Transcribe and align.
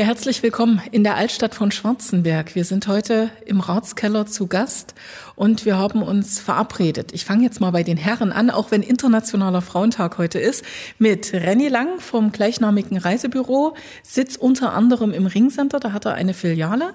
Ja, 0.00 0.06
herzlich 0.06 0.42
willkommen 0.42 0.80
in 0.92 1.04
der 1.04 1.16
Altstadt 1.16 1.54
von 1.54 1.70
Schwarzenberg. 1.70 2.54
Wir 2.54 2.64
sind 2.64 2.88
heute 2.88 3.30
im 3.44 3.60
Ratskeller 3.60 4.24
zu 4.24 4.46
Gast 4.46 4.94
und 5.36 5.66
wir 5.66 5.76
haben 5.76 6.02
uns 6.02 6.40
verabredet. 6.40 7.12
Ich 7.12 7.26
fange 7.26 7.42
jetzt 7.42 7.60
mal 7.60 7.70
bei 7.70 7.82
den 7.82 7.98
Herren 7.98 8.32
an, 8.32 8.48
auch 8.48 8.70
wenn 8.70 8.82
Internationaler 8.82 9.60
Frauentag 9.60 10.16
heute 10.16 10.38
ist, 10.38 10.64
mit 10.98 11.34
Renny 11.34 11.68
Lang 11.68 12.00
vom 12.00 12.32
gleichnamigen 12.32 12.96
Reisebüro, 12.96 13.74
sitzt 14.02 14.40
unter 14.40 14.72
anderem 14.72 15.12
im 15.12 15.26
Ringcenter, 15.26 15.80
da 15.80 15.92
hat 15.92 16.06
er 16.06 16.14
eine 16.14 16.32
Filiale. 16.32 16.94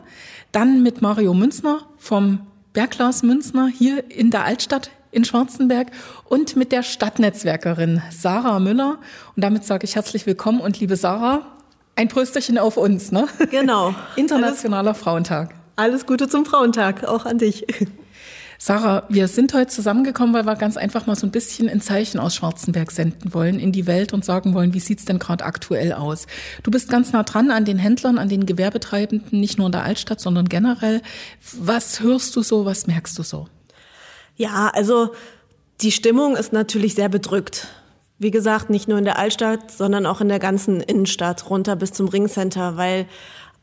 Dann 0.52 0.82
mit 0.82 1.04
Mario 1.04 1.36
Münzner 1.36 1.86
vom 2.00 2.48
Bergglas 2.74 3.22
Münzner 3.22 3.68
hier 3.68 4.10
in 4.10 4.32
der 4.32 4.46
Altstadt 4.46 4.90
in 5.12 5.26
Schwarzenberg 5.26 5.92
und 6.24 6.56
mit 6.56 6.72
der 6.72 6.82
Stadtnetzwerkerin 6.82 8.02
Sarah 8.10 8.60
Müller. 8.60 8.98
Und 9.36 9.44
damit 9.44 9.64
sage 9.64 9.86
ich 9.86 9.96
herzlich 9.96 10.26
willkommen 10.26 10.60
und 10.60 10.80
liebe 10.80 10.96
Sarah, 10.96 11.55
ein 11.96 12.08
Prösterchen 12.08 12.58
auf 12.58 12.78
uns, 12.78 13.12
ne? 13.12 13.28
Genau. 13.52 13.96
Internationaler 14.16 14.90
alles, 14.90 15.02
Frauentag. 15.02 15.56
Alles 15.76 16.06
Gute 16.06 16.28
zum 16.28 16.46
Frauentag, 16.46 17.04
auch 17.06 17.26
an 17.26 17.38
dich. 17.38 17.66
Sarah, 18.58 19.04
wir 19.10 19.28
sind 19.28 19.54
heute 19.54 19.68
zusammengekommen, 19.68 20.34
weil 20.34 20.46
wir 20.46 20.56
ganz 20.56 20.78
einfach 20.78 21.08
mal 21.08 21.16
so 21.16 21.28
ein 21.28 21.32
bisschen 21.32 21.70
ein 21.70 21.82
Zeichen 21.82 22.20
aus 22.20 22.36
Schwarzenberg 22.36 22.92
senden 22.92 23.34
wollen 23.34 23.60
in 23.60 23.72
die 23.72 23.86
Welt 23.86 24.14
und 24.14 24.24
sagen 24.24 24.54
wollen, 24.54 24.74
wie 24.74 24.80
sieht's 24.80 25.06
denn 25.06 25.20
gerade 25.20 25.44
aktuell 25.44 25.92
aus? 25.92 26.26
Du 26.64 26.72
bist 26.72 26.90
ganz 26.90 27.12
nah 27.12 27.24
dran 27.24 27.52
an 27.52 27.66
den 27.66 27.78
Händlern, 27.78 28.18
an 28.18 28.30
den 28.30 28.46
Gewerbetreibenden, 28.46 29.40
nicht 29.40 29.58
nur 29.58 29.68
in 29.68 29.74
der 29.74 29.84
Altstadt, 29.84 30.22
sondern 30.22 30.48
generell. 30.48 31.02
Was 31.54 32.00
hörst 32.00 32.36
du 32.36 32.42
so, 32.42 32.66
was 32.66 32.88
merkst 32.88 33.18
du 33.20 33.24
so? 33.24 33.48
Ja, 34.38 34.72
also 34.74 35.14
die 35.82 35.92
Stimmung 35.92 36.38
ist 36.38 36.54
natürlich 36.54 36.96
sehr 36.96 37.10
bedrückt. 37.10 37.68
Wie 38.18 38.32
gesagt, 38.32 38.70
nicht 38.70 38.88
nur 38.88 38.98
in 38.98 39.06
der 39.06 39.20
Altstadt, 39.20 39.72
sondern 39.72 40.06
auch 40.06 40.22
in 40.22 40.30
der 40.30 40.40
ganzen 40.40 40.80
Innenstadt 40.80 41.50
runter 41.50 41.76
bis 41.76 41.92
zum 41.92 42.08
Ringcenter, 42.08 42.78
weil 42.78 43.08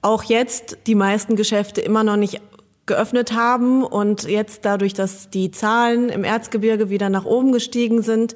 auch 0.02 0.24
jetzt 0.24 0.78
die 0.86 0.94
meisten 0.94 1.36
Geschäfte 1.36 1.80
immer 1.80 2.04
noch 2.04 2.16
nicht 2.16 2.40
geöffnet 2.84 3.32
haben 3.32 3.84
und 3.84 4.24
jetzt 4.24 4.64
dadurch, 4.64 4.92
dass 4.92 5.30
die 5.30 5.50
Zahlen 5.50 6.08
im 6.08 6.24
Erzgebirge 6.24 6.90
wieder 6.90 7.08
nach 7.08 7.24
oben 7.24 7.52
gestiegen 7.52 8.02
sind, 8.02 8.34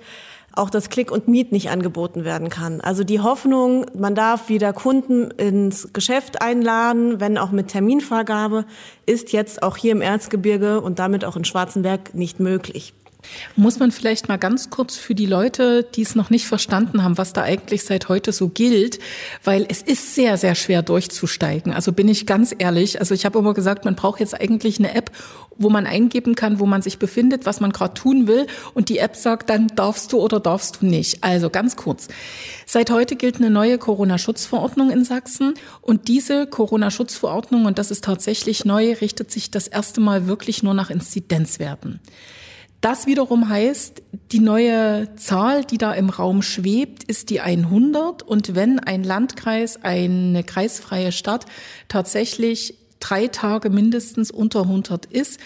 auch 0.53 0.71
das 0.71 0.89
Click 0.89 1.11
und 1.11 1.29
Meet 1.29 1.53
nicht 1.53 1.69
angeboten 1.69 2.25
werden 2.25 2.49
kann. 2.49 2.81
Also 2.81 3.05
die 3.05 3.21
Hoffnung, 3.21 3.87
man 3.95 4.15
darf 4.15 4.49
wieder 4.49 4.73
Kunden 4.73 5.31
ins 5.33 5.93
Geschäft 5.93 6.41
einladen, 6.41 7.21
wenn 7.21 7.37
auch 7.37 7.51
mit 7.51 7.69
Terminvergabe, 7.69 8.65
ist 9.05 9.33
jetzt 9.33 9.63
auch 9.63 9.77
hier 9.77 9.93
im 9.93 10.01
Erzgebirge 10.01 10.81
und 10.81 10.99
damit 10.99 11.25
auch 11.25 11.37
in 11.37 11.45
Schwarzenberg 11.45 12.15
nicht 12.15 12.41
möglich. 12.41 12.95
Muss 13.57 13.79
man 13.79 13.93
vielleicht 13.93 14.29
mal 14.29 14.37
ganz 14.37 14.71
kurz 14.71 14.97
für 14.97 15.15
die 15.15 15.27
Leute, 15.27 15.83
die 15.83 16.03
es 16.03 16.15
noch 16.15 16.31
nicht 16.31 16.47
verstanden 16.47 17.03
haben, 17.03 17.19
was 17.19 17.33
da 17.33 17.43
eigentlich 17.43 17.85
seit 17.85 18.09
heute 18.09 18.33
so 18.33 18.49
gilt, 18.49 18.99
weil 19.45 19.67
es 19.69 19.83
ist 19.83 20.15
sehr, 20.15 20.37
sehr 20.37 20.55
schwer 20.55 20.83
durchzusteigen. 20.83 21.73
Also 21.73 21.93
bin 21.93 22.09
ich 22.09 22.27
ganz 22.27 22.55
ehrlich. 22.57 23.01
Also 23.01 23.15
ich 23.15 23.25
habe 23.25 23.39
immer 23.39 23.55
gesagt, 23.55 23.85
man 23.85 23.97
braucht 23.97 24.21
jetzt 24.21 24.39
eigentlich 24.39 24.79
eine 24.79 24.95
App, 24.95 25.11
wo 25.59 25.71
man 25.71 25.87
eingeben 25.87 26.35
kann, 26.35 26.59
wo 26.59 26.67
man 26.67 26.83
sich 26.83 26.99
befindet, 26.99 27.47
was 27.47 27.61
man 27.61 27.73
gerade 27.73 27.95
tun 27.95 28.27
will. 28.27 28.47
Und 28.75 28.89
die 28.89 28.99
App 28.99 29.17
sagt 29.17 29.51
dann, 29.51 29.69
darfst 29.69 30.13
du 30.13 30.19
oder 30.21 30.41
darfst 30.41 30.83
du 30.83 30.87
nicht. 30.87 31.25
Also 31.25 31.51
ganz 31.51 31.77
kurz. 31.77 32.09
Seit 32.67 32.91
heute 32.91 33.17
gilt 33.17 33.37
eine 33.37 33.51
neue 33.51 33.79
Corona-Schutzverordnung 33.79 34.91
in 34.91 35.05
Sachsen. 35.05 35.55
Und 35.81 36.09
diese 36.09 36.47
Corona-Schutzverordnung, 36.47 37.65
und 37.65 37.79
das 37.79 37.91
ist 37.91 38.05
tatsächlich 38.05 38.65
neu, 38.65 38.93
richtet 39.01 39.31
sich 39.31 39.51
das 39.51 39.69
erste 39.69 40.01
Mal 40.01 40.27
wirklich 40.27 40.63
nur 40.63 40.75
nach 40.75 40.91
Inzidenzwerten. 40.91 42.01
Das 42.87 43.09
wiederum 43.09 43.49
heißt, 43.49 44.01
die 44.31 44.39
neue 44.39 45.09
Zahl, 45.17 45.65
die 45.65 45.77
da 45.77 45.93
im 45.93 46.09
Raum 46.09 46.41
schwebt, 46.41 47.03
ist 47.03 47.31
die 47.31 47.41
100. 47.41 48.23
Und 48.23 48.55
wenn 48.55 48.79
ein 48.79 49.03
Landkreis, 49.03 49.83
eine 49.83 50.45
kreisfreie 50.45 51.11
Stadt 51.11 51.47
tatsächlich 51.89 52.79
drei 53.01 53.27
Tage 53.27 53.71
mindestens 53.71 54.31
unter 54.31 54.63
100 54.63 55.07
ist, 55.07 55.41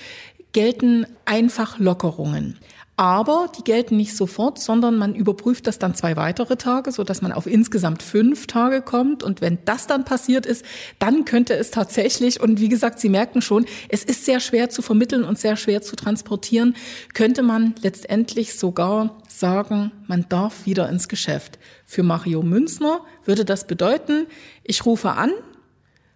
gelten 0.52 1.06
einfach 1.24 1.78
Lockerungen. 1.78 2.58
Aber 3.00 3.50
die 3.56 3.64
gelten 3.64 3.96
nicht 3.96 4.14
sofort, 4.14 4.58
sondern 4.58 4.98
man 4.98 5.14
überprüft 5.14 5.66
das 5.66 5.78
dann 5.78 5.94
zwei 5.94 6.16
weitere 6.16 6.56
Tage, 6.56 6.92
so 6.92 7.02
dass 7.02 7.22
man 7.22 7.32
auf 7.32 7.46
insgesamt 7.46 8.02
fünf 8.02 8.46
Tage 8.46 8.82
kommt. 8.82 9.22
Und 9.22 9.40
wenn 9.40 9.56
das 9.64 9.86
dann 9.86 10.04
passiert 10.04 10.44
ist, 10.44 10.66
dann 10.98 11.24
könnte 11.24 11.54
es 11.54 11.70
tatsächlich, 11.70 12.42
und 12.42 12.60
wie 12.60 12.68
gesagt, 12.68 13.00
Sie 13.00 13.08
merken 13.08 13.40
schon, 13.40 13.64
es 13.88 14.04
ist 14.04 14.26
sehr 14.26 14.38
schwer 14.38 14.68
zu 14.68 14.82
vermitteln 14.82 15.24
und 15.24 15.38
sehr 15.38 15.56
schwer 15.56 15.80
zu 15.80 15.96
transportieren, 15.96 16.76
könnte 17.14 17.40
man 17.40 17.74
letztendlich 17.80 18.58
sogar 18.58 19.16
sagen, 19.28 19.92
man 20.06 20.26
darf 20.28 20.66
wieder 20.66 20.86
ins 20.90 21.08
Geschäft. 21.08 21.58
Für 21.86 22.02
Mario 22.02 22.42
Münzner 22.42 23.00
würde 23.24 23.46
das 23.46 23.66
bedeuten, 23.66 24.26
ich 24.62 24.84
rufe 24.84 25.12
an, 25.12 25.30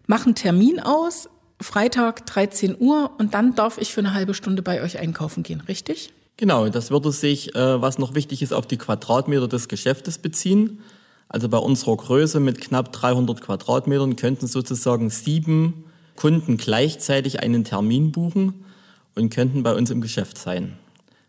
mache 0.06 0.27
einen 0.27 0.34
Termin 0.34 0.81
aus, 0.81 1.31
Freitag 1.62 2.27
13 2.27 2.77
Uhr 2.78 3.12
und 3.17 3.33
dann 3.33 3.55
darf 3.55 3.78
ich 3.78 3.91
für 3.91 4.00
eine 4.00 4.12
halbe 4.12 4.34
Stunde 4.34 4.61
bei 4.61 4.83
euch 4.83 4.99
einkaufen 4.99 5.43
gehen, 5.43 5.62
richtig? 5.62 6.12
Genau, 6.37 6.69
das 6.69 6.91
würde 6.91 7.12
sich, 7.12 7.55
äh, 7.55 7.81
was 7.81 7.99
noch 7.99 8.15
wichtig 8.15 8.43
ist, 8.43 8.53
auf 8.53 8.67
die 8.67 8.77
Quadratmeter 8.77 9.47
des 9.47 9.69
Geschäftes 9.69 10.19
beziehen. 10.19 10.81
Also 11.28 11.49
bei 11.49 11.59
unserer 11.59 11.97
Größe 11.97 12.41
mit 12.41 12.61
knapp 12.61 12.93
300 12.93 13.41
Quadratmetern 13.41 14.17
könnten 14.17 14.47
sozusagen 14.47 15.11
sieben 15.11 15.84
Kunden 16.17 16.56
gleichzeitig 16.56 17.41
einen 17.41 17.65
Termin 17.65 18.12
buchen 18.12 18.65
und 19.15 19.31
könnten 19.31 19.62
bei 19.62 19.75
uns 19.75 19.91
im 19.91 20.00
Geschäft 20.00 20.39
sein. 20.39 20.77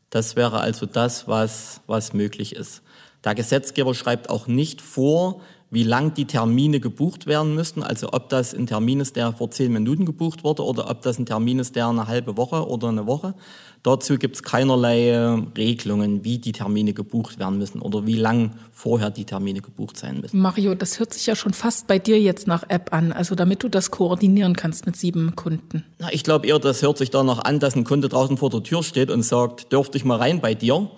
Das 0.09 0.35
wäre 0.35 0.59
also 0.59 0.85
das, 0.85 1.27
was, 1.27 1.81
was 1.87 2.13
möglich 2.13 2.55
ist. 2.55 2.81
Der 3.23 3.35
Gesetzgeber 3.35 3.93
schreibt 3.93 4.29
auch 4.29 4.47
nicht 4.47 4.81
vor, 4.81 5.41
wie 5.75 5.83
lang 5.83 6.13
die 6.13 6.23
Termine 6.23 6.79
gebucht 6.79 7.27
werden 7.27 7.53
müssten. 7.53 7.83
Also 7.83 8.13
ob 8.13 8.29
das 8.29 8.53
ein 8.53 8.65
Termin 8.65 9.01
ist, 9.01 9.17
der 9.17 9.33
vor 9.33 9.51
zehn 9.51 9.73
Minuten 9.73 10.05
gebucht 10.05 10.45
wurde 10.45 10.63
oder 10.63 10.89
ob 10.89 11.01
das 11.01 11.19
ein 11.19 11.25
Termin 11.25 11.59
ist, 11.59 11.75
der 11.75 11.87
eine 11.87 12.07
halbe 12.07 12.37
Woche 12.37 12.65
oder 12.65 12.87
eine 12.87 13.05
Woche. 13.05 13.35
Dazu 13.83 14.17
gibt 14.17 14.37
es 14.37 14.43
keinerlei 14.43 15.09
äh, 15.09 15.37
Regelungen, 15.57 16.23
wie 16.23 16.37
die 16.37 16.53
Termine 16.53 16.93
gebucht 16.93 17.39
werden 17.39 17.57
müssen 17.57 17.81
oder 17.81 18.07
wie 18.07 18.15
lang 18.15 18.53
vorher 18.71 19.11
die 19.11 19.25
Termine 19.25 19.59
gebucht 19.59 19.97
sein 19.97 20.21
müssen. 20.21 20.39
Mario, 20.39 20.75
das 20.75 20.97
hört 20.97 21.13
sich 21.13 21.25
ja 21.25 21.35
schon 21.35 21.51
fast 21.51 21.87
bei 21.87 21.99
dir 21.99 22.21
jetzt 22.21 22.47
nach 22.47 22.63
App 22.69 22.93
an, 22.93 23.11
also 23.11 23.35
damit 23.35 23.61
du 23.61 23.67
das 23.67 23.91
koordinieren 23.91 24.55
kannst 24.55 24.85
mit 24.85 24.95
sieben 24.95 25.35
Kunden. 25.35 25.83
Na, 25.99 26.07
ich 26.13 26.23
glaube 26.23 26.47
eher, 26.47 26.57
das 26.57 26.83
hört 26.83 26.97
sich 26.97 27.09
danach 27.09 27.39
an, 27.39 27.59
dass 27.59 27.75
ein 27.75 27.83
Kunde 27.83 28.07
draußen 28.07 28.37
vor 28.37 28.49
der 28.49 28.63
Tür 28.63 28.81
steht 28.81 29.11
und 29.11 29.23
sagt, 29.23 29.73
dürfte 29.73 29.97
ich 29.97 30.05
mal 30.05 30.19
rein 30.19 30.39
bei 30.39 30.55
dir? 30.55 30.89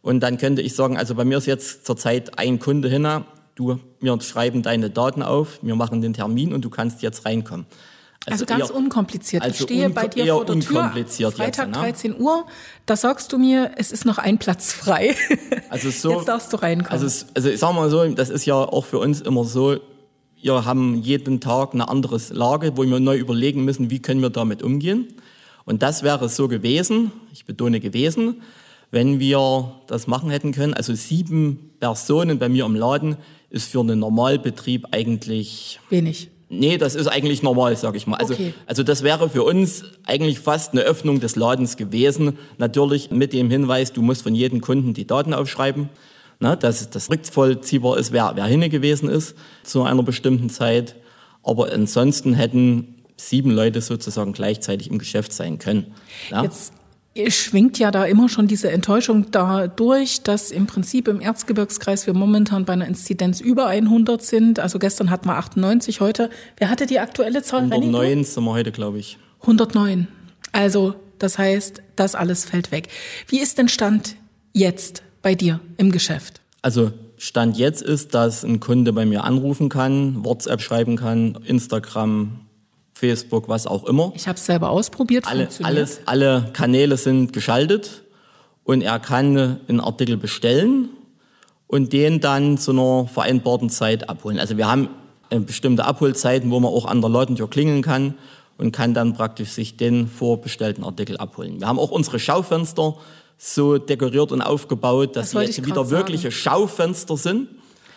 Und 0.00 0.20
dann 0.20 0.38
könnte 0.38 0.62
ich 0.62 0.74
sagen, 0.74 0.96
also 0.96 1.14
bei 1.14 1.26
mir 1.26 1.36
ist 1.36 1.46
jetzt 1.46 1.84
zurzeit 1.84 2.38
ein 2.38 2.58
Kunde 2.58 2.88
hin, 2.88 3.06
du, 3.54 3.78
wir 4.00 4.20
schreiben 4.20 4.62
deine 4.62 4.90
Daten 4.90 5.22
auf, 5.22 5.58
wir 5.62 5.74
machen 5.74 6.00
den 6.00 6.12
Termin 6.12 6.52
und 6.52 6.64
du 6.64 6.70
kannst 6.70 7.02
jetzt 7.02 7.24
reinkommen. 7.26 7.66
Also, 8.24 8.44
also 8.44 8.46
ganz 8.46 8.70
eher, 8.70 8.76
unkompliziert. 8.76 9.42
Also 9.42 9.54
ich 9.54 9.62
stehe 9.62 9.90
bei 9.90 10.06
dir 10.06 10.26
vor 10.26 10.44
der 10.44 10.60
Tür, 10.60 10.92
Freitag 11.32 11.38
jetzt, 11.38 11.58
ne? 11.58 11.72
13 11.72 12.20
Uhr, 12.20 12.46
da 12.86 12.94
sagst 12.94 13.32
du 13.32 13.38
mir, 13.38 13.72
es 13.76 13.90
ist 13.90 14.04
noch 14.04 14.18
ein 14.18 14.38
Platz 14.38 14.72
frei. 14.72 15.16
Also 15.70 15.90
so, 15.90 16.18
jetzt 16.18 16.28
darfst 16.28 16.52
du 16.52 16.58
reinkommen. 16.58 17.02
Also, 17.02 17.24
also 17.32 17.48
ich 17.48 17.58
sag 17.58 17.74
mal 17.74 17.88
so, 17.88 18.06
das 18.08 18.28
ist 18.28 18.44
ja 18.44 18.56
auch 18.56 18.84
für 18.84 18.98
uns 18.98 19.22
immer 19.22 19.42
so, 19.44 19.78
wir 20.42 20.66
haben 20.66 20.96
jeden 20.96 21.40
Tag 21.40 21.72
eine 21.72 21.88
andere 21.88 22.20
Lage, 22.28 22.76
wo 22.76 22.82
wir 22.82 23.00
neu 23.00 23.16
überlegen 23.16 23.64
müssen, 23.64 23.88
wie 23.88 24.02
können 24.02 24.20
wir 24.20 24.28
damit 24.28 24.62
umgehen. 24.62 25.14
Und 25.64 25.82
das 25.82 26.02
wäre 26.02 26.28
so 26.28 26.46
gewesen, 26.46 27.10
ich 27.32 27.46
betone 27.46 27.80
gewesen, 27.80 28.42
wenn 28.92 29.18
wir 29.18 29.72
das 29.88 30.06
machen 30.06 30.30
hätten 30.30 30.52
können. 30.52 30.74
Also 30.74 30.94
sieben 30.94 31.72
Personen 31.80 32.38
bei 32.38 32.48
mir 32.48 32.64
im 32.64 32.76
Laden 32.76 33.16
ist 33.50 33.70
für 33.72 33.80
einen 33.80 33.98
Normalbetrieb 33.98 34.86
eigentlich 34.92 35.80
wenig. 35.90 36.28
Nee, 36.48 36.76
das 36.76 36.94
ist 36.94 37.06
eigentlich 37.06 37.42
normal, 37.42 37.74
sag 37.76 37.96
ich 37.96 38.06
mal. 38.06 38.18
Also, 38.18 38.34
okay. 38.34 38.52
also 38.66 38.82
das 38.82 39.02
wäre 39.02 39.30
für 39.30 39.42
uns 39.42 39.84
eigentlich 40.04 40.38
fast 40.38 40.72
eine 40.72 40.82
Öffnung 40.82 41.18
des 41.18 41.34
Ladens 41.34 41.78
gewesen. 41.78 42.36
Natürlich 42.58 43.10
mit 43.10 43.32
dem 43.32 43.50
Hinweis, 43.50 43.94
du 43.94 44.02
musst 44.02 44.22
von 44.22 44.34
jedem 44.34 44.60
Kunden 44.60 44.92
die 44.92 45.06
Daten 45.06 45.32
aufschreiben, 45.32 45.88
ne, 46.40 46.54
dass 46.58 46.90
das 46.90 47.10
rückvollziehbar 47.10 47.96
ist, 47.96 48.12
wer, 48.12 48.32
wer 48.34 48.44
hinne 48.44 48.68
gewesen 48.68 49.08
ist 49.08 49.34
zu 49.62 49.82
einer 49.82 50.02
bestimmten 50.02 50.50
Zeit. 50.50 50.96
Aber 51.42 51.72
ansonsten 51.72 52.34
hätten 52.34 52.96
sieben 53.16 53.50
Leute 53.50 53.80
sozusagen 53.80 54.34
gleichzeitig 54.34 54.90
im 54.90 54.98
Geschäft 54.98 55.32
sein 55.32 55.58
können. 55.58 55.94
Ja? 56.30 56.42
Jetzt 56.42 56.74
schwingt 57.28 57.78
ja 57.78 57.90
da 57.90 58.04
immer 58.04 58.28
schon 58.28 58.46
diese 58.46 58.70
Enttäuschung 58.70 59.30
dadurch, 59.30 60.22
dass 60.22 60.50
im 60.50 60.66
Prinzip 60.66 61.08
im 61.08 61.20
Erzgebirgskreis 61.20 62.06
wir 62.06 62.14
momentan 62.14 62.64
bei 62.64 62.72
einer 62.72 62.86
Inzidenz 62.86 63.40
über 63.40 63.66
100 63.66 64.22
sind. 64.22 64.58
Also 64.58 64.78
gestern 64.78 65.10
hatten 65.10 65.28
wir 65.28 65.36
98, 65.36 66.00
heute, 66.00 66.30
wer 66.56 66.70
hatte 66.70 66.86
die 66.86 66.98
aktuelle 66.98 67.42
Zahl? 67.42 67.64
109 67.64 68.24
sind 68.24 68.44
wir 68.44 68.52
heute, 68.52 68.72
glaube 68.72 68.98
ich. 68.98 69.18
109. 69.42 70.08
Also 70.52 70.94
das 71.18 71.38
heißt, 71.38 71.82
das 71.96 72.14
alles 72.14 72.44
fällt 72.44 72.72
weg. 72.72 72.88
Wie 73.28 73.40
ist 73.40 73.58
denn 73.58 73.68
Stand 73.68 74.16
jetzt 74.52 75.02
bei 75.22 75.34
dir 75.34 75.60
im 75.76 75.92
Geschäft? 75.92 76.40
Also 76.62 76.92
Stand 77.16 77.56
jetzt 77.56 77.82
ist, 77.82 78.14
dass 78.14 78.42
ein 78.42 78.58
Kunde 78.58 78.92
bei 78.92 79.06
mir 79.06 79.24
anrufen 79.24 79.68
kann, 79.68 80.24
WhatsApp 80.24 80.60
schreiben 80.60 80.96
kann, 80.96 81.38
Instagram, 81.44 82.40
Facebook, 83.02 83.48
was 83.48 83.66
auch 83.66 83.84
immer. 83.84 84.12
Ich 84.14 84.28
habe 84.28 84.36
es 84.36 84.46
selber 84.46 84.70
ausprobiert. 84.70 85.26
Alle, 85.26 85.48
alles, 85.64 86.00
alle 86.06 86.50
Kanäle 86.52 86.96
sind 86.96 87.32
geschaltet 87.32 88.04
und 88.62 88.80
er 88.80 89.00
kann 89.00 89.58
einen 89.66 89.80
Artikel 89.80 90.16
bestellen 90.16 90.88
und 91.66 91.92
den 91.92 92.20
dann 92.20 92.58
zu 92.58 92.70
einer 92.70 93.08
vereinbarten 93.12 93.70
Zeit 93.70 94.08
abholen. 94.08 94.38
Also 94.38 94.56
wir 94.56 94.70
haben 94.70 94.88
bestimmte 95.30 95.84
Abholzeiten, 95.84 96.52
wo 96.52 96.60
man 96.60 96.70
auch 96.70 96.86
an 96.86 97.00
der 97.00 97.10
Ladentür 97.10 97.50
klingeln 97.50 97.82
kann 97.82 98.14
und 98.56 98.70
kann 98.70 98.94
dann 98.94 99.14
praktisch 99.14 99.48
sich 99.48 99.76
den 99.76 100.06
vorbestellten 100.06 100.84
Artikel 100.84 101.16
abholen. 101.16 101.58
Wir 101.58 101.66
haben 101.66 101.80
auch 101.80 101.90
unsere 101.90 102.20
Schaufenster 102.20 102.98
so 103.36 103.78
dekoriert 103.78 104.30
und 104.30 104.42
aufgebaut, 104.42 105.16
dass 105.16 105.32
sie 105.32 105.40
jetzt 105.40 105.66
wieder 105.66 105.90
wirkliche 105.90 106.30
Schaufenster 106.30 107.16
sind. 107.16 107.48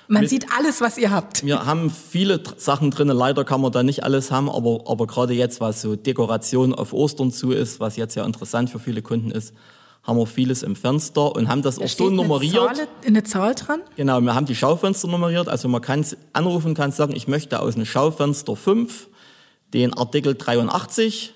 Man 0.07 0.21
mit, 0.21 0.29
sieht 0.29 0.47
alles, 0.57 0.81
was 0.81 0.97
ihr 0.97 1.11
habt. 1.11 1.45
Wir 1.45 1.65
haben 1.65 1.89
viele 1.89 2.41
Sachen 2.57 2.91
drin. 2.91 3.07
Leider 3.07 3.43
kann 3.43 3.61
man 3.61 3.71
da 3.71 3.83
nicht 3.83 4.03
alles 4.03 4.31
haben, 4.31 4.49
aber, 4.49 4.83
aber 4.87 5.07
gerade 5.07 5.33
jetzt, 5.33 5.61
was 5.61 5.81
so 5.81 5.95
Dekoration 5.95 6.73
auf 6.73 6.93
Ostern 6.93 7.31
zu 7.31 7.51
ist, 7.51 7.79
was 7.79 7.97
jetzt 7.97 8.15
ja 8.15 8.25
interessant 8.25 8.69
für 8.69 8.79
viele 8.79 9.01
Kunden 9.01 9.31
ist, 9.31 9.53
haben 10.03 10.19
wir 10.19 10.27
vieles 10.27 10.61
im 10.61 10.75
Fenster 10.75 11.35
und 11.35 11.47
haben 11.47 11.63
das 11.63 11.77
da 11.77 11.85
auch 11.85 11.89
so 11.89 12.09
nummeriert. 12.09 12.55
Eine 12.55 12.75
Zahl, 12.75 12.87
eine 13.07 13.23
Zahl 13.23 13.55
dran? 13.55 13.81
Genau, 13.95 14.21
wir 14.21 14.35
haben 14.35 14.45
die 14.45 14.55
Schaufenster 14.55 15.07
nummeriert. 15.07 15.47
Also 15.49 15.67
man 15.67 15.81
kann 15.81 16.05
anrufen, 16.33 16.75
kann 16.75 16.91
sagen, 16.91 17.15
ich 17.15 17.27
möchte 17.27 17.59
aus 17.59 17.75
einem 17.75 17.85
Schaufenster 17.85 18.55
5 18.55 19.07
den 19.73 19.93
Artikel 19.93 20.35
83 20.35 21.33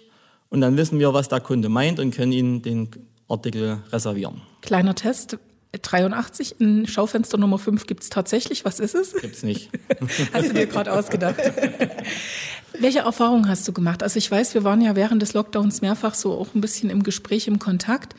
und 0.49 0.61
dann 0.61 0.77
wissen 0.77 0.99
wir, 0.99 1.13
was 1.13 1.29
der 1.29 1.41
Kunde 1.41 1.69
meint 1.69 1.99
und 1.99 2.11
können 2.11 2.31
ihn 2.31 2.61
den 2.61 2.89
Artikel 3.27 3.79
reservieren. 3.91 4.41
Kleiner 4.61 4.95
Test. 4.95 5.37
83 5.71 6.59
in 6.59 6.87
Schaufenster 6.87 7.37
Nummer 7.37 7.59
5 7.59 7.85
gibt 7.85 8.03
es 8.03 8.09
tatsächlich. 8.09 8.65
Was 8.65 8.79
ist 8.79 8.95
es? 8.95 9.13
Gibt's 9.13 9.43
nicht. 9.43 9.69
hast 10.33 10.49
du 10.49 10.53
dir 10.53 10.65
gerade 10.65 10.91
ausgedacht. 10.91 11.37
Welche 12.79 12.99
Erfahrungen 12.99 13.47
hast 13.47 13.67
du 13.67 13.73
gemacht? 13.73 14.01
Also 14.01 14.17
ich 14.17 14.29
weiß, 14.29 14.55
wir 14.55 14.63
waren 14.63 14.81
ja 14.81 14.95
während 14.95 15.21
des 15.21 15.33
Lockdowns 15.33 15.81
mehrfach 15.81 16.15
so 16.15 16.33
auch 16.33 16.55
ein 16.55 16.61
bisschen 16.61 16.89
im 16.89 17.03
Gespräch, 17.03 17.47
im 17.47 17.59
Kontakt. 17.59 18.15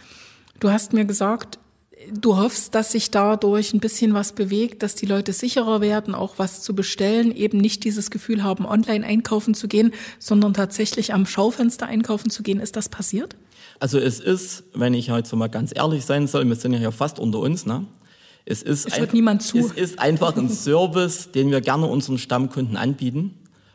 Du 0.60 0.70
hast 0.70 0.92
mir 0.92 1.04
gesagt, 1.04 1.58
du 2.12 2.36
hoffst, 2.36 2.74
dass 2.74 2.92
sich 2.92 3.10
dadurch 3.10 3.74
ein 3.74 3.80
bisschen 3.80 4.14
was 4.14 4.32
bewegt, 4.32 4.82
dass 4.82 4.94
die 4.94 5.06
Leute 5.06 5.32
sicherer 5.32 5.80
werden, 5.80 6.14
auch 6.14 6.34
was 6.38 6.62
zu 6.62 6.74
bestellen, 6.74 7.34
eben 7.34 7.58
nicht 7.58 7.84
dieses 7.84 8.10
Gefühl 8.10 8.44
haben, 8.44 8.64
online 8.66 9.04
einkaufen 9.06 9.54
zu 9.54 9.68
gehen, 9.68 9.92
sondern 10.18 10.54
tatsächlich 10.54 11.12
am 11.12 11.26
Schaufenster 11.26 11.86
einkaufen 11.86 12.30
zu 12.30 12.42
gehen. 12.42 12.60
Ist 12.60 12.76
das 12.76 12.88
passiert? 12.88 13.36
Also 13.80 13.98
es 13.98 14.20
ist, 14.20 14.64
wenn 14.74 14.94
ich 14.94 15.10
heute 15.10 15.34
mal 15.34 15.48
ganz 15.48 15.72
ehrlich 15.74 16.04
sein 16.04 16.28
soll, 16.28 16.46
wir 16.46 16.54
sind 16.54 16.72
ja 16.72 16.78
hier 16.78 16.92
fast 16.92 17.18
unter 17.18 17.40
uns, 17.40 17.66
ne? 17.66 17.86
Es 18.46 18.62
ist, 18.62 18.86
es 18.86 18.94
zu. 19.40 19.58
es 19.58 19.72
ist 19.72 19.98
einfach 19.98 20.36
ein 20.36 20.48
Service, 20.50 21.32
den 21.32 21.50
wir 21.50 21.60
gerne 21.60 21.86
unseren 21.86 22.18
Stammkunden 22.18 22.76
anbieten, 22.76 23.34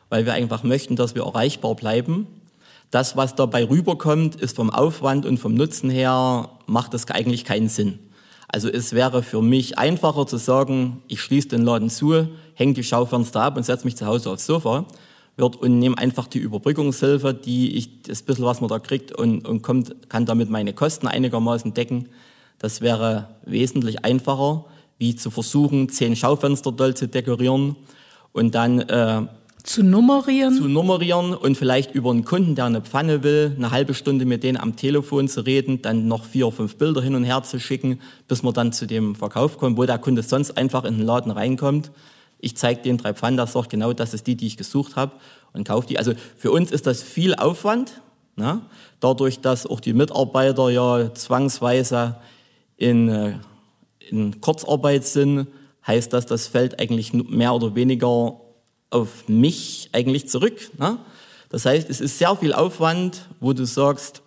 weil 0.10 0.25
wir 0.25 0.34
einfach 0.34 0.63
möchten, 0.63 0.96
dass 0.96 1.16
wir 1.16 1.24
erreichbar 1.24 1.75
bleiben 1.75 2.28
das, 2.96 3.18
was 3.18 3.36
dabei 3.36 3.68
rüberkommt, 3.68 4.36
ist 4.36 4.56
vom 4.56 4.69
Aufwand 4.69 5.25
und 5.25 5.38
vom 5.38 5.54
Nutzen 5.54 5.90
her, 5.90 6.50
macht 6.66 6.94
das 6.94 7.10
eigentlich 7.10 7.44
keinen 7.44 7.68
Sinn. 7.68 8.00
Also 8.48 8.69
es 8.69 8.94
wäre 8.94 9.22
für 9.22 9.42
mich 9.42 9.78
einfacher 9.78 10.25
zu 10.28 10.38
sagen, 10.38 11.02
ich 11.10 11.22
schließe 11.22 11.50
den 11.50 11.63
Laden 11.63 11.90
zu, 11.90 12.30
hänge 12.54 12.74
die 12.74 12.84
Schaufenster 12.84 13.42
ab 13.42 13.57
und 13.57 13.63
setze 13.63 13.86
mich 13.86 13.98
zu 13.98 14.06
Hause 14.06 14.30
aufs 14.30 14.46
Sofa 14.46 14.86
wird 15.37 15.55
und 15.57 15.79
nehme 15.79 15.97
einfach 15.97 16.27
die 16.27 16.39
Überbrückungshilfe, 16.39 17.33
die 17.33 17.75
ich, 17.75 18.01
das 18.03 18.21
bisschen, 18.21 18.45
was 18.45 18.61
man 18.61 18.69
da 18.69 18.79
kriegt 18.79 19.11
und, 19.11 19.47
und 19.47 19.61
kommt, 19.61 20.09
kann 20.09 20.25
damit 20.25 20.49
meine 20.49 20.73
Kosten 20.73 21.07
einigermaßen 21.07 21.73
decken. 21.73 22.09
Das 22.59 22.81
wäre 22.81 23.35
wesentlich 23.45 24.05
einfacher, 24.05 24.65
wie 24.97 25.15
zu 25.15 25.29
versuchen, 25.29 25.89
zehn 25.89 26.15
Schaufenster 26.15 26.71
doll 26.71 26.95
zu 26.95 27.07
dekorieren 27.07 27.75
und 28.31 28.55
dann 28.55 28.79
äh, 28.79 29.27
zu 29.65 29.83
nummerieren? 29.83 30.55
Zu 30.55 30.67
nummerieren 30.67 31.33
und 31.33 31.57
vielleicht 31.57 31.95
über 31.95 32.11
einen 32.11 32.23
Kunden, 32.23 32.55
der 32.55 32.65
eine 32.65 32.81
Pfanne 32.81 33.23
will, 33.23 33.53
eine 33.57 33.71
halbe 33.71 33.93
Stunde 33.93 34.25
mit 34.25 34.43
denen 34.43 34.57
am 34.57 34.75
Telefon 34.75 35.27
zu 35.27 35.41
reden, 35.41 35.81
dann 35.81 36.07
noch 36.07 36.23
vier, 36.23 36.51
fünf 36.51 36.77
Bilder 36.77 37.01
hin 37.01 37.15
und 37.15 37.23
her 37.23 37.41
zu 37.43 37.59
schicken, 37.59 37.99
bis 38.27 38.43
man 38.43 38.53
dann 38.53 38.71
zu 38.71 38.85
dem 38.85 39.15
Verkauf 39.15 39.57
kommt, 39.57 39.77
wo 39.77 39.85
der 39.85 39.97
Kunde 39.97 40.21
sonst 40.21 40.55
einfach 40.55 40.85
in 40.85 40.97
den 40.97 41.05
Laden 41.05 41.31
reinkommt. 41.31 41.91
Ich 42.39 42.57
zeige 42.57 42.81
den 42.81 42.97
drei 42.97 43.13
Pfannen, 43.13 43.37
das 43.37 43.53
sagt 43.53 43.69
genau, 43.69 43.93
das 43.93 44.13
ist 44.13 44.27
die, 44.27 44.35
die 44.35 44.47
ich 44.47 44.57
gesucht 44.57 44.95
habe 44.95 45.13
und 45.53 45.67
kaufe 45.67 45.87
die. 45.87 45.97
Also 45.97 46.13
für 46.35 46.51
uns 46.51 46.71
ist 46.71 46.85
das 46.85 47.01
viel 47.01 47.35
Aufwand, 47.35 48.01
ne? 48.35 48.61
dadurch, 48.99 49.39
dass 49.39 49.65
auch 49.65 49.79
die 49.79 49.93
Mitarbeiter 49.93 50.69
ja 50.69 51.13
zwangsweise 51.13 52.17
in, 52.77 53.09
äh, 53.09 53.39
in 54.09 54.41
Kurzarbeit 54.41 55.05
sind, 55.05 55.47
heißt 55.85 56.13
das, 56.13 56.25
das 56.25 56.47
fällt 56.47 56.79
eigentlich 56.79 57.13
mehr 57.13 57.53
oder 57.53 57.75
weniger 57.75 58.39
auf 58.89 59.27
mich 59.27 59.89
eigentlich 59.93 60.29
zurück. 60.29 60.71
Ne? 60.77 60.97
Das 61.49 61.65
heißt, 61.65 61.89
es 61.89 62.01
ist 62.01 62.17
sehr 62.17 62.35
viel 62.35 62.53
Aufwand, 62.53 63.29
wo 63.39 63.53
du 63.53 63.65
sagst, 63.65 64.21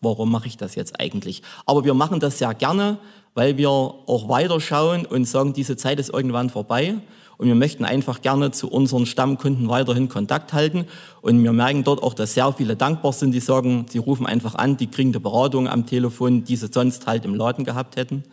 warum 0.00 0.30
mache 0.30 0.46
ich 0.46 0.56
das 0.56 0.74
jetzt 0.74 1.00
eigentlich? 1.00 1.42
Aber 1.66 1.84
wir 1.84 1.94
machen 1.94 2.20
das 2.20 2.38
sehr 2.38 2.54
gerne, 2.54 2.98
weil 3.34 3.56
wir 3.58 3.68
auch 3.68 4.28
weiterschauen 4.28 5.04
und 5.04 5.26
sagen, 5.26 5.52
diese 5.52 5.76
Zeit 5.76 6.00
ist 6.00 6.10
irgendwann 6.10 6.50
vorbei. 6.50 6.96
Und 7.38 7.48
wir 7.48 7.54
möchten 7.54 7.84
einfach 7.84 8.22
gerne 8.22 8.50
zu 8.50 8.68
unseren 8.68 9.04
Stammkunden 9.04 9.68
weiterhin 9.68 10.08
Kontakt 10.08 10.52
halten. 10.52 10.86
Und 11.20 11.42
wir 11.42 11.52
merken 11.52 11.84
dort 11.84 12.02
auch, 12.02 12.14
dass 12.14 12.34
sehr 12.34 12.52
viele 12.52 12.76
dankbar 12.76 13.12
sind, 13.12 13.32
die 13.32 13.40
sagen, 13.40 13.86
sie 13.88 13.98
rufen 13.98 14.26
einfach 14.26 14.54
an, 14.54 14.76
die 14.76 14.86
kriegen 14.86 15.12
die 15.12 15.18
Beratung 15.18 15.68
am 15.68 15.86
Telefon, 15.86 16.44
die 16.44 16.56
sie 16.56 16.68
sonst 16.70 17.06
halt 17.06 17.24
im 17.24 17.34
Laden 17.34 17.64
gehabt 17.64 17.96
hätten. 17.96 18.24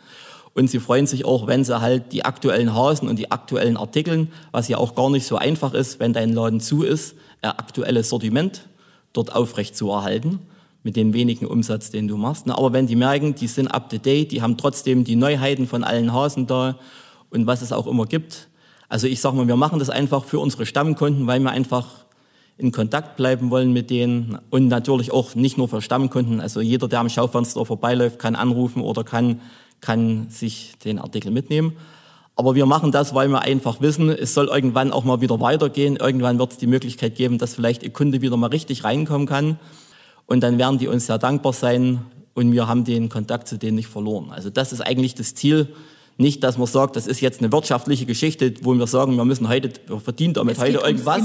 Und 0.54 0.70
sie 0.70 0.80
freuen 0.80 1.08
sich 1.08 1.26
auch, 1.26 1.48
wenn 1.48 1.64
sie 1.64 1.82
halt 1.82 2.14
die 2.14 2.26
aktuellen 2.26 2.74
Hasen 2.76 3.10
und 3.10 3.18
die 3.18 3.32
aktuellen 3.32 3.76
Artikeln, 3.76 4.32
was 4.52 4.68
ja 4.68 4.78
auch 4.78 4.96
gar 4.96 5.10
nicht 5.10 5.26
so 5.26 5.36
einfach 5.36 5.74
ist, 5.74 6.00
wenn 6.00 6.14
dein 6.14 6.32
Laden 6.32 6.60
zu 6.60 6.84
ist, 6.84 7.16
ein 7.42 7.52
aktuelles 7.52 8.10
Sortiment 8.10 8.68
dort 9.14 9.36
aufrecht 9.36 9.76
zu 9.76 9.90
erhalten 9.90 10.40
mit 10.84 10.96
dem 10.96 11.14
wenigen 11.14 11.48
Umsatz, 11.48 11.92
den 11.92 12.08
du 12.08 12.18
machst. 12.18 12.50
Aber 12.50 12.74
wenn 12.74 12.88
die 12.88 12.96
merken, 12.96 13.36
die 13.36 13.48
sind 13.48 13.68
up 13.68 13.90
to 13.90 13.98
date, 13.98 14.32
die 14.32 14.42
haben 14.42 14.58
trotzdem 14.58 15.04
die 15.06 15.16
Neuheiten 15.16 15.66
von 15.66 15.84
allen 15.84 16.14
Hasen 16.14 16.46
da 16.46 16.78
und 17.30 17.48
was 17.48 17.62
es 17.62 17.72
auch 17.72 17.88
immer 17.88 18.06
gibt. 18.06 18.50
Also 18.94 19.08
ich 19.08 19.22
sag 19.22 19.34
mal, 19.34 19.48
wir 19.48 19.56
machen 19.56 19.80
das 19.80 19.90
einfach 19.90 20.24
für 20.24 20.38
unsere 20.38 20.68
Stammkunden, 20.68 21.26
weil 21.26 21.40
wir 21.40 21.50
einfach 21.50 21.88
in 22.58 22.72
Kontakt 22.72 23.18
bleiben 23.18 23.50
wollen 23.50 23.74
mit 23.74 23.90
denen 23.90 24.38
und 24.52 24.68
natürlich 24.68 25.12
auch 25.12 25.34
nicht 25.34 25.58
nur 25.58 25.68
für 25.68 25.82
Stammkunden. 25.82 26.40
Also 26.40 26.62
jeder, 26.62 26.88
der 26.88 27.00
am 27.00 27.10
Schaufenster 27.10 27.66
vorbeiläuft, 27.66 28.20
kann 28.20 28.36
anrufen 28.36 28.84
oder 28.84 29.04
kann 29.04 29.40
kann 29.82 30.30
sich 30.30 30.74
den 30.86 31.00
Artikel 31.00 31.32
mitnehmen. 31.32 31.74
Aber 32.36 32.54
wir 32.54 32.68
machen 32.68 32.92
das, 32.92 33.16
weil 33.16 33.30
wir 33.30 33.42
einfach 33.42 33.82
wissen, 33.82 34.10
es 34.10 34.36
soll 34.36 34.48
irgendwann 34.48 34.92
auch 34.92 35.04
mal 35.04 35.22
wieder 35.22 35.40
weitergehen. 35.40 35.98
Irgendwann 35.98 36.38
wird 36.38 36.52
es 36.52 36.58
die 36.60 36.68
Möglichkeit 36.68 37.16
geben, 37.16 37.40
dass 37.40 37.56
vielleicht 37.56 37.84
ein 37.84 37.94
Kunde 37.94 38.22
wieder 38.22 38.38
mal 38.38 38.52
richtig 38.52 38.84
reinkommen 38.84 39.28
kann. 39.28 39.60
Und 40.28 40.42
dann 40.42 40.60
werden 40.60 40.78
die 40.78 40.88
uns 40.88 41.08
sehr 41.08 41.18
dankbar 41.18 41.54
sein 41.54 42.06
und 42.36 42.52
wir 42.52 42.68
haben 42.68 42.86
den 42.86 43.10
Kontakt 43.10 43.48
zu 43.48 43.58
denen 43.58 43.76
nicht 43.76 43.88
verloren. 43.88 44.32
Also 44.32 44.52
das 44.52 44.72
ist 44.72 44.82
eigentlich 44.82 45.16
das 45.16 45.36
Ziel. 45.36 45.68
Nicht, 46.18 46.44
dass 46.44 46.58
man 46.58 46.68
sagt, 46.68 46.96
das 46.96 47.08
ist 47.08 47.22
jetzt 47.22 47.42
eine 47.42 47.52
wirtschaftliche 47.52 48.06
Geschichte, 48.06 48.54
wo 48.62 48.74
wir 48.74 48.88
sagen, 48.88 49.16
wir 49.18 49.26
müssen 49.26 49.48
heute, 49.48 49.72
wir 49.88 50.00
verdienen 50.00 50.34
damit 50.36 50.60
heute 50.60 50.80
irgendwas, 50.80 51.22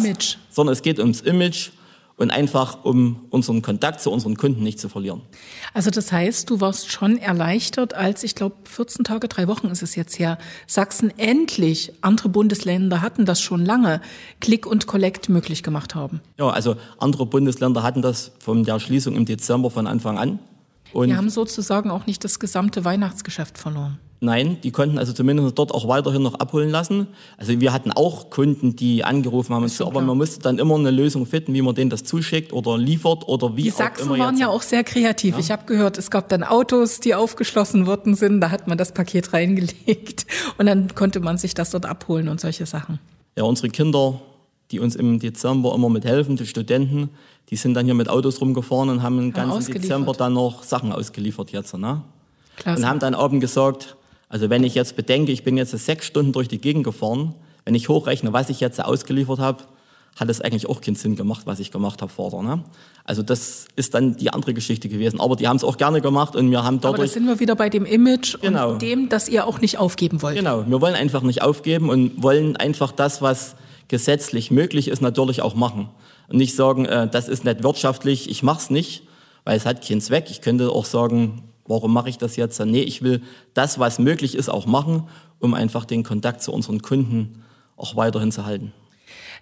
sondern 0.51 0.73
es 0.73 0.83
geht 0.83 0.99
ums 0.99 1.21
Image 1.21 1.71
und 2.19 2.31
einfach 2.33 2.85
um 2.85 3.27
unseren 3.31 3.63
Kontakt 3.63 4.01
zu 4.01 4.11
unseren 4.11 4.37
Kunden 4.37 4.63
nicht 4.63 4.81
zu 4.81 4.89
verlieren. 4.89 5.23
Also 5.73 5.91
das 5.91 6.11
heißt, 6.13 6.51
du 6.51 6.61
warst 6.61 6.91
schon 6.91 7.17
erleichtert, 7.17 7.95
als 7.95 8.25
ich 8.25 8.35
glaube 8.35 8.57
14 8.65 9.05
Tage, 9.05 9.29
drei 9.29 9.47
Wochen 9.47 9.69
ist 9.69 9.83
es 9.83 9.95
jetzt 9.95 10.19
her, 10.19 10.37
Sachsen 10.67 11.13
endlich, 11.17 11.93
andere 12.01 12.29
Bundesländer 12.29 13.01
hatten 13.01 13.25
das 13.25 13.41
schon 13.41 13.65
lange, 13.65 14.03
Click 14.41 14.67
und 14.67 14.87
Collect 14.87 15.29
möglich 15.29 15.63
gemacht 15.63 15.95
haben. 15.95 16.21
Ja, 16.39 16.49
also 16.51 16.77
andere 16.99 17.25
Bundesländer 17.25 17.83
hatten 17.83 18.03
das 18.03 18.33
von 18.41 18.65
der 18.65 18.81
Schließung 18.81 19.15
im 19.15 19.25
Dezember 19.25 19.71
von 19.71 19.87
Anfang 19.87 20.19
an. 20.19 20.41
Und 20.93 21.09
Wir 21.09 21.17
haben 21.17 21.31
sozusagen 21.31 21.91
auch 21.91 22.07
nicht 22.07 22.25
das 22.25 22.39
gesamte 22.39 22.85
Weihnachtsgeschäft 22.85 23.59
verloren. 23.59 23.99
Nein, 24.21 24.59
die 24.63 24.73
konnten 24.73 24.99
also 24.99 25.13
zumindest 25.13 25.57
dort 25.59 25.73
auch 25.73 25.87
weiterhin 25.87 26.23
noch 26.23 26.35
abholen 26.35 26.71
lassen. 26.71 27.07
Also 27.37 27.61
wir 27.61 27.73
hatten 27.73 27.93
auch 27.93 28.31
Kunden, 28.31 28.75
die 28.75 29.05
angerufen 29.05 29.55
haben, 29.55 29.69
so, 29.69 29.87
aber 29.87 30.01
man 30.01 30.17
musste 30.17 30.41
dann 30.41 30.59
immer 30.59 30.75
eine 30.75 30.91
Lösung 30.91 31.25
finden, 31.25 31.55
wie 31.55 31.63
man 31.63 31.77
denen 31.77 31.89
das 31.89 32.03
zuschickt 32.03 32.53
oder 32.53 32.77
liefert 32.77 33.29
oder 33.29 33.57
wie 33.57 33.63
die 33.65 33.73
auch 33.73 33.77
Sachsen 33.77 34.07
immer. 34.15 34.19
waren 34.19 34.37
ja 34.37 34.49
auch 34.49 34.63
sehr 34.63 34.83
kreativ. 34.83 35.35
Ja. 35.35 35.41
Ich 35.41 35.51
habe 35.53 35.67
gehört, 35.67 35.99
es 35.99 36.11
gab 36.11 36.29
dann 36.31 36.43
Autos, 36.43 36.99
die 36.99 37.15
aufgeschlossen 37.15 37.87
worden 37.87 38.17
sind. 38.17 38.41
Da 38.41 38.51
hat 38.51 38.67
man 38.67 38.77
das 38.77 38.91
Paket 38.93 39.33
reingelegt 39.33 40.27
und 40.59 40.67
dann 40.67 40.95
konnte 40.97 41.21
man 41.21 41.39
sich 41.39 41.55
das 41.55 41.71
dort 41.71 41.87
abholen 41.87 42.29
und 42.29 42.41
solche 42.41 42.67
Sachen. 42.67 42.99
Ja, 43.37 43.45
unsere 43.45 43.69
Kinder, 43.69 44.21
die 44.73 44.81
uns 44.81 44.97
im 44.97 45.21
Dezember 45.21 45.73
immer 45.77 45.91
mithelfen, 45.91 46.35
die 46.35 46.47
Studenten, 46.47 47.11
die 47.51 47.57
sind 47.57 47.75
dann 47.75 47.87
hier 47.87 47.95
mit 47.95 48.09
Autos 48.09 48.41
rumgefahren 48.41 48.91
und 48.91 49.03
haben 49.03 49.19
den 49.19 49.33
ganzen 49.33 49.73
Dezember 49.73 50.13
dann 50.13 50.35
noch 50.35 50.65
Sachen 50.65 50.93
ausgeliefert 50.93 51.51
jetzt. 51.51 51.77
Ne? 51.77 52.03
Klasse. 52.57 52.81
Und 52.81 52.89
haben 52.89 52.99
dann 52.99 53.15
abend 53.15 53.41
gesagt, 53.41 53.97
also 54.29 54.51
wenn 54.51 54.65
ich 54.65 54.75
jetzt 54.75 54.97
bedenke, 54.97 55.33
ich 55.33 55.45
bin 55.45 55.57
jetzt 55.57 55.71
sechs 55.71 56.07
Stunden 56.07 56.33
durch 56.33 56.49
die 56.49 56.59
Gegend 56.59 56.85
gefahren, 56.85 57.35
wenn 57.65 57.75
ich 57.75 57.89
hochrechne, 57.89 58.33
was 58.33 58.51
ich 58.51 58.61
jetzt 58.61 58.83
ausgeliefert 58.83 59.39
habe, 59.39 59.65
hat 60.17 60.29
es 60.29 60.41
eigentlich 60.41 60.69
auch 60.69 60.81
keinen 60.81 60.97
Sinn 60.97 61.17
gemacht, 61.17 61.43
was 61.45 61.61
ich 61.61 61.71
gemacht 61.71 62.03
habe 62.03 62.11
vorher. 62.11 62.43
Ne? 62.43 62.65
Also 63.05 63.23
das 63.23 63.67
ist 63.77 63.95
dann 63.95 64.17
die 64.17 64.31
andere 64.31 64.53
Geschichte 64.53 64.89
gewesen. 64.89 65.21
Aber 65.21 65.37
die 65.37 65.47
haben 65.47 65.57
es 65.57 65.65
auch 65.65 65.77
gerne 65.77 66.01
gemacht 66.01 66.35
und 66.35 66.51
wir 66.51 66.65
haben 66.65 66.81
dadurch... 66.81 66.99
Aber 66.99 67.07
da 67.07 67.13
sind 67.13 67.27
wir 67.27 67.41
wieder 67.41 67.55
bei 67.55 67.69
dem 67.69 67.87
Image 67.87 68.37
genau. 68.41 68.73
und 68.73 68.83
dem, 68.83 69.09
dass 69.09 69.29
ihr 69.29 69.47
auch 69.47 69.61
nicht 69.61 69.79
aufgeben 69.79 70.21
wollt. 70.21 70.37
Genau, 70.37 70.65
wir 70.67 70.81
wollen 70.81 70.95
einfach 70.95 71.23
nicht 71.23 71.43
aufgeben 71.43 71.89
und 71.89 72.23
wollen 72.23 72.57
einfach 72.57 72.91
das, 72.91 73.23
was 73.23 73.55
gesetzlich 73.87 74.51
möglich 74.51 74.89
ist, 74.89 75.01
natürlich 75.01 75.41
auch 75.41 75.55
machen. 75.55 75.89
Und 76.29 76.37
nicht 76.37 76.55
sagen, 76.55 76.85
äh, 76.85 77.09
das 77.09 77.29
ist 77.29 77.45
nicht 77.45 77.63
wirtschaftlich, 77.63 78.31
ich 78.31 78.43
mach's 78.43 78.71
nicht, 78.71 79.03
weil 79.45 79.57
es 79.57 79.67
hat 79.67 79.87
keinen 79.87 80.01
Zweck. 80.01 80.31
Ich 80.31 80.41
könnte 80.41 80.71
auch 80.71 80.85
sagen, 80.85 81.49
Warum 81.69 81.93
mache 81.93 82.09
ich 82.09 82.17
das 82.17 82.37
jetzt? 82.37 82.59
Nee, 82.59 82.81
ich 82.81 83.03
will 83.03 83.23
das, 83.53 83.79
was 83.79 83.99
möglich 83.99 84.35
ist, 84.35 84.49
auch 84.49 84.65
machen, 84.65 85.07
um 85.39 85.53
einfach 85.53 85.85
den 85.85 86.03
Kontakt 86.03 86.43
zu 86.43 86.51
unseren 86.51 86.81
Kunden 86.81 87.45
auch 87.77 87.95
weiterhin 87.95 88.33
zu 88.33 88.47
halten. 88.47 88.73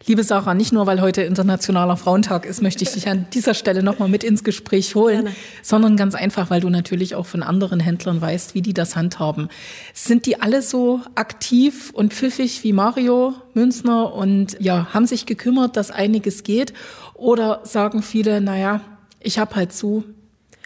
Liebe 0.04 0.22
Sarah, 0.22 0.54
nicht 0.54 0.72
nur, 0.72 0.86
weil 0.86 1.00
heute 1.00 1.22
Internationaler 1.22 1.96
Frauentag 1.96 2.44
ist, 2.44 2.62
möchte 2.62 2.84
ich 2.84 2.92
dich 2.92 3.08
an 3.08 3.26
dieser 3.32 3.54
Stelle 3.54 3.82
nochmal 3.82 4.08
mit 4.08 4.24
ins 4.24 4.44
Gespräch 4.44 4.94
holen, 4.94 5.22
Gerne. 5.24 5.36
sondern 5.62 5.96
ganz 5.96 6.14
einfach, 6.14 6.50
weil 6.50 6.60
du 6.60 6.68
natürlich 6.68 7.14
auch 7.14 7.24
von 7.24 7.42
anderen 7.42 7.80
Händlern 7.80 8.20
weißt, 8.20 8.54
wie 8.54 8.62
die 8.62 8.74
das 8.74 8.94
handhaben. 8.94 9.48
Sind 9.94 10.26
die 10.26 10.40
alle 10.40 10.60
so 10.60 11.00
aktiv 11.14 11.90
und 11.94 12.12
pfiffig 12.12 12.62
wie 12.62 12.74
Mario 12.74 13.34
Münzner 13.54 14.12
und 14.12 14.58
ja, 14.60 14.92
haben 14.92 15.06
sich 15.06 15.24
gekümmert, 15.24 15.76
dass 15.76 15.90
einiges 15.90 16.42
geht? 16.42 16.74
Oder 17.14 17.60
sagen 17.64 18.02
viele, 18.02 18.42
naja, 18.42 18.82
ich 19.20 19.38
habe 19.38 19.56
halt 19.56 19.72
zu, 19.72 20.04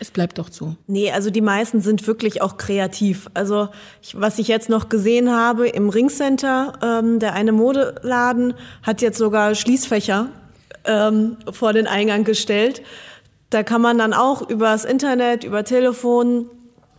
es 0.00 0.10
bleibt 0.10 0.38
doch 0.38 0.48
zu. 0.48 0.76
Nee, 0.86 1.12
also 1.12 1.30
die 1.30 1.42
meisten 1.42 1.80
sind 1.80 2.06
wirklich 2.06 2.40
auch 2.40 2.56
kreativ. 2.56 3.30
Also 3.34 3.68
ich, 4.02 4.18
was 4.18 4.38
ich 4.38 4.48
jetzt 4.48 4.70
noch 4.70 4.88
gesehen 4.88 5.30
habe 5.30 5.68
im 5.68 5.90
Ringcenter, 5.90 6.72
ähm, 6.82 7.18
der 7.18 7.34
eine 7.34 7.52
Modeladen 7.52 8.54
hat 8.82 9.02
jetzt 9.02 9.18
sogar 9.18 9.54
Schließfächer 9.54 10.28
ähm, 10.86 11.36
vor 11.52 11.74
den 11.74 11.86
Eingang 11.86 12.24
gestellt. 12.24 12.82
Da 13.50 13.62
kann 13.62 13.82
man 13.82 13.98
dann 13.98 14.14
auch 14.14 14.48
übers 14.48 14.86
Internet, 14.86 15.44
über 15.44 15.64
Telefon 15.64 16.46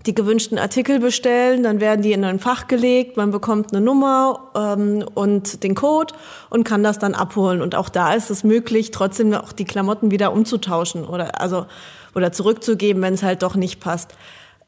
die 0.05 0.15
gewünschten 0.15 0.57
Artikel 0.57 0.99
bestellen, 0.99 1.63
dann 1.63 1.79
werden 1.79 2.01
die 2.01 2.11
in 2.11 2.23
ein 2.23 2.39
Fach 2.39 2.67
gelegt, 2.67 3.17
man 3.17 3.29
bekommt 3.29 3.71
eine 3.71 3.81
Nummer 3.81 4.51
ähm, 4.55 5.05
und 5.13 5.63
den 5.63 5.75
Code 5.75 6.13
und 6.49 6.63
kann 6.63 6.81
das 6.83 6.97
dann 6.97 7.13
abholen. 7.13 7.61
Und 7.61 7.75
auch 7.75 7.89
da 7.89 8.13
ist 8.13 8.31
es 8.31 8.43
möglich, 8.43 8.89
trotzdem 8.91 9.33
auch 9.33 9.51
die 9.51 9.65
Klamotten 9.65 10.09
wieder 10.09 10.33
umzutauschen 10.33 11.05
oder 11.05 11.39
also 11.39 11.67
oder 12.15 12.31
zurückzugeben, 12.31 13.01
wenn 13.01 13.13
es 13.13 13.23
halt 13.23 13.43
doch 13.43 13.55
nicht 13.55 13.79
passt. 13.79 14.15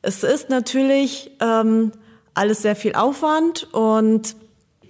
Es 0.01 0.23
ist 0.23 0.49
natürlich 0.49 1.31
ähm, 1.39 1.91
alles 2.33 2.61
sehr 2.61 2.75
viel 2.75 2.93
Aufwand 2.95 3.67
und 3.73 4.35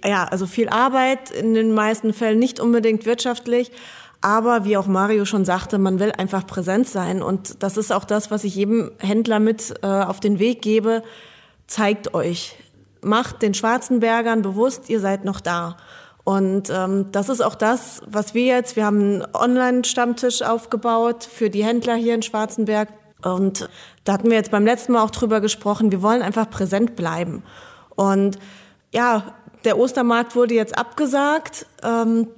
ja, 0.04 0.24
also 0.24 0.46
viel 0.46 0.68
Arbeit, 0.68 1.30
in 1.30 1.54
den 1.54 1.72
meisten 1.72 2.12
Fällen 2.12 2.38
nicht 2.38 2.60
unbedingt 2.60 3.06
wirtschaftlich. 3.06 3.72
Aber 4.20 4.64
wie 4.64 4.76
auch 4.76 4.86
Mario 4.86 5.26
schon 5.26 5.44
sagte, 5.44 5.78
man 5.78 6.00
will 6.00 6.12
einfach 6.12 6.46
präsent 6.46 6.88
sein. 6.88 7.22
Und 7.22 7.62
das 7.62 7.76
ist 7.76 7.92
auch 7.92 8.04
das, 8.04 8.30
was 8.30 8.44
ich 8.44 8.54
jedem 8.54 8.92
Händler 8.98 9.38
mit 9.38 9.74
äh, 9.82 9.86
auf 9.86 10.18
den 10.18 10.38
Weg 10.38 10.62
gebe. 10.62 11.02
Zeigt 11.66 12.14
euch. 12.14 12.56
Macht 13.02 13.42
den 13.42 13.52
Schwarzenbergern 13.52 14.40
bewusst, 14.40 14.88
ihr 14.88 15.00
seid 15.00 15.26
noch 15.26 15.40
da. 15.40 15.76
Und 16.24 16.70
ähm, 16.70 17.12
das 17.12 17.28
ist 17.28 17.42
auch 17.42 17.54
das, 17.54 18.00
was 18.06 18.32
wir 18.32 18.44
jetzt, 18.44 18.76
wir 18.76 18.86
haben 18.86 19.00
einen 19.00 19.26
Online-Stammtisch 19.34 20.42
aufgebaut 20.42 21.24
für 21.24 21.50
die 21.50 21.64
Händler 21.64 21.94
hier 21.94 22.14
in 22.14 22.22
Schwarzenberg. 22.22 22.88
Und 23.22 23.68
da 24.04 24.14
hatten 24.14 24.30
wir 24.30 24.36
jetzt 24.36 24.50
beim 24.50 24.64
letzten 24.64 24.92
Mal 24.92 25.02
auch 25.02 25.10
drüber 25.10 25.40
gesprochen, 25.40 25.92
wir 25.92 26.02
wollen 26.02 26.22
einfach 26.22 26.48
präsent 26.48 26.96
bleiben. 26.96 27.42
Und 27.94 28.38
ja, 28.92 29.34
der 29.64 29.78
Ostermarkt 29.78 30.34
wurde 30.34 30.54
jetzt 30.54 30.76
abgesagt. 30.76 31.66
Ähm, 31.82 32.28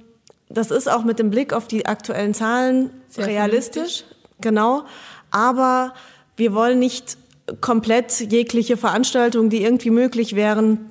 das 0.49 0.71
ist 0.71 0.89
auch 0.89 1.03
mit 1.03 1.19
dem 1.19 1.29
Blick 1.29 1.53
auf 1.53 1.67
die 1.67 1.85
aktuellen 1.85 2.33
Zahlen 2.33 2.89
Sehr 3.09 3.27
realistisch. 3.27 4.03
Genau. 4.39 4.83
Aber 5.31 5.93
wir 6.35 6.53
wollen 6.53 6.79
nicht 6.79 7.17
komplett 7.61 8.19
jegliche 8.19 8.77
Veranstaltungen, 8.77 9.49
die 9.49 9.63
irgendwie 9.63 9.89
möglich 9.89 10.35
wären, 10.35 10.89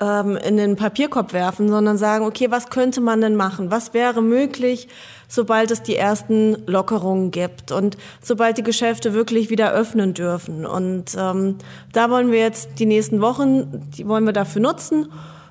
ähm, 0.00 0.36
in 0.36 0.56
den 0.56 0.76
Papierkorb 0.76 1.32
werfen, 1.32 1.68
sondern 1.68 1.98
sagen, 1.98 2.24
okay, 2.24 2.50
was 2.50 2.70
könnte 2.70 3.00
man 3.00 3.20
denn 3.20 3.36
machen? 3.36 3.70
Was 3.70 3.94
wäre 3.94 4.22
möglich, 4.22 4.88
sobald 5.28 5.70
es 5.70 5.82
die 5.82 5.96
ersten 5.96 6.56
Lockerungen 6.66 7.30
gibt 7.30 7.72
und 7.72 7.96
sobald 8.22 8.58
die 8.58 8.62
Geschäfte 8.62 9.14
wirklich 9.14 9.50
wieder 9.50 9.72
öffnen 9.72 10.14
dürfen? 10.14 10.66
Und 10.66 11.16
ähm, 11.18 11.56
da 11.92 12.10
wollen 12.10 12.30
wir 12.30 12.40
jetzt 12.40 12.78
die 12.78 12.86
nächsten 12.86 13.20
Wochen, 13.20 13.88
die 13.96 14.06
wollen 14.06 14.24
wir 14.24 14.32
dafür 14.32 14.62
nutzen, 14.62 15.08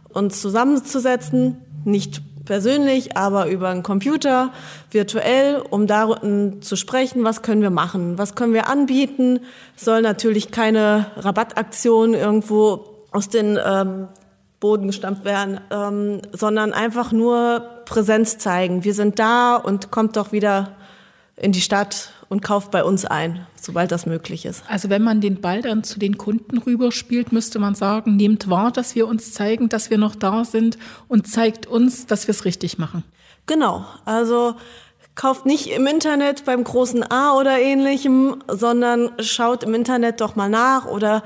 uns 0.10 0.42
zusammenzusetzen, 0.42 1.58
nicht 1.84 2.22
persönlich, 2.46 3.18
aber 3.18 3.48
über 3.48 3.70
einen 3.70 3.84
Computer, 3.84 4.52
virtuell, 4.92 5.62
um 5.70 5.88
darin 5.88 6.62
zu 6.62 6.76
sprechen, 6.76 7.24
was 7.24 7.42
können 7.42 7.62
wir 7.62 7.72
machen, 7.72 8.18
was 8.18 8.36
können 8.36 8.54
wir 8.54 8.70
anbieten. 8.70 9.40
Soll 9.76 10.02
natürlich 10.02 10.52
keine 10.52 11.08
Rabattaktion 11.18 12.14
irgendwo 12.14 12.86
aus 13.12 13.30
den 13.30 13.58
ähm, 13.66 14.08
Boden 14.60 14.88
gestampft 14.88 15.26
werden, 15.26 15.60
ähm, 15.72 16.22
sondern 16.32 16.74
einfach 16.74 17.12
nur 17.12 17.60
Präsenz 17.86 18.38
zeigen. 18.38 18.84
Wir 18.84 18.94
sind 18.94 19.20
da 19.20 19.56
und 19.56 19.92
kommt 19.92 20.18
doch 20.18 20.32
wieder 20.32 20.76
in 21.36 21.52
die 21.52 21.62
Stadt 21.62 22.12
und 22.30 22.42
kauft 22.42 22.72
bei 22.72 22.84
uns 22.84 23.06
ein, 23.06 23.46
sobald 23.62 23.92
das 23.92 24.06
möglich 24.06 24.46
ist. 24.46 24.64
Also 24.70 24.90
wenn 24.90 25.04
man 25.04 25.22
den 25.22 25.42
Ball 25.42 25.62
dann 25.62 25.84
zu 25.84 26.00
den 26.00 26.18
Kunden 26.18 26.58
rüberspielt, 26.58 27.32
müsste 27.32 27.60
man 27.60 27.76
sagen, 27.76 28.16
nehmt 28.16 28.50
wahr, 28.50 28.72
dass 28.72 28.96
wir 28.96 29.08
uns 29.08 29.34
zeigen, 29.34 29.70
dass 29.70 29.90
wir 29.90 29.98
noch 29.98 30.16
da 30.16 30.46
sind 30.46 30.78
und 31.08 31.28
zeigt 31.28 31.68
uns, 31.68 32.06
dass 32.06 32.28
wir 32.28 32.32
es 32.32 32.46
richtig 32.46 32.78
machen. 32.78 33.04
Genau, 33.46 33.86
also 34.06 34.56
kauft 35.14 35.46
nicht 35.46 35.68
im 35.68 35.88
Internet 35.88 36.46
beim 36.46 36.64
großen 36.64 37.04
A 37.10 37.38
oder 37.38 37.60
ähnlichem, 37.60 38.44
sondern 38.48 39.12
schaut 39.20 39.64
im 39.64 39.74
Internet 39.74 40.22
doch 40.22 40.36
mal 40.36 40.50
nach 40.50 40.86
oder 40.86 41.24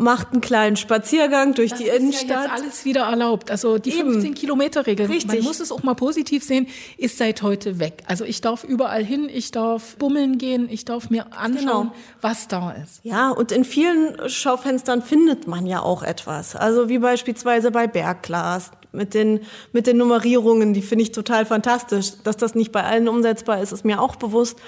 macht 0.00 0.32
einen 0.32 0.40
kleinen 0.40 0.76
Spaziergang 0.76 1.52
durch 1.52 1.70
das 1.70 1.78
die 1.78 1.88
Innenstadt. 1.88 2.10
Das 2.12 2.22
ist 2.22 2.28
ja 2.28 2.42
jetzt 2.42 2.52
alles 2.52 2.84
wieder 2.86 3.02
erlaubt. 3.02 3.50
Also 3.50 3.78
die 3.78 3.92
15 3.92 4.34
Kilometer 4.34 4.86
Regel, 4.86 5.06
Richtig. 5.06 5.26
man 5.26 5.42
muss 5.42 5.60
es 5.60 5.70
auch 5.70 5.82
mal 5.82 5.94
positiv 5.94 6.42
sehen, 6.42 6.66
ist 6.96 7.18
seit 7.18 7.42
heute 7.42 7.78
weg. 7.78 8.02
Also 8.06 8.24
ich 8.24 8.40
darf 8.40 8.64
überall 8.64 9.04
hin, 9.04 9.28
ich 9.30 9.50
darf 9.50 9.96
bummeln 9.96 10.38
gehen, 10.38 10.68
ich 10.70 10.86
darf 10.86 11.10
mir 11.10 11.26
anschauen, 11.36 11.90
genau. 11.90 11.94
was 12.22 12.48
da 12.48 12.72
ist. 12.72 13.00
Ja, 13.02 13.30
und 13.30 13.52
in 13.52 13.64
vielen 13.64 14.28
Schaufenstern 14.28 15.02
findet 15.02 15.46
man 15.46 15.66
ja 15.66 15.82
auch 15.82 16.02
etwas. 16.02 16.56
Also 16.56 16.88
wie 16.88 16.98
beispielsweise 16.98 17.70
bei 17.70 17.86
Bergglas 17.86 18.70
mit 18.92 19.12
den, 19.12 19.40
mit 19.72 19.86
den 19.86 19.98
Nummerierungen, 19.98 20.72
die 20.72 20.82
finde 20.82 21.02
ich 21.02 21.12
total 21.12 21.44
fantastisch. 21.44 22.12
Dass 22.24 22.38
das 22.38 22.54
nicht 22.54 22.72
bei 22.72 22.84
allen 22.84 23.06
umsetzbar 23.06 23.60
ist, 23.60 23.72
ist 23.72 23.84
mir 23.84 24.00
auch 24.00 24.16
bewusst. 24.16 24.58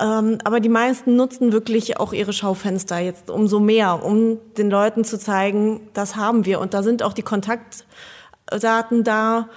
Ähm, 0.00 0.38
aber 0.42 0.60
die 0.60 0.68
meisten 0.68 1.14
nutzen 1.16 1.52
wirklich 1.52 2.00
auch 2.00 2.12
ihre 2.12 2.32
Schaufenster 2.32 2.98
jetzt 2.98 3.30
umso 3.30 3.60
mehr, 3.60 4.04
um 4.04 4.38
den 4.58 4.70
Leuten 4.70 5.04
zu 5.04 5.18
zeigen, 5.18 5.88
das 5.94 6.16
haben 6.16 6.44
wir. 6.46 6.60
Und 6.60 6.74
da 6.74 6.82
sind 6.82 7.02
auch 7.02 7.12
die 7.12 7.22
Kontaktdaten 7.22 9.04
da, 9.04 9.48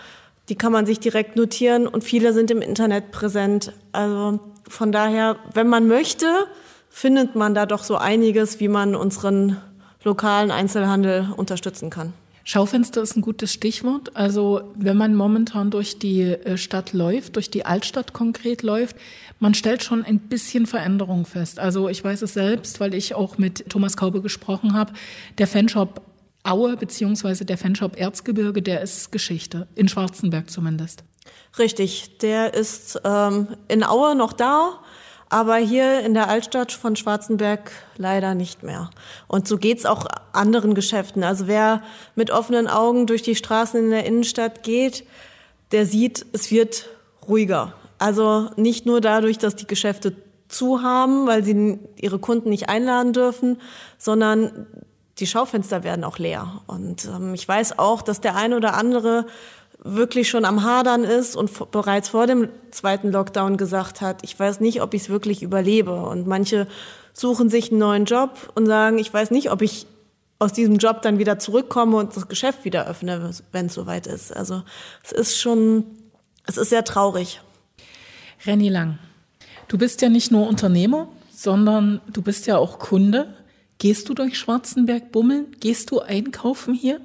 die 0.50 0.56
kann 0.56 0.72
man 0.72 0.86
sich 0.86 1.00
direkt 1.00 1.36
notieren 1.36 1.88
und 1.88 2.04
viele 2.04 2.34
sind 2.34 2.52
im 2.52 2.62
Internet 2.62 3.12
präsent. 3.12 3.74
Also 3.92 4.40
von 4.70 4.92
daher, 4.92 5.38
wenn 5.54 5.68
man 5.68 5.88
möchte, 5.88 6.28
findet 6.90 7.36
man 7.36 7.54
da 7.54 7.66
doch 7.66 7.84
so 7.84 7.98
einiges, 7.98 8.60
wie 8.60 8.70
man 8.70 8.96
unseren 8.96 9.58
lokalen 10.04 10.52
Einzelhandel 10.52 11.28
unterstützen 11.36 11.90
kann. 11.90 12.14
Schaufenster 12.44 13.02
ist 13.02 13.18
ein 13.18 13.22
gutes 13.22 13.52
Stichwort. 13.52 14.16
Also 14.16 14.62
wenn 14.76 14.96
man 14.96 15.16
momentan 15.16 15.70
durch 15.70 16.00
die 16.00 16.22
äh, 16.22 16.58
Stadt 16.58 16.94
läuft, 16.94 17.36
durch 17.36 17.52
die 17.52 17.66
Altstadt 17.66 18.14
konkret 18.14 18.64
läuft, 18.64 18.96
man 19.40 19.54
stellt 19.54 19.84
schon 19.84 20.04
ein 20.04 20.20
bisschen 20.20 20.66
Veränderung 20.66 21.26
fest. 21.26 21.60
Also 21.60 21.90
ich 21.90 22.04
weiß 22.04 22.22
es 22.22 22.34
selbst, 22.34 22.80
weil 22.80 22.94
ich 22.94 23.16
auch 23.16 23.38
mit 23.38 23.70
Thomas 23.70 23.98
Kaube 23.98 24.22
gesprochen 24.22 24.74
habe. 24.74 24.94
Der 25.38 25.48
Fanshop 25.48 26.02
Aue 26.44 26.78
beziehungsweise 26.78 27.46
der 27.46 27.58
Fanshop 27.58 27.98
Erzgebirge, 27.98 28.62
der 28.62 28.82
ist 28.82 29.12
Geschichte, 29.12 29.68
in 29.76 29.90
Schwarzenberg 29.90 30.50
zumindest. 30.50 31.04
Richtig, 31.60 32.20
der 32.20 32.54
ist 32.54 33.02
ähm, 33.04 33.50
in 33.68 33.84
Aue 33.84 34.16
noch 34.16 34.32
da, 34.32 34.80
aber 35.30 35.58
hier 35.58 36.02
in 36.02 36.14
der 36.14 36.30
Altstadt 36.30 36.72
von 36.72 36.96
Schwarzenberg 36.96 37.72
leider 37.98 38.34
nicht 38.34 38.64
mehr. 38.64 38.90
Und 39.28 39.48
so 39.48 39.58
geht's 39.58 39.86
auch 39.86 40.06
anderen 40.32 40.74
Geschäften. 40.74 41.24
Also 41.24 41.48
wer 41.48 41.84
mit 42.16 42.32
offenen 42.32 42.68
Augen 42.68 43.08
durch 43.08 43.24
die 43.24 43.36
Straßen 43.36 43.84
in 43.84 43.92
der 43.92 44.06
Innenstadt 44.06 44.64
geht, 44.64 45.04
der 45.72 45.86
sieht, 45.86 46.26
es 46.32 46.50
wird 46.50 46.88
ruhiger. 47.28 47.74
Also 48.00 48.50
nicht 48.56 48.86
nur 48.86 49.02
dadurch, 49.02 49.38
dass 49.38 49.56
die 49.56 49.68
Geschäfte 49.68 50.16
zu 50.48 50.82
haben, 50.82 51.28
weil 51.28 51.44
sie 51.44 51.80
ihre 51.98 52.20
Kunden 52.20 52.50
nicht 52.50 52.70
einladen 52.70 53.14
dürfen, 53.14 53.60
sondern 53.98 54.68
die 55.20 55.28
Schaufenster 55.28 55.84
werden 55.84 56.04
auch 56.04 56.20
leer. 56.20 56.62
Und 56.68 57.06
ähm, 57.06 57.34
ich 57.34 57.48
weiß 57.48 57.80
auch, 57.80 58.02
dass 58.02 58.22
der 58.22 58.36
eine 58.36 58.56
oder 58.56 58.76
andere 58.76 59.26
wirklich 59.80 60.30
schon 60.30 60.46
am 60.46 60.64
Hadern 60.64 61.04
ist 61.04 61.36
und 61.36 61.72
bereits 61.72 62.10
vor 62.10 62.28
dem 62.28 62.50
zweiten 62.72 63.12
Lockdown 63.12 63.58
gesagt 63.58 64.02
hat, 64.02 64.24
ich 64.24 64.38
weiß 64.38 64.60
nicht, 64.60 64.82
ob 64.82 64.94
ich 64.94 65.04
es 65.04 65.10
wirklich 65.10 65.44
überlebe. 65.44 65.94
Und 65.94 66.28
manche 66.28 66.68
suchen 67.14 67.50
sich 67.50 67.72
einen 67.72 67.80
neuen 67.80 68.06
Job 68.06 68.52
und 68.56 68.66
sagen, 68.66 68.98
ich 68.98 69.14
weiß 69.14 69.32
nicht, 69.32 69.52
ob 69.52 69.62
ich 69.62 69.88
aus 70.40 70.54
diesem 70.54 70.78
Job 70.78 71.02
dann 71.02 71.18
wieder 71.18 71.40
zurückkomme 71.40 71.98
und 71.98 72.16
das 72.16 72.28
Geschäft 72.28 72.64
wieder 72.64 72.88
öffne, 72.88 73.32
wenn 73.52 73.68
es 73.68 73.74
soweit 73.74 74.06
ist. 74.06 74.36
Also 74.36 74.62
es 75.04 75.12
ist 75.12 75.40
schon, 75.40 75.86
es 76.46 76.58
ist 76.58 76.70
sehr 76.70 76.84
traurig. 76.84 77.42
Renny 78.48 78.70
Lang, 78.70 78.98
du 79.68 79.78
bist 79.78 80.02
ja 80.02 80.08
nicht 80.08 80.32
nur 80.32 80.48
Unternehmer, 80.48 81.10
sondern 81.32 82.00
du 82.12 82.22
bist 82.22 82.48
ja 82.48 82.58
auch 82.58 82.80
Kunde. 82.80 83.36
Gehst 83.78 84.08
du 84.08 84.14
durch 84.14 84.40
Schwarzenberg 84.40 85.12
bummeln? 85.12 85.48
Gehst 85.60 85.92
du 85.92 86.00
einkaufen 86.00 86.74
hier? 86.74 87.02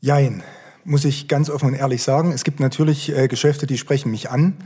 Jein, 0.00 0.42
muss 0.84 1.06
ich 1.06 1.28
ganz 1.28 1.48
offen 1.48 1.70
und 1.70 1.74
ehrlich 1.74 2.02
sagen. 2.02 2.30
Es 2.30 2.44
gibt 2.44 2.60
natürlich 2.60 3.16
äh, 3.16 3.26
Geschäfte, 3.26 3.66
die 3.66 3.78
sprechen 3.78 4.10
mich 4.10 4.30
an. 4.30 4.58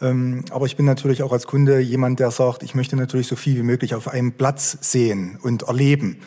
Ähm, 0.00 0.44
aber 0.50 0.66
ich 0.66 0.76
bin 0.76 0.84
natürlich 0.84 1.22
auch 1.22 1.32
als 1.32 1.46
Kunde 1.46 1.78
jemand, 1.78 2.18
der 2.18 2.32
sagt, 2.32 2.64
ich 2.64 2.74
möchte 2.74 2.96
natürlich 2.96 3.28
so 3.28 3.36
viel 3.36 3.56
wie 3.56 3.62
möglich 3.62 3.94
auf 3.94 4.08
einem 4.08 4.32
Platz 4.32 4.78
sehen 4.80 5.38
und 5.40 5.62
erleben. 5.62 6.18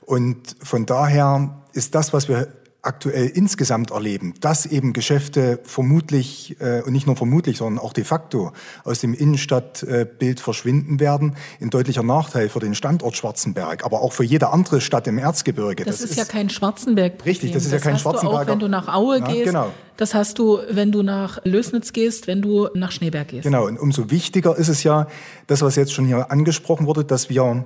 Und 0.00 0.56
von 0.62 0.86
daher 0.86 1.62
ist 1.74 1.94
das, 1.94 2.12
was 2.12 2.28
wir 2.28 2.48
aktuell 2.86 3.26
insgesamt 3.26 3.90
erleben, 3.90 4.34
dass 4.40 4.66
eben 4.66 4.92
Geschäfte 4.92 5.60
vermutlich 5.64 6.56
äh, 6.60 6.82
und 6.82 6.92
nicht 6.92 7.06
nur 7.06 7.16
vermutlich, 7.16 7.58
sondern 7.58 7.82
auch 7.82 7.92
de 7.92 8.04
facto 8.04 8.52
aus 8.84 9.00
dem 9.00 9.14
Innenstadtbild 9.14 10.40
verschwinden 10.40 11.00
werden, 11.00 11.36
in 11.60 11.70
deutlicher 11.70 12.02
Nachteil 12.02 12.48
für 12.48 12.60
den 12.60 12.74
Standort 12.74 13.16
Schwarzenberg, 13.16 13.84
aber 13.84 14.02
auch 14.02 14.12
für 14.12 14.24
jede 14.24 14.50
andere 14.50 14.80
Stadt 14.80 15.06
im 15.06 15.18
Erzgebirge. 15.18 15.84
Das, 15.84 15.96
das 15.96 16.04
ist, 16.04 16.10
ist 16.12 16.16
ja 16.16 16.24
kein 16.24 16.50
Schwarzenberg. 16.50 17.24
Richtig, 17.24 17.52
das 17.52 17.64
ist 17.64 17.72
das 17.72 17.82
ja 17.82 17.90
kein 17.90 17.98
Schwarzenberg. 17.98 18.42
Auch 18.42 18.46
wenn 18.46 18.58
du 18.58 18.68
nach 18.68 18.88
Aue 18.88 19.20
ja, 19.20 19.26
gehst. 19.26 19.44
Genau. 19.46 19.70
Das 19.96 20.12
hast 20.12 20.38
du, 20.38 20.58
wenn 20.70 20.90
du 20.90 21.02
nach 21.02 21.44
Lösnitz 21.44 21.92
gehst, 21.92 22.26
wenn 22.26 22.42
du 22.42 22.68
nach 22.74 22.90
Schneeberg 22.90 23.28
gehst. 23.28 23.44
Genau. 23.44 23.66
Und 23.66 23.78
umso 23.78 24.10
wichtiger 24.10 24.56
ist 24.56 24.68
es 24.68 24.82
ja, 24.82 25.06
das, 25.46 25.62
was 25.62 25.76
jetzt 25.76 25.92
schon 25.92 26.06
hier 26.06 26.30
angesprochen 26.32 26.86
wurde, 26.86 27.04
dass 27.04 27.30
wir 27.30 27.64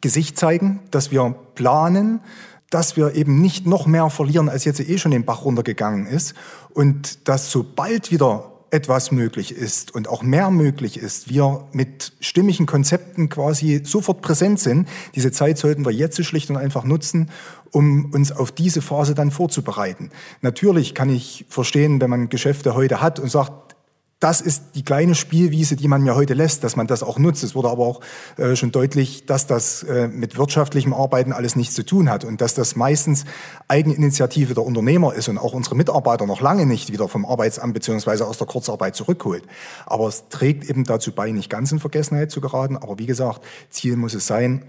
Gesicht 0.00 0.38
zeigen, 0.38 0.80
dass 0.90 1.10
wir 1.10 1.34
planen, 1.54 2.20
dass 2.70 2.96
wir 2.96 3.14
eben 3.14 3.40
nicht 3.40 3.66
noch 3.66 3.86
mehr 3.86 4.10
verlieren, 4.10 4.48
als 4.48 4.64
jetzt 4.64 4.80
eh 4.80 4.98
schon 4.98 5.12
den 5.12 5.24
Bach 5.24 5.44
runtergegangen 5.44 6.06
ist 6.06 6.34
und 6.70 7.28
dass 7.28 7.50
sobald 7.50 8.10
wieder 8.10 8.52
etwas 8.70 9.12
möglich 9.12 9.52
ist 9.52 9.94
und 9.94 10.08
auch 10.08 10.22
mehr 10.22 10.50
möglich 10.50 10.98
ist, 10.98 11.30
wir 11.30 11.66
mit 11.72 12.12
stimmigen 12.20 12.66
Konzepten 12.66 13.28
quasi 13.28 13.82
sofort 13.84 14.20
präsent 14.20 14.60
sind. 14.60 14.88
Diese 15.14 15.32
Zeit 15.32 15.58
sollten 15.58 15.84
wir 15.86 15.92
jetzt 15.92 16.22
schlicht 16.22 16.50
und 16.50 16.56
einfach 16.56 16.84
nutzen, 16.84 17.30
um 17.70 18.12
uns 18.12 18.32
auf 18.32 18.52
diese 18.52 18.82
Phase 18.82 19.14
dann 19.14 19.30
vorzubereiten. 19.30 20.10
Natürlich 20.42 20.94
kann 20.94 21.08
ich 21.08 21.46
verstehen, 21.48 22.00
wenn 22.00 22.10
man 22.10 22.28
Geschäfte 22.28 22.74
heute 22.74 23.00
hat 23.00 23.18
und 23.18 23.30
sagt, 23.30 23.67
das 24.20 24.40
ist 24.40 24.74
die 24.74 24.82
kleine 24.82 25.14
Spielwiese, 25.14 25.76
die 25.76 25.86
man 25.86 26.02
mir 26.02 26.16
heute 26.16 26.34
lässt, 26.34 26.64
dass 26.64 26.74
man 26.74 26.88
das 26.88 27.04
auch 27.04 27.20
nutzt. 27.20 27.44
Es 27.44 27.54
wurde 27.54 27.68
aber 27.68 27.86
auch 27.86 28.00
äh, 28.36 28.56
schon 28.56 28.72
deutlich, 28.72 29.26
dass 29.26 29.46
das 29.46 29.84
äh, 29.84 30.08
mit 30.08 30.36
wirtschaftlichem 30.36 30.92
Arbeiten 30.92 31.32
alles 31.32 31.54
nichts 31.54 31.74
zu 31.74 31.84
tun 31.84 32.10
hat 32.10 32.24
und 32.24 32.40
dass 32.40 32.54
das 32.54 32.74
meistens 32.74 33.24
Eigeninitiative 33.68 34.54
der 34.54 34.64
Unternehmer 34.64 35.14
ist 35.14 35.28
und 35.28 35.38
auch 35.38 35.52
unsere 35.52 35.76
Mitarbeiter 35.76 36.26
noch 36.26 36.40
lange 36.40 36.66
nicht 36.66 36.92
wieder 36.92 37.06
vom 37.06 37.24
Arbeitsamt 37.24 37.74
beziehungsweise 37.74 38.26
aus 38.26 38.38
der 38.38 38.48
Kurzarbeit 38.48 38.96
zurückholt. 38.96 39.44
Aber 39.86 40.08
es 40.08 40.28
trägt 40.30 40.68
eben 40.68 40.82
dazu 40.82 41.12
bei, 41.12 41.30
nicht 41.30 41.48
ganz 41.48 41.70
in 41.70 41.78
Vergessenheit 41.78 42.32
zu 42.32 42.40
geraten. 42.40 42.76
Aber 42.76 42.98
wie 42.98 43.06
gesagt, 43.06 43.44
Ziel 43.70 43.94
muss 43.94 44.14
es 44.14 44.26
sein, 44.26 44.64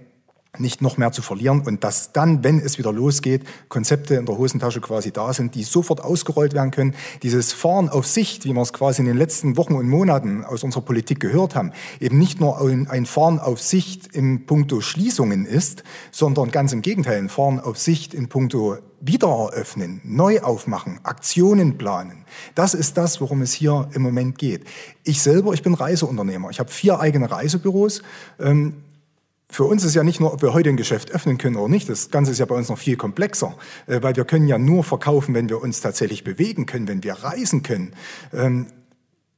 nicht 0.58 0.82
noch 0.82 0.98
mehr 0.98 1.12
zu 1.12 1.22
verlieren 1.22 1.62
und 1.62 1.84
dass 1.84 2.12
dann, 2.12 2.44
wenn 2.44 2.60
es 2.60 2.78
wieder 2.80 2.92
losgeht, 2.92 3.44
Konzepte 3.70 4.16
in 4.16 4.26
der 4.26 4.38
Hosentasche 4.38 4.82
quasi 4.82 5.12
da 5.12 5.32
sind, 5.32 5.54
die 5.54 5.64
sofort 5.64 6.02
ausgerollt 6.02 6.54
werden 6.54 6.72
können. 6.72 6.96
Dieses 7.22 7.54
Fahren 7.54 7.88
auf 7.88 8.08
Sicht, 8.08 8.46
wie 8.46 8.54
wir 8.54 8.62
es 8.62 8.74
quasi 8.74 9.02
in 9.02 9.08
den 9.08 9.18
letzten 9.18 9.58
Wochen 9.58 9.76
und 9.76 9.88
Monaten 9.88 10.44
aus 10.44 10.64
unserer 10.64 10.82
Politik 10.82 11.20
gehört 11.20 11.56
haben, 11.56 11.72
eben 12.00 12.18
nicht 12.18 12.40
nur 12.40 12.60
ein 12.60 13.06
Fahren 13.06 13.40
auf 13.40 13.62
Sicht 13.62 14.16
im 14.16 14.48
Punkto 14.48 14.82
Schließungen 14.82 15.46
ist, 15.46 15.84
sondern 16.12 16.50
ganz 16.50 16.74
im 16.74 16.82
Gegenteil, 16.82 17.20
ein 17.20 17.30
Fahren 17.30 17.60
auf 17.60 17.78
Sicht 17.78 18.14
in 18.14 18.28
Punkto 18.28 18.78
Wiedereröffnen, 19.02 20.02
neu 20.04 20.42
aufmachen, 20.42 21.00
Aktionen 21.04 21.78
planen. 21.78 22.26
Das 22.54 22.74
ist 22.74 22.98
das, 22.98 23.22
worum 23.22 23.42
es 23.42 23.54
hier 23.54 23.88
im 23.94 24.02
Moment 24.02 24.38
geht. 24.38 24.66
Ich 25.04 25.22
selber, 25.22 25.54
ich 25.54 25.64
bin 25.64 25.74
Reiseunternehmer. 25.74 26.50
Ich 26.50 26.60
habe 26.60 26.70
vier 26.70 27.00
eigene 27.00 27.32
Reisebüros. 27.32 28.02
Ähm, 28.40 28.84
für 29.52 29.64
uns 29.64 29.84
ist 29.84 29.96
ja 29.96 30.04
nicht 30.04 30.20
nur, 30.20 30.32
ob 30.32 30.42
wir 30.42 30.54
heute 30.54 30.70
ein 30.70 30.78
Geschäft 30.78 31.12
öffnen 31.12 31.40
können 31.40 31.56
oder 31.56 31.68
nicht. 31.68 31.90
Das 31.90 32.12
Ganze 32.12 32.32
ist 32.32 32.38
ja 32.38 32.46
bei 32.46 32.56
uns 32.56 32.70
noch 32.70 32.78
viel 32.78 32.98
komplexer, 32.98 33.56
äh, 33.88 34.02
weil 34.02 34.16
wir 34.16 34.26
können 34.26 34.48
ja 34.48 34.60
nur 34.60 34.84
verkaufen, 34.84 35.34
wenn 35.34 35.50
wir 35.50 35.62
uns 35.62 35.82
tatsächlich 35.82 36.24
bewegen 36.24 36.66
können, 36.66 36.88
wenn 36.88 37.04
wir 37.04 37.14
reisen 37.14 37.64
können. 37.64 37.94
Ähm, 38.32 38.68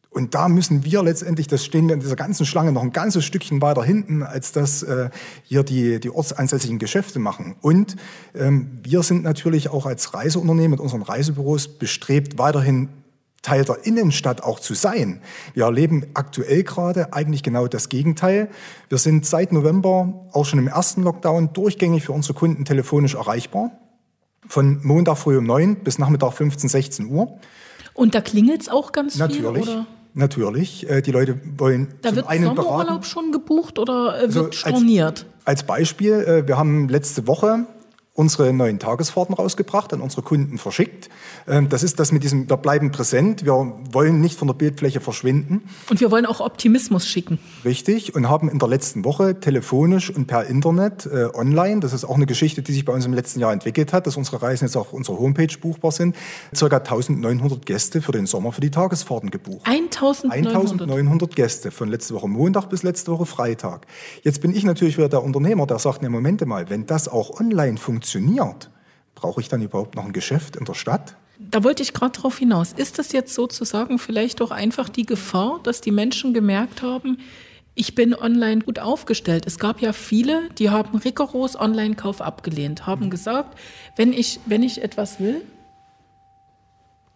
und 0.10 0.36
da 0.36 0.50
müssen 0.50 0.84
wir 0.84 1.02
letztendlich, 1.04 1.48
das 1.48 1.64
stehen 1.64 1.88
wir 1.88 1.94
in 1.94 2.02
dieser 2.02 2.18
ganzen 2.18 2.46
Schlange 2.46 2.74
noch 2.74 2.82
ein 2.82 2.92
ganzes 2.92 3.24
Stückchen 3.24 3.62
weiter 3.62 3.82
hinten, 3.82 4.24
als 4.24 4.52
das 4.52 4.84
äh, 4.84 5.10
hier 5.44 5.64
die, 5.64 6.02
die 6.02 6.10
ortsansässigen 6.10 6.80
Geschäfte 6.80 7.18
machen. 7.20 7.56
Und 7.62 7.96
ähm, 8.36 8.80
wir 8.84 9.04
sind 9.04 9.24
natürlich 9.24 9.70
auch 9.70 9.86
als 9.86 10.14
Reiseunternehmen 10.14 10.72
mit 10.72 10.80
unseren 10.82 11.02
Reisebüros 11.02 11.70
bestrebt, 11.70 12.38
weiterhin 12.38 12.90
Teil 13.42 13.66
der 13.66 13.86
Innenstadt 13.86 14.44
auch 14.44 14.60
zu 14.60 14.76
sein. 14.76 15.22
Wir 15.54 15.66
erleben 15.66 16.06
aktuell 16.14 16.64
gerade 16.64 17.14
eigentlich 17.14 17.42
genau 17.42 17.68
das 17.68 17.90
Gegenteil. 17.90 18.50
Wir 18.90 19.00
sind 19.00 19.26
seit 19.26 19.52
November 19.52 20.28
auch 20.32 20.46
schon 20.46 20.60
im 20.60 20.68
ersten 20.68 21.02
Lockdown 21.04 21.54
durchgängig 21.54 22.04
für 22.04 22.12
unsere 22.12 22.36
Kunden 22.36 22.66
telefonisch 22.66 23.16
erreichbar. 23.16 23.72
Von 24.48 24.80
Montag 24.84 25.18
früh 25.18 25.38
um 25.38 25.46
neun 25.46 25.78
bis 25.78 25.98
Nachmittag 25.98 26.34
15, 26.34 26.70
16 26.70 27.10
Uhr. 27.10 27.40
Und 27.94 28.16
da 28.16 28.22
klingelt 28.22 28.62
es 28.62 28.70
auch 28.70 28.92
ganz 28.92 29.18
Natürlich. 29.18 29.66
viel? 29.66 29.74
Oder? 29.74 29.88
Natürlich. 30.14 30.90
Äh, 30.90 31.02
die 31.02 31.12
Leute 31.12 31.40
wollen 31.58 31.96
da 32.02 32.10
zum 32.10 32.18
wird 32.18 32.28
einen 32.28 32.44
Sommerurlaub 32.46 32.86
beraten. 32.86 33.04
schon 33.04 33.32
gebucht 33.32 33.80
oder 33.80 34.18
äh, 34.18 34.34
wird 34.34 34.46
also 34.46 34.52
storniert? 34.52 35.26
Als, 35.46 35.62
als 35.62 35.64
Beispiel, 35.64 36.14
äh, 36.14 36.48
wir 36.48 36.58
haben 36.58 36.90
letzte 36.90 37.28
Woche 37.28 37.66
unsere 38.14 38.52
neuen 38.52 38.78
Tagesfahrten 38.78 39.34
rausgebracht, 39.34 39.94
an 39.94 40.02
unsere 40.02 40.22
Kunden 40.22 40.58
verschickt. 40.58 41.10
Ähm, 41.48 41.70
das 41.70 41.82
ist 41.82 41.98
das 41.98 42.12
mit 42.12 42.24
diesem, 42.24 42.50
wir 42.50 42.58
bleiben 42.58 42.92
präsent, 42.92 43.46
wir 43.46 43.54
wollen 43.54 44.20
nicht 44.20 44.38
von 44.38 44.50
der 44.50 44.54
Bildfläche 44.54 45.00
verschwinden. 45.00 45.64
Und 45.90 46.02
wir 46.02 46.12
wollen 46.12 46.26
auch 46.26 46.42
Optimismus 46.42 47.08
schicken. 47.08 47.40
Richtig, 47.64 48.14
und 48.14 48.28
haben 48.28 48.50
in 48.50 48.60
der 48.60 48.68
letzten 48.68 49.06
Woche 49.06 49.40
telefonisch 49.40 50.10
und 50.10 50.28
per 50.28 50.46
Internet 50.48 51.06
äh, 51.06 51.30
online, 51.34 51.80
das 51.80 51.94
ist 51.94 52.04
auch 52.04 52.16
eine 52.16 52.26
Geschichte, 52.26 52.62
die 52.62 52.74
sich 52.74 52.84
bei 52.84 52.92
uns 52.92 53.06
im 53.06 53.14
letzten 53.14 53.40
Jahr 53.40 53.54
entwickelt 53.54 53.94
hat, 53.94 54.08
dass 54.08 54.18
unsere 54.18 54.42
Reisen 54.42 54.66
jetzt 54.66 54.76
auf 54.76 54.92
unserer 54.92 55.18
Homepage 55.18 55.58
buchbar 55.62 55.92
sind, 55.92 56.18
circa 56.54 56.78
1900 56.78 57.66
Gäste 57.66 58.02
für 58.02 58.12
den 58.12 58.26
Sommer 58.26 58.52
für 58.52 58.62
die 58.62 58.72
Tagesfahrten 58.72 59.32
gebucht. 59.32 59.66
1900? 59.66 60.54
1900 60.54 61.34
Gäste 61.34 61.72
von 61.72 61.88
letzte 61.88 62.14
Woche 62.14 62.28
Montag 62.28 62.70
bis 62.70 62.84
letzte 62.84 63.12
Woche 63.12 63.26
Freitag. 63.26 63.88
Jetzt 64.24 64.42
bin 64.42 64.54
ich 64.54 64.66
natürlich 64.66 64.98
wieder 64.98 65.08
der 65.08 65.24
Unternehmer, 65.24 65.66
der 65.66 65.80
sagt, 65.80 66.02
ne, 66.02 66.10
Momente 66.10 66.46
mal, 66.46 66.70
wenn 66.70 66.86
das 66.86 67.08
auch 67.08 67.40
online 67.40 67.78
funktioniert, 67.78 68.01
funktioniert, 68.02 68.72
brauche 69.14 69.42
ich 69.42 69.48
dann 69.48 69.62
überhaupt 69.62 69.96
noch 69.96 70.06
ein 70.06 70.12
Geschäft 70.12 70.56
in 70.56 70.66
der 70.66 70.74
Stadt? 70.74 71.16
Da 71.38 71.64
wollte 71.64 71.84
ich 71.84 71.94
gerade 71.94 72.14
darauf 72.14 72.40
hinaus. 72.40 72.74
Ist 72.74 72.98
das 72.98 73.12
jetzt 73.12 73.36
sozusagen 73.36 74.00
vielleicht 74.00 74.42
auch 74.42 74.50
einfach 74.50 74.90
die 74.90 75.06
Gefahr, 75.06 75.60
dass 75.62 75.82
die 75.82 75.92
Menschen 75.92 76.34
gemerkt 76.34 76.82
haben, 76.82 77.20
ich 77.76 77.94
bin 77.96 78.16
online 78.16 78.62
gut 78.62 78.80
aufgestellt. 78.80 79.46
Es 79.46 79.60
gab 79.60 79.82
ja 79.82 79.94
viele, 79.94 80.50
die 80.58 80.72
haben 80.72 80.98
rigoros 80.98 81.56
Online-Kauf 81.56 82.22
abgelehnt, 82.22 82.88
haben 82.88 83.12
gesagt, 83.12 83.58
wenn 83.96 84.14
ich, 84.14 84.40
wenn 84.46 84.64
ich 84.64 84.84
etwas 84.84 85.20
will, 85.20 85.44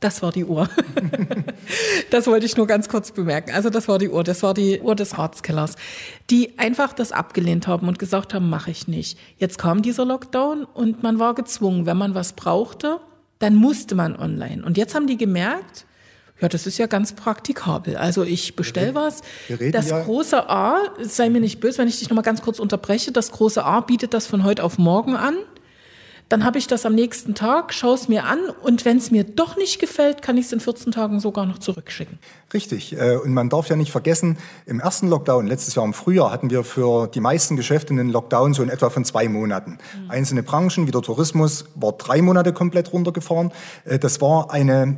das 0.05 0.21
war 0.21 0.31
die 0.31 0.45
Uhr. 0.45 0.69
das 2.11 2.27
wollte 2.27 2.45
ich 2.45 2.55
nur 2.55 2.67
ganz 2.67 2.89
kurz 2.89 3.11
bemerken. 3.11 3.51
Also 3.55 3.71
das 3.71 3.87
war 3.87 3.97
die 3.97 4.09
Uhr, 4.09 4.23
das 4.23 4.43
war 4.43 4.53
die 4.53 4.79
Uhr 4.79 4.95
des 4.95 5.17
Ratskellers, 5.17 5.77
die 6.29 6.59
einfach 6.59 6.93
das 6.93 7.11
abgelehnt 7.11 7.65
haben 7.65 7.87
und 7.87 7.97
gesagt 7.97 8.35
haben, 8.35 8.47
mache 8.47 8.69
ich 8.69 8.87
nicht. 8.87 9.17
Jetzt 9.37 9.57
kam 9.57 9.81
dieser 9.81 10.05
Lockdown 10.05 10.63
und 10.63 11.01
man 11.01 11.17
war 11.17 11.33
gezwungen, 11.33 11.87
wenn 11.87 11.97
man 11.97 12.13
was 12.13 12.33
brauchte, 12.33 12.99
dann 13.39 13.55
musste 13.55 13.95
man 13.95 14.15
online. 14.15 14.63
Und 14.63 14.77
jetzt 14.77 14.93
haben 14.93 15.07
die 15.07 15.17
gemerkt, 15.17 15.87
ja, 16.39 16.49
das 16.49 16.67
ist 16.67 16.77
ja 16.77 16.85
ganz 16.85 17.13
praktikabel. 17.13 17.97
Also 17.97 18.23
ich 18.23 18.55
bestell 18.55 18.93
was. 18.93 19.21
Das 19.71 19.89
ja 19.89 20.03
große 20.03 20.47
A, 20.47 20.77
sei 21.01 21.29
mir 21.29 21.41
nicht 21.41 21.61
böse, 21.61 21.79
wenn 21.79 21.87
ich 21.87 21.97
dich 21.97 22.09
noch 22.09 22.15
mal 22.15 22.21
ganz 22.21 22.43
kurz 22.43 22.59
unterbreche, 22.59 23.11
das 23.11 23.31
große 23.31 23.63
A 23.63 23.79
bietet 23.79 24.13
das 24.13 24.27
von 24.27 24.43
heute 24.43 24.63
auf 24.63 24.77
morgen 24.77 25.15
an. 25.15 25.35
Dann 26.29 26.43
habe 26.43 26.57
ich 26.57 26.67
das 26.67 26.85
am 26.85 26.95
nächsten 26.95 27.35
Tag, 27.35 27.73
schaue 27.73 27.93
es 27.93 28.07
mir 28.07 28.25
an 28.25 28.39
und 28.63 28.83
wenn 28.83 28.97
es 28.97 29.11
mir 29.11 29.23
doch 29.23 29.57
nicht 29.57 29.79
gefällt, 29.79 30.23
kann 30.23 30.37
ich 30.37 30.47
es 30.47 30.53
in 30.53 30.59
14 30.59 30.91
Tagen 30.91 31.19
sogar 31.19 31.45
noch 31.45 31.59
zurückschicken. 31.59 32.17
Richtig. 32.53 32.97
Äh, 32.97 33.17
und 33.17 33.33
man 33.33 33.49
darf 33.49 33.69
ja 33.69 33.75
nicht 33.75 33.91
vergessen, 33.91 34.37
im 34.65 34.79
ersten 34.79 35.07
Lockdown, 35.07 35.45
letztes 35.45 35.75
Jahr 35.75 35.85
im 35.85 35.93
Frühjahr, 35.93 36.31
hatten 36.31 36.49
wir 36.49 36.63
für 36.63 37.07
die 37.07 37.19
meisten 37.19 37.55
Geschäfte 37.55 37.93
einen 37.93 38.09
Lockdown 38.09 38.53
so 38.53 38.63
in 38.63 38.69
etwa 38.69 38.89
von 38.89 39.05
zwei 39.05 39.29
Monaten. 39.29 39.71
Mhm. 39.71 40.11
Einzelne 40.11 40.41
Branchen, 40.41 40.87
wie 40.87 40.91
der 40.91 41.01
Tourismus, 41.01 41.65
war 41.75 41.91
drei 41.91 42.21
Monate 42.21 42.53
komplett 42.53 42.91
runtergefahren. 42.91 43.51
Äh, 43.83 43.99
das 43.99 44.19
war 44.19 44.51
eine 44.51 44.97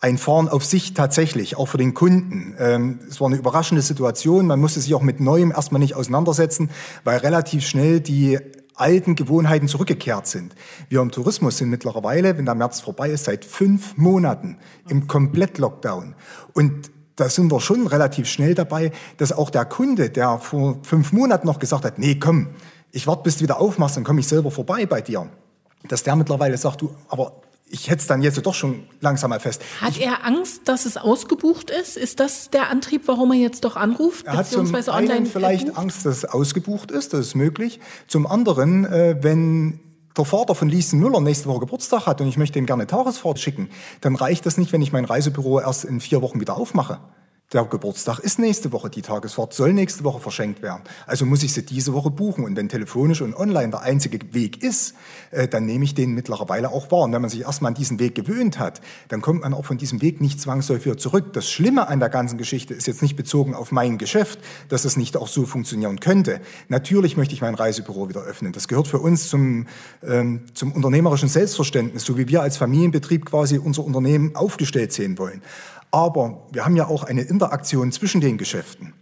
ein 0.00 0.18
Fahren 0.18 0.50
auf 0.50 0.66
sich 0.66 0.92
tatsächlich, 0.92 1.56
auch 1.56 1.64
für 1.64 1.78
den 1.78 1.94
Kunden. 1.94 2.54
Ähm, 2.58 3.00
es 3.08 3.22
war 3.22 3.28
eine 3.28 3.36
überraschende 3.36 3.80
Situation. 3.80 4.46
Man 4.46 4.60
musste 4.60 4.80
sich 4.80 4.94
auch 4.94 5.00
mit 5.00 5.18
Neuem 5.18 5.50
erstmal 5.50 5.78
nicht 5.78 5.94
auseinandersetzen, 5.94 6.68
weil 7.04 7.18
relativ 7.20 7.66
schnell 7.66 8.00
die 8.00 8.38
alten 8.74 9.14
Gewohnheiten 9.14 9.68
zurückgekehrt 9.68 10.26
sind. 10.26 10.54
Wir 10.88 11.00
im 11.00 11.10
Tourismus 11.10 11.58
sind 11.58 11.70
mittlerweile, 11.70 12.36
wenn 12.36 12.44
der 12.44 12.54
März 12.54 12.80
vorbei 12.80 13.10
ist, 13.10 13.24
seit 13.24 13.44
fünf 13.44 13.96
Monaten 13.96 14.58
im 14.88 15.06
Komplett-Lockdown. 15.06 16.14
Und 16.52 16.90
da 17.16 17.28
sind 17.28 17.52
wir 17.52 17.60
schon 17.60 17.86
relativ 17.86 18.28
schnell 18.28 18.54
dabei, 18.54 18.90
dass 19.18 19.32
auch 19.32 19.50
der 19.50 19.64
Kunde, 19.64 20.10
der 20.10 20.38
vor 20.38 20.78
fünf 20.82 21.12
Monaten 21.12 21.46
noch 21.46 21.58
gesagt 21.58 21.84
hat, 21.84 21.98
nee, 21.98 22.16
komm, 22.16 22.48
ich 22.90 23.06
warte, 23.06 23.22
bis 23.22 23.36
du 23.36 23.44
wieder 23.44 23.60
aufmachst, 23.60 23.96
dann 23.96 24.04
komme 24.04 24.20
ich 24.20 24.28
selber 24.28 24.50
vorbei 24.50 24.86
bei 24.86 25.00
dir. 25.00 25.28
Dass 25.88 26.02
der 26.02 26.16
mittlerweile 26.16 26.56
sagt, 26.56 26.80
du, 26.80 26.94
aber 27.08 27.43
ich 27.68 27.90
hätte 27.90 28.00
es 28.00 28.06
dann 28.06 28.22
jetzt 28.22 28.44
doch 28.44 28.54
schon 28.54 28.84
langsam 29.00 29.30
mal 29.30 29.40
fest. 29.40 29.62
Hat 29.80 29.98
er 29.98 30.24
Angst, 30.24 30.62
dass 30.66 30.86
es 30.86 30.96
ausgebucht 30.96 31.70
ist? 31.70 31.96
Ist 31.96 32.20
das 32.20 32.50
der 32.50 32.70
Antrieb, 32.70 33.02
warum 33.06 33.32
er 33.32 33.38
jetzt 33.38 33.64
doch 33.64 33.76
anruft? 33.76 34.26
Er 34.26 34.36
hat 34.36 34.48
zum 34.48 34.72
einen 34.74 35.26
vielleicht 35.26 35.68
bucht? 35.68 35.78
Angst, 35.78 36.06
dass 36.06 36.18
es 36.18 36.24
ausgebucht 36.24 36.90
ist, 36.90 37.12
das 37.12 37.20
ist 37.28 37.34
möglich. 37.34 37.80
Zum 38.06 38.26
anderen, 38.26 38.84
äh, 38.84 39.16
wenn 39.22 39.80
der 40.16 40.24
Vater 40.24 40.54
von 40.54 40.68
Lieschen 40.68 41.00
Müller 41.00 41.20
nächste 41.20 41.48
Woche 41.48 41.60
Geburtstag 41.60 42.06
hat 42.06 42.20
und 42.20 42.28
ich 42.28 42.36
möchte 42.36 42.58
ihm 42.58 42.66
gerne 42.66 42.86
Tagesfahrt 42.86 43.40
schicken, 43.40 43.68
dann 44.00 44.14
reicht 44.14 44.46
das 44.46 44.56
nicht, 44.58 44.72
wenn 44.72 44.82
ich 44.82 44.92
mein 44.92 45.04
Reisebüro 45.04 45.60
erst 45.60 45.84
in 45.84 46.00
vier 46.00 46.22
Wochen 46.22 46.40
wieder 46.40 46.56
aufmache. 46.56 47.00
Der 47.52 47.64
Geburtstag 47.66 48.18
ist 48.18 48.38
nächste 48.40 48.72
Woche, 48.72 48.90
die 48.90 49.02
Tagesfahrt 49.02 49.54
soll 49.54 49.72
nächste 49.72 50.02
Woche 50.02 50.18
verschenkt 50.18 50.60
werden. 50.60 50.82
Also 51.06 51.24
muss 51.24 51.42
ich 51.44 51.52
sie 51.52 51.64
diese 51.64 51.92
Woche 51.92 52.10
buchen. 52.10 52.44
Und 52.44 52.56
wenn 52.56 52.68
telefonisch 52.68 53.20
und 53.20 53.34
online 53.36 53.70
der 53.70 53.82
einzige 53.82 54.18
Weg 54.34 54.62
ist, 54.62 54.94
äh, 55.30 55.46
dann 55.46 55.64
nehme 55.64 55.84
ich 55.84 55.94
den 55.94 56.14
mittlerweile 56.14 56.70
auch 56.70 56.90
wahr. 56.90 57.02
Und 57.02 57.12
wenn 57.12 57.20
man 57.20 57.30
sich 57.30 57.42
erstmal 57.42 57.68
an 57.68 57.74
diesen 57.74 58.00
Weg 58.00 58.16
gewöhnt 58.16 58.58
hat, 58.58 58.80
dann 59.08 59.20
kommt 59.20 59.42
man 59.42 59.54
auch 59.54 59.64
von 59.64 59.78
diesem 59.78 60.02
Weg 60.02 60.20
nicht 60.20 60.40
zwangsläufig 60.40 60.86
wieder 60.86 60.96
zurück. 60.96 61.32
Das 61.32 61.48
Schlimme 61.48 61.86
an 61.86 62.00
der 62.00 62.08
ganzen 62.08 62.38
Geschichte 62.38 62.74
ist 62.74 62.88
jetzt 62.88 63.02
nicht 63.02 63.14
bezogen 63.14 63.54
auf 63.54 63.70
mein 63.70 63.98
Geschäft, 63.98 64.40
dass 64.68 64.84
es 64.84 64.96
nicht 64.96 65.16
auch 65.16 65.28
so 65.28 65.46
funktionieren 65.46 66.00
könnte. 66.00 66.40
Natürlich 66.68 67.16
möchte 67.16 67.34
ich 67.34 67.40
mein 67.40 67.54
Reisebüro 67.54 68.08
wieder 68.08 68.22
öffnen. 68.22 68.52
Das 68.52 68.66
gehört 68.66 68.88
für 68.88 68.98
uns 68.98 69.28
zum, 69.28 69.68
ähm, 70.02 70.42
zum 70.54 70.72
unternehmerischen 70.72 71.28
Selbstverständnis, 71.28 72.04
so 72.04 72.18
wie 72.18 72.26
wir 72.26 72.42
als 72.42 72.56
Familienbetrieb 72.56 73.26
quasi 73.26 73.58
unser 73.58 73.84
Unternehmen 73.84 74.34
aufgestellt 74.34 74.92
sehen 74.92 75.18
wollen. 75.18 75.40
Aber 75.94 76.42
wir 76.50 76.64
haben 76.64 76.74
ja 76.74 76.88
auch 76.88 77.04
eine 77.04 77.22
Interaktion 77.22 77.92
zwischen 77.92 78.20
den 78.20 78.36
Geschäften. 78.36 78.94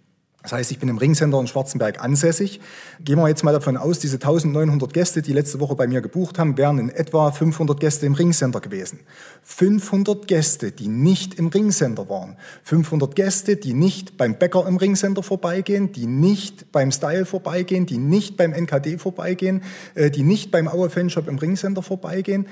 Das 0.43 0.53
heißt, 0.53 0.73
ich 0.73 0.79
bin 0.79 0.91
im 0.91 0.99
Ringcenter 0.99 1.41
in 1.41 1.47
Schwarzenberg 1.47 2.05
ansässig. 2.05 2.61
Gehen 3.01 3.17
wir 3.17 3.29
jetzt 3.29 3.45
mal 3.45 3.53
davon 3.55 3.79
aus, 3.79 3.99
diese 3.99 4.17
1900 4.17 4.93
Gäste, 4.93 5.23
die 5.23 5.33
letzte 5.33 5.59
Woche 5.59 5.75
bei 5.75 5.87
mir 5.87 6.03
gebucht 6.03 6.39
haben, 6.39 6.59
wären 6.59 6.79
in 6.79 6.91
etwa 6.91 7.33
500 7.33 7.81
Gäste 7.81 8.05
im 8.05 8.13
Ringcenter 8.13 8.61
gewesen. 8.61 9.01
500 9.43 10.29
Gäste, 10.29 10.71
die 10.71 10.89
nicht 10.89 11.37
im 11.37 11.47
Ringcenter 11.47 12.11
waren. 12.11 12.37
500 12.65 13.15
Gäste, 13.15 13.57
die 13.57 13.73
nicht 13.73 14.19
beim 14.19 14.35
Bäcker 14.35 14.67
im 14.67 14.77
Ringcenter 14.77 15.23
vorbeigehen, 15.23 15.93
die 15.93 16.07
nicht 16.07 16.73
beim 16.73 16.93
Style 16.93 17.25
vorbeigehen, 17.25 17.87
die 17.87 17.97
nicht 17.97 18.37
beim 18.37 18.53
NKD 18.53 18.99
vorbeigehen, 18.99 19.63
äh, 19.95 20.11
die 20.11 20.25
nicht 20.25 20.51
beim 20.51 20.69
Auer 20.69 20.91
Fanshop 20.91 21.27
im 21.27 21.39
Ringcenter 21.39 21.83
vorbeigehen. 21.83 22.49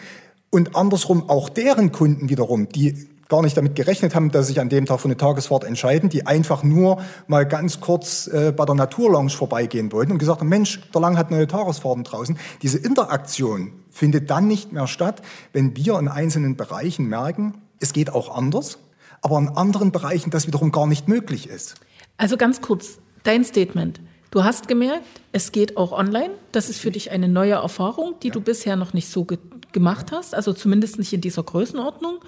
Und 0.48 0.76
andersrum 0.76 1.29
auch 1.29 1.50
deren 1.50 1.92
Kunden 1.92 2.31
wiederum, 2.31 2.70
die 2.70 3.07
gar 3.30 3.40
nicht 3.42 3.56
damit 3.56 3.74
gerechnet 3.76 4.14
haben, 4.14 4.30
dass 4.30 4.46
sie 4.46 4.52
sich 4.52 4.60
an 4.60 4.68
dem 4.68 4.84
Tag 4.84 5.00
für 5.00 5.06
eine 5.06 5.16
Tagesfahrt 5.16 5.64
entscheiden, 5.64 6.10
die 6.10 6.26
einfach 6.26 6.62
nur 6.62 7.00
mal 7.26 7.46
ganz 7.46 7.80
kurz 7.80 8.26
äh, 8.26 8.52
bei 8.54 8.66
der 8.66 8.74
Naturlounge 8.74 9.30
vorbeigehen 9.30 9.92
wollten 9.92 10.12
und 10.12 10.18
gesagt 10.18 10.40
haben, 10.40 10.48
Mensch, 10.48 10.80
der 10.92 11.00
Lang 11.00 11.16
hat 11.16 11.30
neue 11.30 11.46
Tagesfahrten 11.46 12.04
draußen. 12.04 12.36
Diese 12.60 12.76
Interaktion 12.76 13.72
findet 13.90 14.28
dann 14.28 14.46
nicht 14.46 14.72
mehr 14.72 14.86
statt, 14.86 15.22
wenn 15.52 15.76
wir 15.76 15.98
in 15.98 16.08
einzelnen 16.08 16.56
Bereichen 16.56 17.06
merken, 17.06 17.54
es 17.78 17.94
geht 17.94 18.12
auch 18.12 18.36
anders, 18.36 18.78
aber 19.22 19.38
in 19.38 19.48
anderen 19.48 19.92
Bereichen 19.92 20.30
das 20.30 20.46
wiederum 20.46 20.72
gar 20.72 20.86
nicht 20.86 21.08
möglich 21.08 21.48
ist. 21.48 21.76
Also 22.18 22.36
ganz 22.36 22.60
kurz, 22.60 22.98
dein 23.22 23.44
Statement. 23.44 24.00
Du 24.30 24.44
hast 24.44 24.68
gemerkt, 24.68 25.06
es 25.32 25.52
geht 25.52 25.76
auch 25.76 25.92
online. 25.92 26.30
Das 26.52 26.68
ist 26.68 26.80
für 26.80 26.90
dich 26.90 27.10
eine 27.10 27.28
neue 27.28 27.54
Erfahrung, 27.54 28.14
die 28.22 28.28
ja. 28.28 28.34
du 28.34 28.40
bisher 28.40 28.76
noch 28.76 28.92
nicht 28.92 29.08
so 29.08 29.24
ge 29.24 29.38
gemacht 29.72 30.10
hast, 30.10 30.34
also 30.34 30.52
zumindest 30.52 30.98
nicht 30.98 31.12
in 31.12 31.20
dieser 31.20 31.44
Größenordnung. 31.44 32.18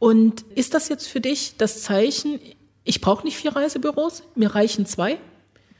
Und 0.00 0.42
ist 0.54 0.74
das 0.74 0.88
jetzt 0.88 1.06
für 1.06 1.20
dich 1.20 1.54
das 1.58 1.82
Zeichen, 1.82 2.40
ich 2.82 3.00
brauche 3.00 3.24
nicht 3.24 3.36
vier 3.36 3.54
Reisebüros, 3.54 4.24
mir 4.34 4.52
reichen 4.54 4.86
zwei? 4.86 5.18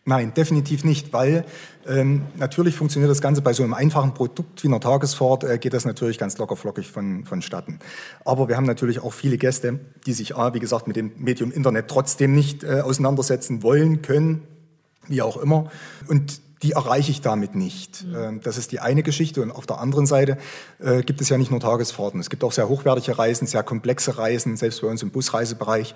Nein, 0.05 0.35
definitiv 0.35 0.85
nicht, 0.85 1.13
weil 1.13 1.45
ähm, 1.87 2.23
natürlich 2.37 2.75
funktioniert 2.75 3.11
das 3.11 3.23
Ganze 3.23 3.41
bei 3.41 3.55
so 3.55 3.63
einem 3.63 3.75
einfachen 3.75 4.13
Produkt 4.13 4.63
wie 4.63 4.69
einer 4.69 4.81
Tagesfahrt, 4.81 5.45
äh, 5.45 5.59
geht 5.59 5.73
das 5.73 5.87
natürlich 5.87 6.19
ganz 6.19 6.37
lockerflockig 6.37 6.91
von, 6.91 7.25
vonstatten. 7.25 7.79
Aber 8.25 8.49
wir 8.49 8.57
haben 8.57 8.67
natürlich 8.67 9.01
auch 9.01 9.13
viele 9.13 9.39
Gäste, 9.39 9.81
die 10.07 10.13
sich, 10.13 10.37
ah, 10.37 10.53
wie 10.53 10.61
gesagt, 10.61 10.87
mit 10.87 10.97
dem 10.97 11.13
Medium 11.17 11.51
Internet 11.51 11.89
trotzdem 11.89 12.35
nicht 12.35 12.63
äh, 12.63 12.81
auseinandersetzen 12.81 13.63
wollen, 13.63 14.03
können, 14.03 14.43
wie 15.09 15.23
auch 15.23 15.39
immer. 15.39 15.71
Und 16.09 16.41
die 16.63 16.73
erreiche 16.73 17.11
ich 17.11 17.21
damit 17.21 17.55
nicht. 17.55 18.05
Mhm. 18.05 18.41
Das 18.43 18.59
ist 18.59 18.73
die 18.73 18.81
eine 18.81 19.03
Geschichte. 19.03 19.43
Und 19.43 19.51
auf 19.51 19.67
der 19.67 19.79
anderen 19.79 20.07
Seite 20.07 20.37
äh, 20.79 21.03
gibt 21.03 21.21
es 21.21 21.29
ja 21.29 21.39
nicht 21.39 21.51
nur 21.51 21.61
Tagesfahrten. 21.61 22.21
Es 22.21 22.31
gibt 22.31 22.45
auch 22.45 22.53
sehr 22.53 22.69
hochwertige 22.69 23.19
Reisen, 23.19 23.47
sehr 23.47 23.63
komplexe 23.63 24.19
Reisen, 24.19 24.57
selbst 24.57 24.83
bei 24.83 24.89
uns 24.89 25.03
im 25.03 25.11
Busreisebereich. 25.11 25.95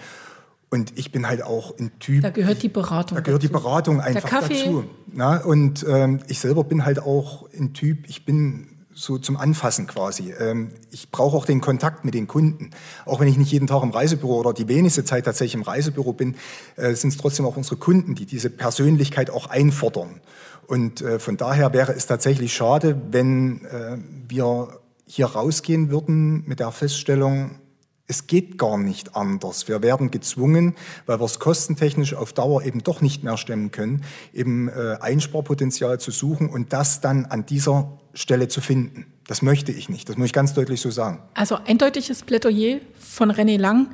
Und 0.71 0.99
ich 0.99 1.13
bin 1.13 1.29
halt 1.29 1.43
auch 1.43 1.79
ein 1.79 1.93
Typ. 2.01 2.23
Da 2.23 2.31
gehört 2.31 2.63
die 2.63 2.69
Beratung. 2.69 3.17
Da 3.17 3.23
gehört 3.23 3.43
dazu. 3.43 3.49
die 3.49 3.53
Beratung 3.53 4.01
einfach 4.01 4.29
dazu. 4.29 4.85
Na, 5.13 5.37
und 5.37 5.85
ähm, 5.89 6.21
ich 6.27 6.41
selber 6.41 6.65
bin 6.65 6.85
halt 6.85 6.99
auch 6.99 7.49
ein 7.53 7.75
Typ, 7.75 8.09
ich 8.09 8.25
bin 8.25 8.69
so 8.95 9.19
zum 9.19 9.37
Anfassen 9.37 9.87
quasi. 9.87 10.33
Ähm, 10.33 10.71
ich 10.91 11.11
brauche 11.11 11.37
auch 11.37 11.47
den 11.47 11.61
Kontakt 11.61 12.05
mit 12.05 12.15
den 12.15 12.27
Kunden. 12.27 12.71
Auch 13.05 13.21
wenn 13.21 13.29
ich 13.29 13.37
nicht 13.37 13.53
jeden 13.53 13.67
Tag 13.67 13.83
im 13.83 13.91
Reisebüro 13.91 14.39
oder 14.39 14.53
die 14.53 14.69
wenigste 14.69 15.05
Zeit 15.05 15.25
tatsächlich 15.25 15.55
im 15.55 15.63
Reisebüro 15.63 16.13
bin, 16.13 16.37
äh, 16.77 16.95
sind 16.95 17.11
es 17.11 17.19
trotzdem 17.19 17.45
auch 17.45 17.57
unsere 17.57 17.77
Kunden, 17.77 18.15
die 18.15 18.27
diese 18.27 18.51
Persönlichkeit 18.51 19.31
auch 19.31 19.47
einfordern. 19.47 20.21
Und 20.67 21.03
äh, 21.03 21.19
von 21.19 21.37
daher 21.37 21.73
wäre 21.73 21.93
es 21.93 22.07
tatsächlich 22.07 22.55
schade, 22.55 23.01
wenn 23.11 23.65
äh, 23.65 23.99
wir 24.29 24.81
hier 25.07 25.27
rausgehen 25.27 25.91
würden 25.91 26.45
mit 26.47 26.61
der 26.61 26.73
Feststellung, 26.73 27.59
es 28.07 28.27
geht 28.27 28.59
gar 28.59 28.77
nicht 28.77 29.17
anders. 29.17 29.67
Wir 29.67 29.83
werden 29.83 30.11
gezwungen, 30.11 30.75
weil 31.07 31.21
wir 31.21 31.25
es 31.25 31.39
kostentechnisch 31.39 32.15
auf 32.15 32.33
Dauer 32.33 32.63
eben 32.63 32.83
doch 32.83 33.01
nicht 33.01 33.25
mehr 33.25 33.37
stemmen 33.37 33.71
können, 33.71 34.05
eben 34.33 34.69
äh, 34.69 34.97
Einsparpotenzial 35.01 35.99
zu 36.01 36.11
suchen 36.11 36.51
und 36.51 36.73
das 36.73 37.01
dann 37.01 37.25
an 37.27 37.47
dieser 37.47 37.99
Stelle 38.13 38.49
zu 38.49 38.61
finden. 38.61 39.07
Das 39.27 39.41
möchte 39.41 39.73
ich 39.73 39.89
nicht. 39.89 40.09
Das 40.09 40.17
muss 40.17 40.27
ich 40.27 40.33
ganz 40.35 40.53
deutlich 40.53 40.83
so 40.83 40.91
sagen. 40.91 41.23
Also 41.33 41.57
eindeutiges 41.67 42.23
Plädoyer 42.23 42.81
von 42.99 43.33
René 43.33 43.59
Lang. 43.59 43.91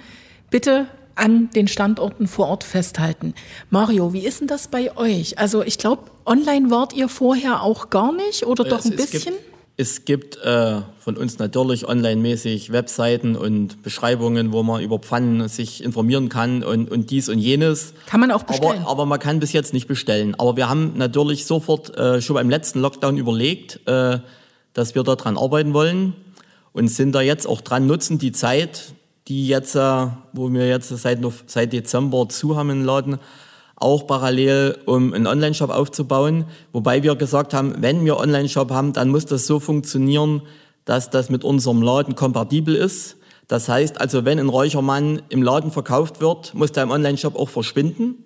Bitte 0.51 0.89
an 1.21 1.51
den 1.51 1.69
Standorten 1.69 2.27
vor 2.27 2.49
Ort 2.49 2.65
festhalten. 2.65 3.35
Mario, 3.69 4.13
wie 4.13 4.27
ist 4.27 4.41
denn 4.41 4.49
das 4.49 4.69
bei 4.69 4.97
euch? 4.97 5.39
Also 5.39 5.63
ich 5.63 5.79
glaube, 5.79 6.05
online 6.27 6.71
wart 6.71 6.95
ihr 6.95 7.09
vorher 7.09 7.63
auch 7.63 7.91
gar 7.91 8.13
nicht 8.13 8.47
oder 8.47 8.65
doch 8.65 8.85
ein 8.85 8.93
es, 8.93 8.97
bisschen? 8.97 9.35
Gibt, 9.35 9.45
es 9.77 10.05
gibt 10.05 10.37
äh, 10.39 10.81
von 10.99 11.17
uns 11.17 11.39
natürlich 11.39 11.87
online-mäßig 11.87 12.73
Webseiten 12.73 13.37
und 13.37 13.83
Beschreibungen, 13.83 14.53
wo 14.53 14.63
man 14.63 14.83
über 14.83 14.99
Pfannen 14.99 15.49
sich 15.49 15.85
informieren 15.85 16.29
kann 16.29 16.63
und, 16.63 16.91
und 16.91 17.11
dies 17.11 17.29
und 17.29 17.39
jenes. 17.39 17.95
Kann 18.07 18.21
man 18.21 18.31
auch 18.31 18.43
bestellen. 18.43 18.81
Aber, 18.83 18.91
aber 18.91 19.07
man 19.07 19.19
kann 19.19 19.41
bis 19.41 19.53
jetzt 19.53 19.73
nicht 19.73 19.89
bestellen. 19.89 20.35
Aber 20.37 20.57
wir 20.57 20.69
haben 20.69 20.95
natürlich 20.97 21.45
sofort 21.45 21.97
äh, 21.97 22.21
schon 22.23 22.35
beim 22.35 22.51
letzten 22.51 22.81
Lockdown 22.81 23.19
überlegt, 23.19 23.81
äh, 23.87 24.19
dass 24.73 24.95
wir 24.95 25.03
daran 25.03 25.37
arbeiten 25.37 25.75
wollen 25.75 26.15
und 26.73 26.89
sind 26.89 27.13
da 27.13 27.21
jetzt 27.21 27.47
auch 27.47 27.61
dran, 27.61 27.87
nutzen 27.87 28.19
die 28.19 28.33
Zeit, 28.33 28.95
die 29.31 29.47
jetzt, 29.47 29.77
äh, 29.77 30.07
wo 30.33 30.53
wir 30.53 30.69
jetzt 30.69 30.89
seit, 30.89 31.21
seit 31.47 31.73
Dezember 31.73 32.29
zu 32.29 32.57
haben 32.57 32.69
den 32.69 32.85
Laden, 32.85 33.19
auch 33.77 34.07
parallel, 34.07 34.77
um 34.85 35.15
einen 35.15 35.27
Online-Shop 35.27 35.71
aufzubauen. 35.71 36.45
Wobei 36.73 37.03
wir 37.03 37.15
gesagt 37.15 37.55
haben, 37.55 37.77
wenn 37.79 38.05
wir 38.05 38.19
Online-Shop 38.19 38.71
haben, 38.73 38.93
dann 38.93 39.09
muss 39.09 39.25
das 39.25 39.47
so 39.47 39.59
funktionieren, 39.59 40.43
dass 40.85 41.09
das 41.09 41.31
mit 41.31 41.45
unserem 41.45 41.81
Laden 41.81 42.15
kompatibel 42.15 42.75
ist. 42.75 43.17
Das 43.49 43.69
heißt 43.69 44.01
also, 44.01 44.25
wenn 44.25 44.39
ein 44.39 44.49
Räuchermann 44.49 45.23
im 45.29 45.43
Laden 45.43 45.71
verkauft 45.71 46.21
wird, 46.21 46.53
muss 46.55 46.73
der 46.73 46.83
im 46.83 46.91
Online-Shop 46.91 47.37
auch 47.37 47.49
verschwinden. 47.49 48.25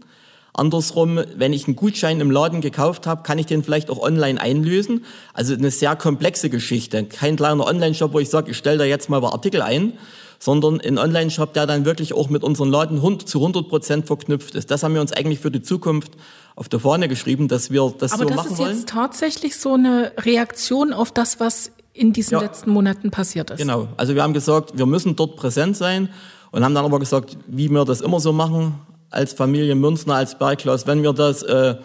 Andersrum, 0.55 1.21
wenn 1.37 1.53
ich 1.53 1.67
einen 1.67 1.77
Gutschein 1.77 2.21
im 2.21 2.31
Laden 2.31 2.61
gekauft 2.61 3.07
habe, 3.07 3.23
kann 3.23 3.38
ich 3.38 3.47
den 3.47 3.62
vielleicht 3.62 3.90
auch 3.90 4.01
online 4.01 4.40
einlösen. 4.40 5.05
Also 5.35 5.55
eine 5.55 5.71
sehr 5.71 5.97
komplexe 5.97 6.49
Geschichte. 6.49 7.05
Kein 7.05 7.37
kleiner 7.37 7.67
Online-Shop, 7.67 8.12
wo 8.12 8.21
ich 8.21 8.31
sage, 8.31 8.53
ich 8.53 8.57
stelle 8.57 8.79
da 8.79 8.85
jetzt 8.85 9.11
mal 9.11 9.19
ein 9.19 9.25
Artikel 9.25 9.62
ein, 9.62 9.95
sondern 10.44 10.78
ein 10.83 10.98
Online-Shop, 10.98 11.54
der 11.54 11.66
dann 11.66 11.87
wirklich 11.87 12.12
auch 12.12 12.28
mit 12.28 12.44
unseren 12.44 12.68
Leuten 12.68 13.00
zu 13.24 13.38
100 13.38 13.66
Prozent 13.66 14.07
verknüpft 14.07 14.54
ist. 14.54 14.70
Das 14.70 14.83
haben 14.83 14.92
wir 14.92 15.00
uns 15.00 15.11
eigentlich 15.11 15.38
für 15.38 15.50
die 15.50 15.62
Zukunft 15.62 16.12
auf 16.54 16.68
der 16.68 16.80
Fahne 16.80 17.09
geschrieben, 17.09 17.48
dass 17.48 17.70
wir 17.70 17.94
das 17.98 18.12
Aber 18.12 18.24
so 18.24 18.28
das 18.28 18.37
machen 18.37 18.50
wollen. 18.50 18.59
wollen. 18.59 18.66
Aber 18.66 18.68
das 18.68 18.76
ist 18.76 18.83
jetzt 18.83 18.88
tatsächlich 18.90 19.57
so 19.57 19.72
eine 19.72 20.12
Reaktion 20.18 20.92
auf 20.92 21.12
das, 21.12 21.40
was 21.40 21.72
in 21.94 22.12
diesen 22.12 22.35
ja. 22.35 22.40
letzten 22.40 22.72
Monaten 22.72 23.11
passiert 23.11 23.52
ist. 23.52 23.59
Genau. 23.59 23.88
Also 23.96 24.14
wir 24.14 24.22
haben 24.22 24.35
gesagt, 24.35 24.76
wir 24.76 24.85
müssen 24.85 25.16
dort 25.16 25.37
präsent 25.37 25.78
sein 25.78 26.11
und 26.50 26.62
haben 26.62 26.74
dann 26.74 26.85
aber 26.85 26.98
gesagt, 26.98 27.38
wie 27.46 27.70
wir 27.70 27.87
das 27.87 28.02
immer 28.02 28.20
so 28.20 28.35
machen 28.35 28.74
als 29.09 29.33
Familie 29.33 29.74
Münzner, 29.74 30.16
als 30.16 30.37
Bergklaus, 30.38 30.87
wenn 30.87 31.02
wir 31.02 31.14
das 31.14 31.42
äh, 31.42 31.76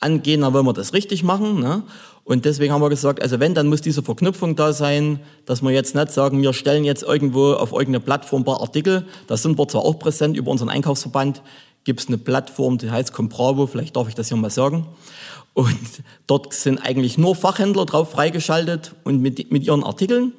angehen, 0.00 0.40
dann 0.40 0.52
wollen 0.52 0.66
wir 0.66 0.72
das 0.72 0.92
richtig 0.92 1.22
machen. 1.22 1.60
Ne? 1.60 1.82
Und 2.24 2.44
deswegen 2.44 2.72
haben 2.72 2.82
wir 2.82 2.88
gesagt, 2.88 3.22
also 3.22 3.40
wenn, 3.40 3.54
dann 3.54 3.68
muss 3.68 3.80
diese 3.80 4.02
Verknüpfung 4.02 4.56
da 4.56 4.72
sein, 4.72 5.20
dass 5.46 5.62
wir 5.62 5.70
jetzt 5.70 5.94
nicht 5.94 6.10
sagen, 6.10 6.42
wir 6.42 6.52
stellen 6.52 6.84
jetzt 6.84 7.02
irgendwo 7.02 7.52
auf 7.52 7.72
irgendeine 7.72 8.00
Plattform 8.00 8.42
ein 8.42 8.44
paar 8.44 8.60
Artikel. 8.60 9.06
Da 9.26 9.36
sind 9.36 9.58
wir 9.58 9.68
zwar 9.68 9.84
auch 9.84 9.98
präsent 9.98 10.36
über 10.36 10.50
unseren 10.50 10.68
Einkaufsverband, 10.68 11.42
gibt 11.84 12.00
es 12.00 12.08
eine 12.08 12.18
Plattform, 12.18 12.78
die 12.78 12.90
heißt 12.90 13.12
Compravo, 13.12 13.66
vielleicht 13.66 13.96
darf 13.96 14.08
ich 14.08 14.14
das 14.14 14.28
hier 14.28 14.36
mal 14.36 14.50
sagen. 14.50 14.86
Und 15.54 15.76
dort 16.26 16.52
sind 16.54 16.78
eigentlich 16.78 17.18
nur 17.18 17.34
Fachhändler 17.34 17.84
drauf 17.84 18.12
freigeschaltet 18.12 18.94
und 19.04 19.20
mit, 19.20 19.50
mit 19.50 19.64
ihren 19.64 19.82
Artikeln. 19.82 20.32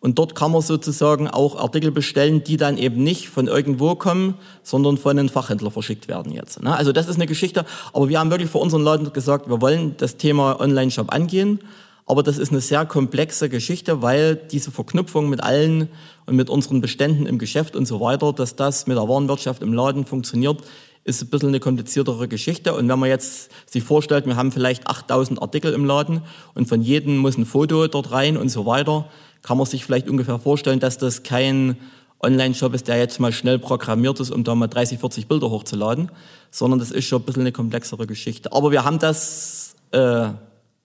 Und 0.00 0.18
dort 0.18 0.36
kann 0.36 0.52
man 0.52 0.62
sozusagen 0.62 1.26
auch 1.28 1.56
Artikel 1.56 1.90
bestellen, 1.90 2.44
die 2.44 2.56
dann 2.56 2.78
eben 2.78 3.02
nicht 3.02 3.28
von 3.28 3.48
irgendwo 3.48 3.96
kommen, 3.96 4.34
sondern 4.62 4.96
von 4.96 5.18
einem 5.18 5.28
Fachhändler 5.28 5.72
verschickt 5.72 6.06
werden 6.06 6.32
jetzt. 6.32 6.62
Ne? 6.62 6.74
Also 6.74 6.92
das 6.92 7.08
ist 7.08 7.16
eine 7.16 7.26
Geschichte. 7.26 7.64
Aber 7.92 8.08
wir 8.08 8.20
haben 8.20 8.30
wirklich 8.30 8.50
vor 8.50 8.60
unseren 8.60 8.82
Leuten 8.82 9.12
gesagt, 9.12 9.48
wir 9.48 9.60
wollen 9.60 9.96
das 9.96 10.16
Thema 10.16 10.60
Online-Shop 10.60 11.12
angehen. 11.12 11.58
Aber 12.06 12.22
das 12.22 12.38
ist 12.38 12.52
eine 12.52 12.60
sehr 12.60 12.86
komplexe 12.86 13.48
Geschichte, 13.48 14.00
weil 14.00 14.36
diese 14.36 14.70
Verknüpfung 14.70 15.28
mit 15.28 15.42
allen 15.42 15.88
und 16.26 16.36
mit 16.36 16.48
unseren 16.48 16.80
Beständen 16.80 17.26
im 17.26 17.38
Geschäft 17.38 17.76
und 17.76 17.86
so 17.86 18.00
weiter, 18.00 18.32
dass 18.32 18.56
das 18.56 18.86
mit 18.86 18.96
der 18.96 19.08
Warenwirtschaft 19.08 19.62
im 19.62 19.74
Laden 19.74 20.06
funktioniert, 20.06 20.62
ist 21.04 21.22
ein 21.22 21.28
bisschen 21.28 21.48
eine 21.48 21.60
kompliziertere 21.60 22.28
Geschichte. 22.28 22.74
Und 22.74 22.88
wenn 22.88 22.98
man 22.98 23.08
jetzt 23.08 23.50
sich 23.66 23.82
vorstellt, 23.82 24.26
wir 24.26 24.36
haben 24.36 24.52
vielleicht 24.52 24.86
8000 24.86 25.42
Artikel 25.42 25.72
im 25.72 25.84
Laden 25.84 26.22
und 26.54 26.68
von 26.68 26.80
jedem 26.80 27.18
muss 27.18 27.36
ein 27.36 27.46
Foto 27.46 27.88
dort 27.88 28.10
rein 28.10 28.36
und 28.36 28.48
so 28.48 28.64
weiter, 28.64 29.06
kann 29.42 29.56
man 29.56 29.66
sich 29.66 29.84
vielleicht 29.84 30.08
ungefähr 30.08 30.38
vorstellen, 30.38 30.80
dass 30.80 30.98
das 30.98 31.22
kein 31.22 31.76
Online-Shop 32.20 32.74
ist, 32.74 32.88
der 32.88 32.98
jetzt 32.98 33.20
mal 33.20 33.32
schnell 33.32 33.58
programmiert 33.58 34.18
ist, 34.20 34.30
um 34.30 34.44
da 34.44 34.54
mal 34.54 34.66
30, 34.66 34.98
40 34.98 35.28
Bilder 35.28 35.50
hochzuladen, 35.50 36.10
sondern 36.50 36.80
das 36.80 36.90
ist 36.90 37.04
schon 37.04 37.22
ein 37.22 37.24
bisschen 37.24 37.42
eine 37.42 37.52
komplexere 37.52 38.06
Geschichte. 38.06 38.52
Aber 38.52 38.72
wir 38.72 38.84
haben 38.84 38.98
das 38.98 39.76
äh, 39.92 40.30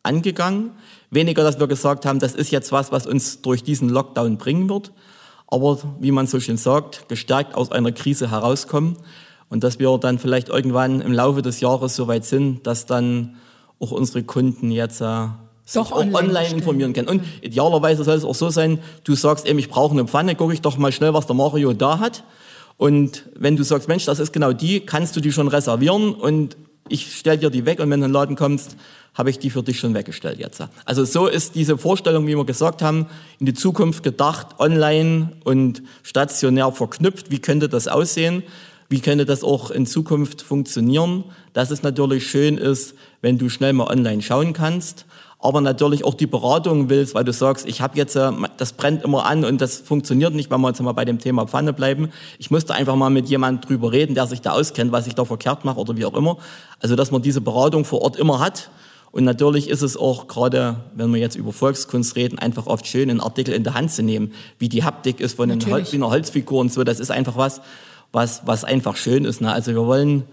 angegangen. 0.04 0.72
Weniger, 1.10 1.44
dass 1.44 1.60
wir 1.60 1.68
gesagt 1.68 2.06
haben, 2.06 2.20
das 2.20 2.36
ist 2.36 2.52
jetzt 2.52 2.72
was, 2.72 2.92
was 2.92 3.08
uns 3.08 3.42
durch 3.42 3.64
diesen 3.64 3.90
Lockdown 3.90 4.38
bringen 4.38 4.70
wird. 4.70 4.92
Aber 5.48 5.78
wie 6.00 6.12
man 6.12 6.28
so 6.28 6.40
schön 6.40 6.58
sagt, 6.58 7.08
gestärkt 7.10 7.56
aus 7.56 7.72
einer 7.72 7.92
Krise 7.92 8.30
herauskommen. 8.32 8.98
Und 9.50 9.64
dass 9.64 9.80
wir 9.80 9.96
dann 9.98 10.20
vielleicht 10.20 10.50
irgendwann 10.50 11.02
im 11.02 11.14
Laufe 11.14 11.42
des 11.42 11.60
Jahres 11.62 11.96
so 11.96 12.08
weit 12.08 12.26
sind, 12.26 12.66
dass 12.66 12.86
dann 12.86 13.36
auch 13.80 13.92
unsere 13.92 14.24
Kunden 14.24 14.72
jetzt 14.72 15.02
äh, 15.02 15.28
doch 15.76 15.92
auch 15.92 15.98
online, 15.98 16.18
online 16.18 16.50
informieren 16.50 16.94
können. 16.94 17.08
Und 17.08 17.24
idealerweise 17.42 18.04
soll 18.04 18.16
es 18.16 18.26
auch 18.26 18.36
so 18.36 18.50
sein, 18.50 18.80
du 19.04 19.16
sagst 19.16 19.48
eben, 19.48 19.60
ich 19.60 19.70
brauche 19.70 19.92
eine 19.92 20.06
Pfanne, 20.06 20.36
gucke 20.36 20.54
ich 20.54 20.62
doch 20.62 20.78
mal 20.78 20.92
schnell, 20.92 21.14
was 21.14 21.28
der 21.28 21.36
Mario 21.36 21.74
da 21.74 22.00
hat. 22.00 22.24
Und 22.78 23.30
wenn 23.36 23.56
du 23.56 23.64
sagst, 23.64 23.88
Mensch, 23.88 24.06
das 24.06 24.20
ist 24.20 24.34
genau 24.34 24.54
die, 24.54 24.82
kannst 24.82 25.16
du 25.16 25.22
die 25.22 25.32
schon 25.32 25.48
reservieren 25.48 26.14
und 26.14 26.58
ich 26.90 27.16
stell 27.16 27.38
dir 27.38 27.50
die 27.50 27.66
weg 27.66 27.80
und 27.80 27.90
wenn 27.90 28.02
du 28.02 28.06
in 28.06 28.12
den 28.12 28.14
Laden 28.14 28.36
kommst, 28.36 28.76
habe 29.14 29.30
ich 29.30 29.40
die 29.40 29.50
für 29.50 29.64
dich 29.64 29.80
schon 29.80 29.94
weggestellt 29.94 30.40
jetzt. 30.40 30.62
Also 30.86 31.06
so 31.06 31.28
ist 31.28 31.56
diese 31.56 31.78
Vorstellung, 31.78 32.28
wie 32.28 32.36
wir 32.36 32.46
gesagt 32.46 32.82
haben, 32.82 33.08
in 33.40 33.46
die 33.46 33.54
Zukunft 33.54 34.04
gedacht, 34.04 34.60
online 34.60 35.34
und 35.44 35.84
stationär 36.02 36.72
verknüpft. 36.72 37.32
Wie 37.32 37.40
könnte 37.40 37.70
das 37.70 37.88
aussehen? 37.88 38.44
Wie 38.90 39.00
könnte 39.00 39.26
das 39.26 39.44
auch 39.44 39.72
in 39.72 39.86
Zukunft 39.86 40.42
funktionieren? 40.42 41.24
Dass 41.54 41.72
es 41.72 41.84
natürlich 41.84 42.28
schön 42.28 42.58
ist, 42.58 42.96
wenn 43.22 43.38
du 43.38 43.50
schnell 43.50 43.74
mal 43.74 43.88
online 43.88 44.22
schauen 44.22 44.54
kannst 44.54 45.06
aber 45.44 45.60
natürlich 45.60 46.06
auch 46.06 46.14
die 46.14 46.26
Beratung 46.26 46.90
willst, 46.90 47.14
weil 47.16 47.26
du 47.26 47.34
sagst, 47.34 47.68
ich 47.68 47.82
habe 47.82 47.98
jetzt, 47.98 48.16
äh, 48.16 48.32
das 48.56 48.72
brennt 48.72 49.04
immer 49.04 49.26
an 49.26 49.44
und 49.44 49.60
das 49.60 49.78
funktioniert 49.78 50.34
nicht, 50.34 50.50
wenn 50.50 50.62
wir 50.62 50.70
jetzt 50.70 50.82
mal 50.82 50.94
bei 50.94 51.04
dem 51.04 51.20
Thema 51.20 51.46
Pfanne 51.46 51.74
bleiben. 51.74 52.12
Ich 52.40 52.50
musste 52.50 52.74
einfach 52.74 52.96
mal 52.96 53.10
mit 53.10 53.28
jemand 53.28 53.68
drüber 53.68 53.92
reden, 53.92 54.16
der 54.16 54.26
sich 54.26 54.40
da 54.40 54.54
auskennt, 54.54 54.94
was 54.94 55.06
ich 55.06 55.16
da 55.16 55.26
verkehrt 55.26 55.66
mache 55.66 55.80
oder 55.80 55.98
wie 55.98 56.06
auch 56.06 56.14
immer. 56.14 56.38
Also, 56.80 56.96
dass 56.96 57.12
man 57.12 57.22
diese 57.22 57.42
Beratung 57.42 57.84
vor 57.84 58.02
Ort 58.02 58.16
immer 58.16 58.40
hat. 58.40 58.70
Und 59.12 59.26
natürlich 59.26 59.70
ist 59.70 59.82
es 59.82 59.98
auch 59.98 60.28
gerade, 60.28 60.78
wenn 60.96 61.14
wir 61.14 61.20
jetzt 61.20 61.36
über 61.36 61.52
Volkskunst 61.52 62.16
reden, 62.16 62.40
einfach 62.40 62.66
oft 62.66 62.88
schön, 62.88 63.10
einen 63.10 63.20
Artikel 63.20 63.54
in 63.54 63.66
der 63.66 63.74
Hand 63.74 63.92
zu 63.92 64.02
nehmen, 64.02 64.32
wie 64.60 64.70
die 64.70 64.86
Haptik 64.86 65.20
ist 65.20 65.36
von 65.36 65.52
einer 65.52 66.10
Holzfigur 66.10 66.62
und 66.62 66.72
so. 66.72 66.86
Das 66.86 67.02
ist 67.02 67.12
einfach 67.12 67.36
was, 67.36 67.62
was, 68.14 68.44
was 68.46 68.64
einfach 68.64 68.96
schön 68.96 69.26
ist. 69.26 69.42
Ne? 69.42 69.52
Also 69.52 69.72
wir 69.74 69.86
wollen 69.86 70.24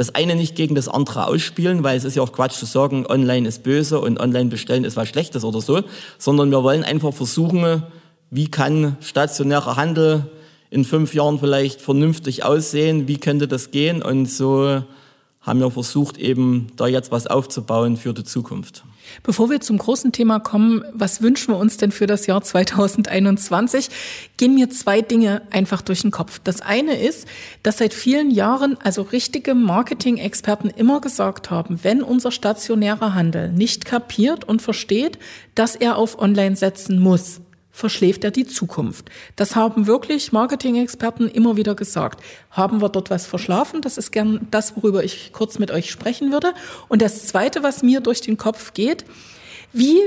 das 0.00 0.14
eine 0.14 0.34
nicht 0.34 0.54
gegen 0.54 0.74
das 0.74 0.88
andere 0.88 1.26
ausspielen, 1.26 1.84
weil 1.84 1.94
es 1.94 2.04
ist 2.04 2.16
ja 2.16 2.22
auch 2.22 2.32
Quatsch 2.32 2.54
zu 2.54 2.64
sagen, 2.64 3.04
online 3.06 3.46
ist 3.46 3.62
böse 3.62 4.00
und 4.00 4.18
online 4.18 4.48
bestellen 4.48 4.84
ist 4.84 4.96
was 4.96 5.10
Schlechtes 5.10 5.44
oder 5.44 5.60
so, 5.60 5.82
sondern 6.16 6.50
wir 6.50 6.62
wollen 6.62 6.84
einfach 6.84 7.12
versuchen, 7.12 7.82
wie 8.30 8.48
kann 8.48 8.96
stationärer 9.02 9.76
Handel 9.76 10.24
in 10.70 10.86
fünf 10.86 11.12
Jahren 11.12 11.38
vielleicht 11.38 11.82
vernünftig 11.82 12.44
aussehen, 12.44 13.08
wie 13.08 13.18
könnte 13.18 13.46
das 13.46 13.72
gehen 13.72 14.00
und 14.00 14.24
so 14.24 14.82
haben 15.42 15.60
wir 15.60 15.70
versucht, 15.70 16.16
eben 16.16 16.68
da 16.76 16.86
jetzt 16.86 17.12
was 17.12 17.26
aufzubauen 17.26 17.98
für 17.98 18.14
die 18.14 18.24
Zukunft. 18.24 18.84
Bevor 19.22 19.50
wir 19.50 19.60
zum 19.60 19.78
großen 19.78 20.12
Thema 20.12 20.40
kommen, 20.40 20.84
was 20.92 21.22
wünschen 21.22 21.54
wir 21.54 21.58
uns 21.58 21.76
denn 21.76 21.92
für 21.92 22.06
das 22.06 22.26
Jahr 22.26 22.42
2021, 22.42 23.88
gehen 24.36 24.54
mir 24.54 24.70
zwei 24.70 25.02
Dinge 25.02 25.42
einfach 25.50 25.82
durch 25.82 26.02
den 26.02 26.10
Kopf. 26.10 26.40
Das 26.42 26.60
eine 26.60 26.98
ist, 26.98 27.26
dass 27.62 27.78
seit 27.78 27.94
vielen 27.94 28.30
Jahren 28.30 28.76
also 28.82 29.02
richtige 29.02 29.54
Marketing-Experten 29.54 30.70
immer 30.70 31.00
gesagt 31.00 31.50
haben, 31.50 31.80
wenn 31.82 32.02
unser 32.02 32.30
stationärer 32.30 33.14
Handel 33.14 33.52
nicht 33.52 33.84
kapiert 33.84 34.44
und 34.44 34.62
versteht, 34.62 35.18
dass 35.54 35.76
er 35.76 35.96
auf 35.96 36.18
Online 36.18 36.56
setzen 36.56 36.98
muss, 37.00 37.40
verschläft 37.80 38.22
er 38.22 38.30
die 38.30 38.46
Zukunft. 38.46 39.10
Das 39.34 39.56
haben 39.56 39.86
wirklich 39.86 40.30
Marketing-Experten 40.30 41.28
immer 41.28 41.56
wieder 41.56 41.74
gesagt. 41.74 42.22
Haben 42.50 42.80
wir 42.80 42.88
dort 42.88 43.10
was 43.10 43.26
verschlafen? 43.26 43.80
Das 43.80 43.98
ist 43.98 44.12
gern 44.12 44.46
das, 44.50 44.76
worüber 44.76 45.02
ich 45.02 45.32
kurz 45.32 45.58
mit 45.58 45.70
euch 45.72 45.90
sprechen 45.90 46.30
würde. 46.30 46.54
Und 46.88 47.02
das 47.02 47.26
Zweite, 47.26 47.62
was 47.62 47.82
mir 47.82 48.00
durch 48.00 48.20
den 48.20 48.36
Kopf 48.36 48.74
geht, 48.74 49.04
wie 49.72 49.98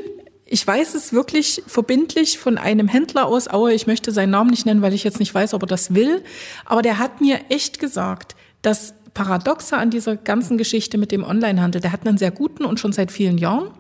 ich 0.46 0.68
weiß 0.68 0.94
es 0.94 1.14
wirklich 1.14 1.64
verbindlich 1.66 2.38
von 2.38 2.60
einem 2.60 2.88
Händler 2.88 3.26
aus 3.26 3.48
Aue. 3.48 3.74
Ich 3.74 3.88
möchte 3.88 4.12
seinen 4.12 4.30
Namen 4.30 4.52
nicht 4.52 4.68
nennen, 4.68 4.84
weil 4.84 4.94
ich 4.94 5.04
jetzt 5.04 5.20
nicht 5.20 5.34
weiß, 5.34 5.56
ob 5.56 5.64
er 5.64 5.68
das 5.68 5.96
will. 5.96 6.22
Aber 6.66 6.84
der 6.84 7.00
hat 7.00 7.22
mir 7.22 7.40
echt 7.50 7.80
gesagt, 7.80 8.36
dass 8.62 8.94
Paradoxe 9.16 9.78
an 9.78 9.90
dieser 9.90 10.16
ganzen 10.16 10.60
Geschichte 10.60 11.00
mit 11.00 11.12
dem 11.12 11.24
Onlinehandel, 11.24 11.82
der 11.82 11.92
hat 11.92 12.06
einen 12.06 12.20
sehr 12.20 12.30
guten 12.30 12.66
und 12.66 12.80
schon 12.80 12.94
seit 12.94 13.12
vielen 13.12 13.40
Jahren, 13.40 13.72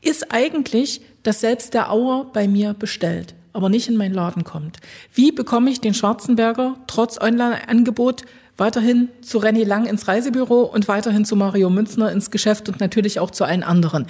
ist 0.00 0.32
eigentlich, 0.32 1.02
dass 1.28 1.40
selbst 1.40 1.74
der 1.74 1.92
Auer 1.92 2.32
bei 2.32 2.48
mir 2.48 2.72
bestellt, 2.72 3.34
aber 3.52 3.68
nicht 3.68 3.86
in 3.86 3.98
meinen 3.98 4.14
Laden 4.14 4.44
kommt. 4.44 4.78
Wie 5.12 5.30
bekomme 5.30 5.68
ich 5.68 5.78
den 5.78 5.92
Schwarzenberger 5.92 6.76
trotz 6.86 7.20
Online-Angebot 7.20 8.22
weiterhin 8.56 9.10
zu 9.20 9.36
Renny 9.36 9.64
Lang 9.64 9.84
ins 9.84 10.08
Reisebüro 10.08 10.62
und 10.62 10.88
weiterhin 10.88 11.26
zu 11.26 11.36
Mario 11.36 11.68
Münzner 11.68 12.10
ins 12.10 12.30
Geschäft 12.30 12.70
und 12.70 12.80
natürlich 12.80 13.20
auch 13.20 13.30
zu 13.30 13.44
allen 13.44 13.62
anderen. 13.62 14.06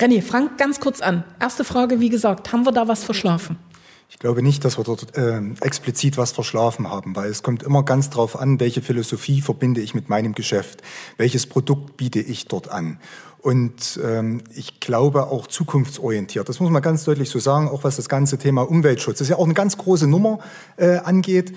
Renny, 0.00 0.20
Frank, 0.20 0.58
ganz 0.58 0.80
kurz 0.80 1.00
an. 1.00 1.22
Erste 1.38 1.62
Frage, 1.62 2.00
wie 2.00 2.08
gesagt, 2.08 2.52
haben 2.52 2.66
wir 2.66 2.72
da 2.72 2.88
was 2.88 3.04
verschlafen? 3.04 3.58
Ich 4.08 4.20
glaube 4.20 4.42
nicht, 4.42 4.64
dass 4.64 4.78
wir 4.78 4.84
dort 4.84 5.16
äh, 5.16 5.40
explizit 5.60 6.16
was 6.16 6.32
verschlafen 6.32 6.88
haben, 6.88 7.16
weil 7.16 7.28
es 7.28 7.42
kommt 7.42 7.62
immer 7.64 7.82
ganz 7.82 8.08
drauf 8.08 8.38
an, 8.38 8.60
welche 8.60 8.80
Philosophie 8.80 9.40
verbinde 9.40 9.80
ich 9.80 9.94
mit 9.94 10.08
meinem 10.08 10.34
Geschäft, 10.34 10.82
welches 11.16 11.46
Produkt 11.46 11.96
biete 11.96 12.20
ich 12.20 12.46
dort 12.46 12.70
an. 12.70 12.98
Und 13.38 14.00
ähm, 14.02 14.42
ich 14.54 14.80
glaube 14.80 15.26
auch 15.26 15.46
zukunftsorientiert. 15.46 16.48
Das 16.48 16.60
muss 16.60 16.70
man 16.70 16.82
ganz 16.82 17.04
deutlich 17.04 17.30
so 17.30 17.38
sagen, 17.38 17.68
auch 17.68 17.84
was 17.84 17.96
das 17.96 18.08
ganze 18.08 18.38
Thema 18.38 18.62
Umweltschutz, 18.62 19.18
das 19.18 19.26
ist 19.26 19.30
ja 19.30 19.36
auch 19.36 19.44
eine 19.44 19.54
ganz 19.54 19.76
große 19.76 20.06
Nummer 20.06 20.38
äh, 20.76 20.96
angeht. 20.98 21.52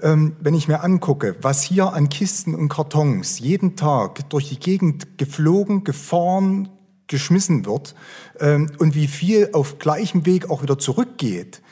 Ähm, 0.00 0.36
wenn 0.40 0.54
ich 0.54 0.68
mir 0.68 0.82
angucke, 0.82 1.36
was 1.40 1.62
hier 1.62 1.94
an 1.94 2.10
Kisten 2.10 2.54
und 2.54 2.68
Kartons 2.68 3.38
jeden 3.38 3.76
Tag 3.76 4.28
durch 4.28 4.50
die 4.50 4.58
Gegend 4.58 5.18
geflogen, 5.18 5.84
gefahren, 5.84 6.68
geschmissen 7.06 7.64
wird 7.64 7.94
ähm, 8.40 8.70
und 8.78 8.94
wie 8.94 9.06
viel 9.06 9.50
auf 9.52 9.78
gleichem 9.78 10.26
Weg 10.26 10.50
auch 10.50 10.62
wieder 10.62 10.78
zurückgeht, 10.78 11.62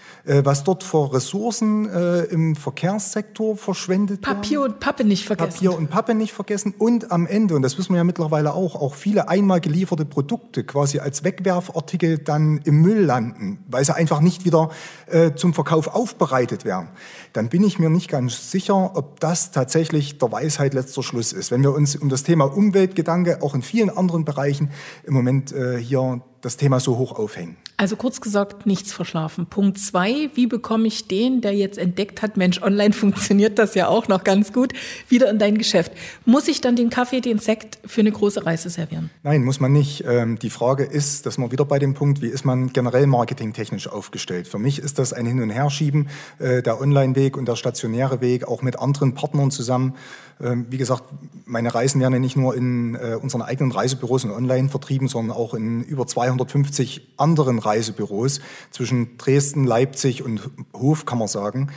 was 0.44 0.64
dort 0.64 0.82
vor 0.82 1.12
Ressourcen 1.12 1.88
äh, 1.88 2.24
im 2.24 2.56
Verkehrssektor 2.56 3.56
verschwendet 3.56 4.22
Papier 4.22 4.60
werden. 4.60 4.72
und 4.72 4.80
Pappe 4.80 5.04
nicht 5.04 5.26
vergessen. 5.26 5.52
Papier 5.52 5.76
und 5.76 5.90
Pappe 5.90 6.14
nicht 6.14 6.32
vergessen. 6.32 6.74
Und 6.78 7.12
am 7.12 7.26
Ende, 7.26 7.54
und 7.54 7.62
das 7.62 7.76
wissen 7.76 7.90
wir 7.90 7.98
ja 7.98 8.04
mittlerweile 8.04 8.54
auch, 8.54 8.74
auch 8.74 8.94
viele 8.94 9.28
einmal 9.28 9.60
gelieferte 9.60 10.06
Produkte 10.06 10.64
quasi 10.64 10.98
als 10.98 11.24
Wegwerfartikel 11.24 12.18
dann 12.18 12.60
im 12.64 12.80
Müll 12.80 13.04
landen, 13.04 13.64
weil 13.68 13.84
sie 13.84 13.94
einfach 13.94 14.20
nicht 14.20 14.46
wieder 14.46 14.70
äh, 15.06 15.32
zum 15.34 15.52
Verkauf 15.52 15.88
aufbereitet 15.88 16.64
werden. 16.64 16.88
Dann 17.34 17.50
bin 17.50 17.62
ich 17.62 17.78
mir 17.78 17.90
nicht 17.90 18.08
ganz 18.08 18.50
sicher, 18.50 18.96
ob 18.96 19.20
das 19.20 19.50
tatsächlich 19.50 20.18
der 20.18 20.32
Weisheit 20.32 20.72
letzter 20.72 21.02
Schluss 21.02 21.32
ist. 21.32 21.50
Wenn 21.50 21.62
wir 21.62 21.74
uns 21.74 21.96
um 21.96 22.08
das 22.08 22.22
Thema 22.22 22.44
Umweltgedanke 22.44 23.42
auch 23.42 23.54
in 23.54 23.62
vielen 23.62 23.90
anderen 23.90 24.24
Bereichen 24.24 24.70
im 25.04 25.12
Moment 25.12 25.52
äh, 25.52 25.78
hier 25.78 26.22
das 26.44 26.57
Thema 26.57 26.80
so 26.80 26.98
hoch 26.98 27.12
aufhängen. 27.18 27.57
Also 27.76 27.96
kurz 27.96 28.20
gesagt, 28.20 28.66
nichts 28.66 28.92
verschlafen. 28.92 29.46
Punkt 29.46 29.78
zwei, 29.78 30.30
wie 30.35 30.46
bekomme 30.46 30.87
ich 30.87 31.09
den, 31.09 31.40
der 31.40 31.54
jetzt 31.54 31.78
entdeckt 31.78 32.22
hat, 32.22 32.37
Mensch, 32.37 32.62
online 32.62 32.92
funktioniert 32.94 33.59
das 33.59 33.74
ja 33.74 33.88
auch 33.88 34.09
noch 34.09 34.24
ganz 34.24 34.52
gut, 34.52 34.72
wieder 35.09 35.30
in 35.30 35.38
dein 35.38 35.59
Geschäft? 35.59 35.92
Muss 36.24 36.46
ich 36.48 36.61
dann 36.61 36.76
den 36.76 36.90
Kaffee, 36.90 37.20
den 37.20 37.38
Sekt 37.38 37.78
für 37.85 38.00
eine 38.00 38.12
große 38.12 38.46
Reise 38.46 38.70
servieren? 38.70 39.11
Nein, 39.22 39.42
muss 39.42 39.61
man 39.61 39.72
nicht. 39.72 40.04
Ähm, 40.07 40.38
die 40.38 40.50
Frage 40.50 40.85
ist, 40.85 41.26
dass 41.26 41.38
man 41.38 41.50
wieder 41.50 41.64
bei 41.64 41.78
dem 41.78 41.94
Punkt, 41.94 42.22
wie 42.22 42.28
ist 42.28 42.44
man 42.44 42.72
generell 42.72 43.07
marketingtechnisch 43.07 43.88
aufgestellt? 43.88 44.46
Für 44.46 44.59
mich 44.59 44.78
ist 44.78 44.98
das 44.98 45.12
ein 45.12 45.26
Hin- 45.26 45.42
und 45.42 45.50
Herschieben, 45.50 46.09
äh, 46.38 46.62
der 46.62 46.80
Online-Weg 46.80 47.37
und 47.37 47.48
der 47.48 47.57
stationäre 47.57 48.20
Weg, 48.20 48.46
auch 48.46 48.62
mit 48.62 48.78
anderen 48.78 49.14
Partnern 49.14 49.50
zusammen. 49.50 49.94
Ähm, 50.42 50.66
wie 50.70 50.79
gesagt, 50.79 51.05
meine 51.44 51.75
Reisen 51.75 52.01
werden 52.01 52.14
ja 52.14 52.18
nicht 52.18 52.37
nur 52.37 52.55
in 52.55 52.94
äh, 52.94 53.16
unseren 53.20 53.42
eigenen 53.42 53.73
Reisebüros 53.73 54.25
und 54.25 54.31
online 54.31 54.68
vertrieben, 54.68 55.09
sondern 55.09 55.37
auch 55.37 55.55
in 55.55 55.83
über 55.83 56.07
250 56.07 57.14
anderen 57.16 57.59
Reisebüros 57.59 58.40
zwischen 58.70 59.16
Dresden, 59.18 59.64
Leipzig 59.64 60.23
und 60.23 60.51
Hof, 60.75 61.07
kann 61.07 61.18
man 61.18 61.29
sagen. 61.29 61.70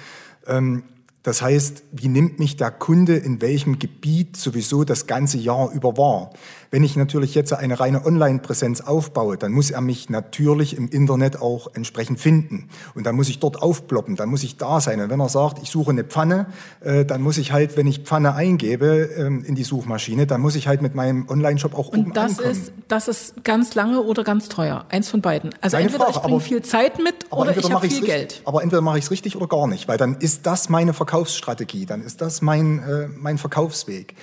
Ähm, 0.48 0.84
das 1.24 1.42
heißt, 1.42 1.84
wie 1.92 2.08
nimmt 2.08 2.40
mich 2.40 2.56
der 2.56 2.72
Kunde 2.72 3.18
in 3.18 3.42
welchem 3.42 3.80
Gebiet 3.80 4.38
sowieso 4.38 4.86
das 4.86 5.08
ganze 5.08 5.38
Jahr 5.38 5.72
über 5.74 5.98
wahr? 5.98 6.32
Wenn 6.72 6.84
ich 6.84 6.96
natürlich 6.96 7.36
jetzt 7.36 7.54
eine 7.54 7.80
reine 7.80 8.06
Online-Präsenz 8.06 8.82
aufbaue, 8.82 9.38
dann 9.38 9.52
muss 9.52 9.72
er 9.72 9.82
mich 9.82 10.10
natürlich 10.10 10.76
im 10.78 10.90
Internet 10.90 11.42
auch 11.42 11.74
entsprechend 11.74 12.20
finden. 12.20 12.70
Und 12.96 13.06
dann 13.06 13.16
muss 13.16 13.30
ich 13.30 13.40
dort 13.40 13.62
aufploppen, 13.62 14.16
dann 14.16 14.30
muss 14.30 14.44
ich 14.44 14.58
da 14.58 14.82
sein. 14.82 15.00
Und 15.02 15.10
wenn 15.10 15.20
er 15.20 15.30
sagt, 15.30 15.60
ich 15.62 15.70
suche 15.70 15.92
eine 15.92 16.04
Pfanne, 16.04 16.48
äh, 16.82 17.06
dann 17.06 17.22
muss 17.22 17.38
ich 17.38 17.52
halt, 17.52 17.78
wenn 17.78 17.88
ich 17.88 18.00
Pfanne 18.00 18.34
eingebe 18.34 19.10
ähm, 19.18 19.44
in 19.46 19.56
die 19.56 19.64
Suchmaschine, 19.64 20.28
dann 20.28 20.42
muss 20.42 20.56
ich 20.56 20.68
halt 20.68 20.82
mit 20.82 20.96
meinem 20.96 21.28
Online-Shop 21.30 21.74
auch 21.74 21.90
Und 21.90 22.00
oben 22.00 22.14
das 22.14 22.40
ankommen. 22.40 22.52
ist, 22.52 22.74
das 22.88 23.08
ist 23.08 23.44
ganz 23.44 23.76
lange 23.76 24.02
oder 24.02 24.24
ganz 24.24 24.50
teuer. 24.50 24.86
Eins 24.90 25.10
von 25.10 25.22
beiden. 25.22 25.52
Also 25.62 25.78
Keine 25.78 25.88
entweder 25.88 26.06
Frage, 26.06 26.18
ich 26.18 26.24
bringe 26.24 26.40
viel 26.42 26.62
Zeit 26.62 27.02
mit 27.02 27.32
oder 27.32 27.56
ich 27.56 27.72
habe 27.72 27.88
viel 27.88 28.06
Geld. 28.06 28.42
Aber 28.46 28.64
entweder 28.64 28.82
mache 28.82 28.98
ich 28.98 29.06
es 29.06 29.12
richtig 29.12 29.36
oder 29.36 29.48
gar 29.48 29.68
nicht, 29.68 29.88
weil 29.88 29.98
dann 29.98 30.16
ist 30.16 30.46
das 30.46 30.70
meine 30.70 30.94
Verkaufsstrategie, 30.94 31.86
dann 31.86 32.02
ist 32.02 32.22
das 32.22 32.42
mein, 32.42 32.80
äh, 32.80 33.08
mein 33.08 33.38
Verkaufsweg. 33.38 34.16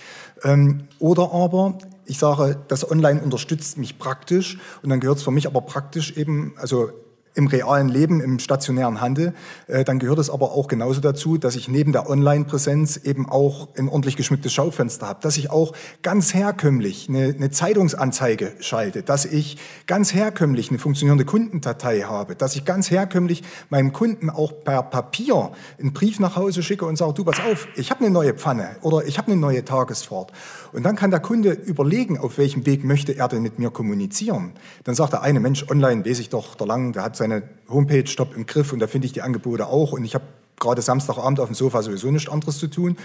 Ähm, 0.42 0.88
oder 0.98 1.32
aber 1.32 1.78
ich 2.06 2.18
sage, 2.18 2.58
das 2.68 2.90
Online 2.90 3.20
unterstützt 3.22 3.78
mich 3.78 3.98
praktisch 3.98 4.58
und 4.82 4.90
dann 4.90 5.00
gehört 5.00 5.18
es 5.18 5.24
für 5.24 5.30
mich 5.30 5.46
aber 5.46 5.60
praktisch 5.60 6.16
eben, 6.16 6.54
also 6.56 6.90
im 7.34 7.48
realen 7.48 7.88
Leben, 7.88 8.20
im 8.20 8.38
stationären 8.38 9.00
Handel, 9.00 9.34
äh, 9.66 9.84
dann 9.84 9.98
gehört 9.98 10.18
es 10.18 10.30
aber 10.30 10.52
auch 10.52 10.68
genauso 10.68 11.00
dazu, 11.00 11.36
dass 11.36 11.56
ich 11.56 11.68
neben 11.68 11.92
der 11.92 12.08
Online-Präsenz 12.08 12.96
eben 12.98 13.28
auch 13.28 13.68
ein 13.76 13.88
ordentlich 13.88 14.16
geschmücktes 14.16 14.52
Schaufenster 14.52 15.08
habe, 15.08 15.20
dass 15.20 15.36
ich 15.36 15.50
auch 15.50 15.72
ganz 16.02 16.32
herkömmlich 16.32 17.08
eine, 17.08 17.34
eine 17.34 17.50
Zeitungsanzeige 17.50 18.52
schalte, 18.60 19.02
dass 19.02 19.24
ich 19.24 19.58
ganz 19.86 20.14
herkömmlich 20.14 20.70
eine 20.70 20.78
funktionierende 20.78 21.24
Kundendatei 21.24 22.02
habe, 22.02 22.36
dass 22.36 22.54
ich 22.54 22.64
ganz 22.64 22.90
herkömmlich 22.90 23.42
meinem 23.68 23.92
Kunden 23.92 24.30
auch 24.30 24.52
per 24.62 24.82
Papier 24.84 25.50
einen 25.80 25.92
Brief 25.92 26.20
nach 26.20 26.36
Hause 26.36 26.62
schicke 26.62 26.86
und 26.86 26.96
sage, 26.96 27.14
du 27.14 27.24
pass 27.24 27.40
auf, 27.50 27.66
ich 27.74 27.90
habe 27.90 28.00
eine 28.00 28.10
neue 28.10 28.34
Pfanne 28.34 28.76
oder 28.82 29.04
ich 29.06 29.18
habe 29.18 29.32
eine 29.32 29.40
neue 29.40 29.64
Tagesfahrt. 29.64 30.32
Und 30.74 30.82
dann 30.82 30.96
kann 30.96 31.12
der 31.12 31.20
Kunde 31.20 31.52
überlegen, 31.52 32.18
auf 32.18 32.36
welchem 32.36 32.66
Weg 32.66 32.82
möchte 32.82 33.16
er 33.16 33.28
denn 33.28 33.42
mit 33.42 33.60
mir 33.60 33.70
kommunizieren. 33.70 34.54
Dann 34.82 34.96
sagt 34.96 35.12
der 35.12 35.22
eine, 35.22 35.38
Mensch, 35.38 35.64
online 35.70 36.04
weiß 36.04 36.18
ich 36.18 36.30
doch, 36.30 36.56
der 36.56 36.66
Lang, 36.66 36.92
der 36.92 37.04
hat 37.04 37.16
seine 37.16 37.44
Homepage 37.68 38.06
Stopp 38.08 38.36
im 38.36 38.44
Griff 38.44 38.72
und 38.72 38.80
da 38.80 38.88
finde 38.88 39.06
ich 39.06 39.12
die 39.12 39.22
Angebote 39.22 39.68
auch 39.68 39.92
und 39.92 40.04
ich 40.04 40.16
habe 40.16 40.24
gerade 40.58 40.82
Samstagabend 40.82 41.38
auf 41.38 41.46
dem 41.46 41.54
Sofa 41.54 41.80
sowieso 41.82 42.10
nichts 42.10 42.28
anderes 42.28 42.58
zu 42.58 42.66
tun. 42.66 42.90
Und 42.90 42.98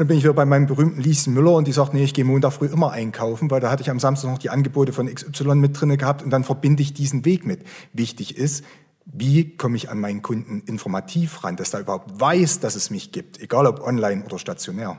dann 0.00 0.06
bin 0.06 0.18
ich 0.18 0.22
wieder 0.22 0.34
bei 0.34 0.44
meinem 0.44 0.66
berühmten 0.66 1.00
Lieschen 1.00 1.34
Müller 1.34 1.54
und 1.54 1.66
die 1.66 1.72
sagt, 1.72 1.94
nee, 1.94 2.04
ich 2.04 2.14
gehe 2.14 2.24
Montag 2.24 2.52
früh 2.52 2.66
immer 2.66 2.92
einkaufen, 2.92 3.50
weil 3.50 3.60
da 3.60 3.70
hatte 3.70 3.82
ich 3.82 3.90
am 3.90 3.98
Samstag 3.98 4.30
noch 4.30 4.38
die 4.38 4.50
Angebote 4.50 4.92
von 4.92 5.12
XY 5.12 5.56
mit 5.56 5.80
drinne 5.80 5.96
gehabt 5.96 6.22
und 6.22 6.30
dann 6.30 6.44
verbinde 6.44 6.82
ich 6.82 6.94
diesen 6.94 7.24
Weg 7.24 7.44
mit. 7.44 7.62
Wichtig 7.92 8.36
ist, 8.36 8.64
wie 9.04 9.56
komme 9.56 9.76
ich 9.76 9.90
an 9.90 9.98
meinen 9.98 10.22
Kunden 10.22 10.62
informativ 10.66 11.42
ran, 11.42 11.56
dass 11.56 11.74
er 11.74 11.80
überhaupt 11.80 12.20
weiß, 12.20 12.60
dass 12.60 12.76
es 12.76 12.90
mich 12.90 13.10
gibt, 13.10 13.40
egal 13.40 13.66
ob 13.66 13.80
online 13.84 14.24
oder 14.24 14.38
stationär. 14.38 14.98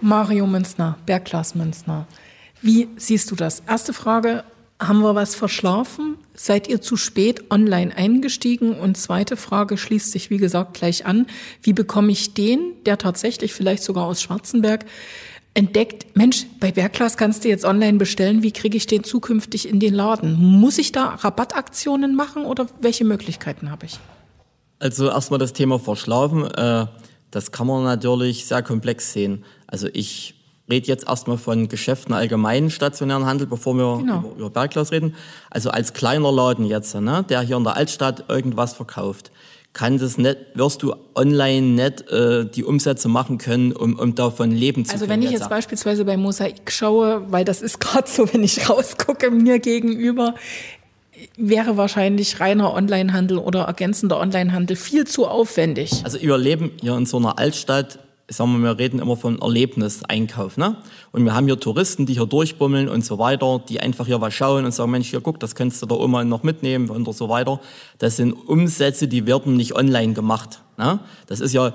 Mario 0.00 0.46
Münzner, 0.46 0.98
Bergklass 1.06 1.54
Münzner. 1.54 2.06
Wie 2.62 2.88
siehst 2.96 3.30
du 3.30 3.36
das? 3.36 3.62
Erste 3.68 3.92
Frage, 3.92 4.44
haben 4.78 5.00
wir 5.00 5.14
was 5.14 5.34
verschlafen? 5.34 6.18
Seid 6.34 6.68
ihr 6.68 6.80
zu 6.80 6.96
spät 6.96 7.50
online 7.50 7.96
eingestiegen? 7.96 8.72
Und 8.78 8.96
zweite 8.96 9.36
Frage 9.36 9.78
schließt 9.78 10.12
sich, 10.12 10.30
wie 10.30 10.36
gesagt, 10.36 10.74
gleich 10.74 11.06
an. 11.06 11.26
Wie 11.62 11.72
bekomme 11.72 12.12
ich 12.12 12.34
den, 12.34 12.72
der 12.84 12.98
tatsächlich 12.98 13.54
vielleicht 13.54 13.82
sogar 13.82 14.04
aus 14.04 14.20
Schwarzenberg 14.20 14.84
entdeckt, 15.56 16.14
Mensch, 16.14 16.44
bei 16.60 16.70
Bergklass 16.70 17.16
kannst 17.16 17.44
du 17.44 17.48
jetzt 17.48 17.64
online 17.64 17.96
bestellen, 17.96 18.42
wie 18.42 18.52
kriege 18.52 18.76
ich 18.76 18.86
den 18.86 19.04
zukünftig 19.04 19.66
in 19.68 19.80
den 19.80 19.94
Laden? 19.94 20.34
Muss 20.34 20.76
ich 20.76 20.92
da 20.92 21.06
Rabattaktionen 21.06 22.14
machen 22.14 22.44
oder 22.44 22.66
welche 22.80 23.04
Möglichkeiten 23.04 23.70
habe 23.70 23.86
ich? 23.86 23.98
Also 24.78 25.08
erstmal 25.08 25.38
das 25.38 25.54
Thema 25.54 25.78
Verschlafen, 25.78 26.44
äh, 26.44 26.86
das 27.36 27.52
kann 27.52 27.66
man 27.66 27.84
natürlich 27.84 28.46
sehr 28.46 28.62
komplex 28.62 29.12
sehen. 29.12 29.44
Also 29.66 29.88
ich 29.92 30.34
rede 30.70 30.86
jetzt 30.88 31.06
erstmal 31.06 31.36
von 31.36 31.68
Geschäften 31.68 32.14
allgemeinen 32.14 32.70
stationären 32.70 33.26
Handel, 33.26 33.46
bevor 33.46 33.74
wir 33.74 33.98
genau. 33.98 34.20
über, 34.20 34.36
über 34.36 34.50
Bergglas 34.50 34.90
reden. 34.90 35.14
Also 35.50 35.68
als 35.68 35.92
kleiner 35.92 36.32
Laden 36.32 36.64
jetzt, 36.64 36.94
ne, 36.94 37.26
der 37.28 37.42
hier 37.42 37.58
in 37.58 37.64
der 37.64 37.76
Altstadt 37.76 38.24
irgendwas 38.30 38.72
verkauft, 38.72 39.30
kann 39.74 39.98
das 39.98 40.16
nicht, 40.16 40.38
wirst 40.54 40.82
du 40.82 40.94
online 41.14 41.66
nicht 41.66 42.10
äh, 42.10 42.46
die 42.46 42.64
Umsätze 42.64 43.08
machen 43.08 43.36
können, 43.36 43.72
um, 43.72 43.98
um 43.98 44.14
davon 44.14 44.50
leben 44.50 44.86
zu 44.86 44.92
also 44.94 45.04
können. 45.04 45.12
Also 45.12 45.20
wenn 45.20 45.26
ich 45.26 45.32
jetzt, 45.32 45.40
jetzt 45.40 45.50
beispielsweise 45.50 46.06
bei 46.06 46.16
Mosaik 46.16 46.72
schaue, 46.72 47.26
weil 47.28 47.44
das 47.44 47.60
ist 47.60 47.78
gerade 47.80 48.08
so, 48.08 48.32
wenn 48.32 48.42
ich 48.42 48.70
rausgucke 48.70 49.30
mir 49.30 49.58
gegenüber, 49.58 50.34
wäre 51.36 51.76
wahrscheinlich 51.76 52.40
reiner 52.40 52.74
Onlinehandel 52.74 53.38
oder 53.38 53.62
ergänzender 53.62 54.20
Onlinehandel 54.20 54.76
viel 54.76 55.06
zu 55.06 55.26
aufwendig. 55.26 56.02
Also 56.04 56.20
wir 56.20 56.38
leben 56.38 56.72
hier 56.80 56.96
in 56.96 57.06
so 57.06 57.16
einer 57.16 57.38
Altstadt 57.38 57.98
sagen 58.28 58.60
wir, 58.60 58.70
wir 58.70 58.78
reden 58.78 58.98
immer 58.98 59.16
von 59.16 59.40
Erlebniseinkauf, 59.40 60.56
ne? 60.56 60.76
Und 61.12 61.24
wir 61.24 61.34
haben 61.34 61.46
hier 61.46 61.60
Touristen, 61.60 62.06
die 62.06 62.14
hier 62.14 62.26
durchbummeln 62.26 62.88
und 62.88 63.04
so 63.04 63.18
weiter, 63.18 63.62
die 63.68 63.80
einfach 63.80 64.06
hier 64.06 64.20
was 64.20 64.34
schauen 64.34 64.64
und 64.64 64.72
sagen, 64.72 64.90
Mensch, 64.90 65.10
hier 65.10 65.20
guck, 65.20 65.38
das 65.38 65.54
kannst 65.54 65.80
du 65.82 65.86
da 65.86 65.94
Oma 65.94 66.24
noch 66.24 66.42
mitnehmen 66.42 66.90
und 66.90 67.10
so 67.14 67.28
weiter. 67.28 67.60
Das 67.98 68.16
sind 68.16 68.32
Umsätze, 68.32 69.06
die 69.06 69.26
werden 69.26 69.56
nicht 69.56 69.76
online 69.76 70.12
gemacht, 70.12 70.60
ne? 70.76 70.98
Das 71.26 71.40
ist 71.40 71.52
ja, 71.52 71.72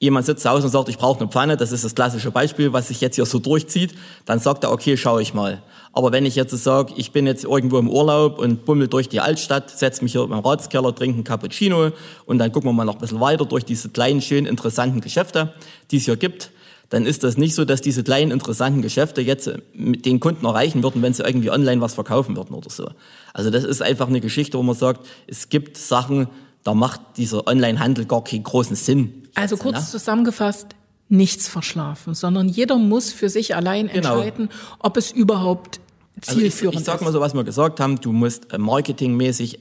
jemand 0.00 0.26
sitzt 0.26 0.42
zu 0.42 0.50
Hause 0.50 0.66
und 0.66 0.70
sagt, 0.70 0.88
ich 0.88 0.98
brauche 0.98 1.20
eine 1.20 1.28
Pfanne, 1.28 1.56
das 1.56 1.72
ist 1.72 1.84
das 1.84 1.94
klassische 1.94 2.30
Beispiel, 2.30 2.72
was 2.72 2.88
sich 2.88 3.00
jetzt 3.00 3.16
hier 3.16 3.26
so 3.26 3.38
durchzieht, 3.38 3.94
dann 4.26 4.38
sagt 4.38 4.64
er, 4.64 4.70
okay, 4.70 4.96
schaue 4.96 5.22
ich 5.22 5.34
mal. 5.34 5.62
Aber 5.92 6.12
wenn 6.12 6.24
ich 6.24 6.36
jetzt 6.36 6.56
sage, 6.56 6.92
ich 6.96 7.10
bin 7.10 7.26
jetzt 7.26 7.44
irgendwo 7.44 7.78
im 7.78 7.90
Urlaub 7.90 8.38
und 8.38 8.64
bummel 8.64 8.86
durch 8.86 9.08
die 9.08 9.20
Altstadt, 9.20 9.70
setze 9.70 10.02
mich 10.04 10.12
hier 10.12 10.22
im 10.22 10.32
Ratskeller, 10.32 10.94
trinke 10.94 11.16
einen 11.16 11.24
Cappuccino 11.24 11.90
und 12.26 12.38
dann 12.38 12.52
gucken 12.52 12.68
wir 12.68 12.74
mal 12.74 12.84
noch 12.84 12.94
ein 12.94 13.00
bisschen 13.00 13.20
weiter 13.20 13.44
durch 13.44 13.64
diese 13.64 13.88
kleinen, 13.88 14.22
schönen, 14.22 14.46
interessanten 14.46 15.00
Geschäfte, 15.00 15.52
die 15.90 15.96
es 15.96 16.04
hier 16.04 16.16
gibt, 16.16 16.52
dann 16.90 17.04
ist 17.04 17.22
das 17.22 17.36
nicht 17.36 17.54
so, 17.54 17.64
dass 17.64 17.80
diese 17.80 18.02
kleinen, 18.02 18.30
interessanten 18.30 18.80
Geschäfte 18.80 19.20
jetzt 19.20 19.50
mit 19.74 20.06
den 20.06 20.20
Kunden 20.20 20.46
erreichen 20.46 20.82
würden, 20.82 21.02
wenn 21.02 21.12
sie 21.12 21.22
irgendwie 21.22 21.50
online 21.50 21.80
was 21.80 21.94
verkaufen 21.94 22.36
würden 22.36 22.54
oder 22.54 22.70
so. 22.70 22.88
Also 23.34 23.50
das 23.50 23.64
ist 23.64 23.82
einfach 23.82 24.08
eine 24.08 24.20
Geschichte, 24.20 24.56
wo 24.56 24.62
man 24.62 24.74
sagt, 24.74 25.06
es 25.26 25.48
gibt 25.48 25.76
Sachen, 25.76 26.28
da 26.64 26.74
macht 26.74 27.00
dieser 27.16 27.46
Online-Handel 27.46 28.06
gar 28.06 28.24
keinen 28.24 28.42
großen 28.42 28.76
Sinn. 28.76 29.27
Also 29.38 29.56
kurz 29.56 29.76
ne? 29.76 29.86
zusammengefasst, 29.86 30.68
nichts 31.08 31.48
verschlafen, 31.48 32.14
sondern 32.14 32.48
jeder 32.48 32.76
muss 32.76 33.12
für 33.12 33.28
sich 33.28 33.54
allein 33.54 33.88
genau. 33.88 34.16
entscheiden, 34.16 34.50
ob 34.78 34.96
es 34.96 35.10
überhaupt 35.10 35.80
zielführend 36.20 36.52
also 36.52 36.68
ich, 36.68 36.80
ich 36.80 36.84
sag 36.84 37.00
mal 37.02 37.12
so, 37.12 37.20
was 37.20 37.34
wir 37.34 37.44
gesagt 37.44 37.80
haben, 37.80 38.00
du 38.00 38.12
musst 38.12 38.52
äh, 38.52 38.58
marketingmäßig 38.58 39.58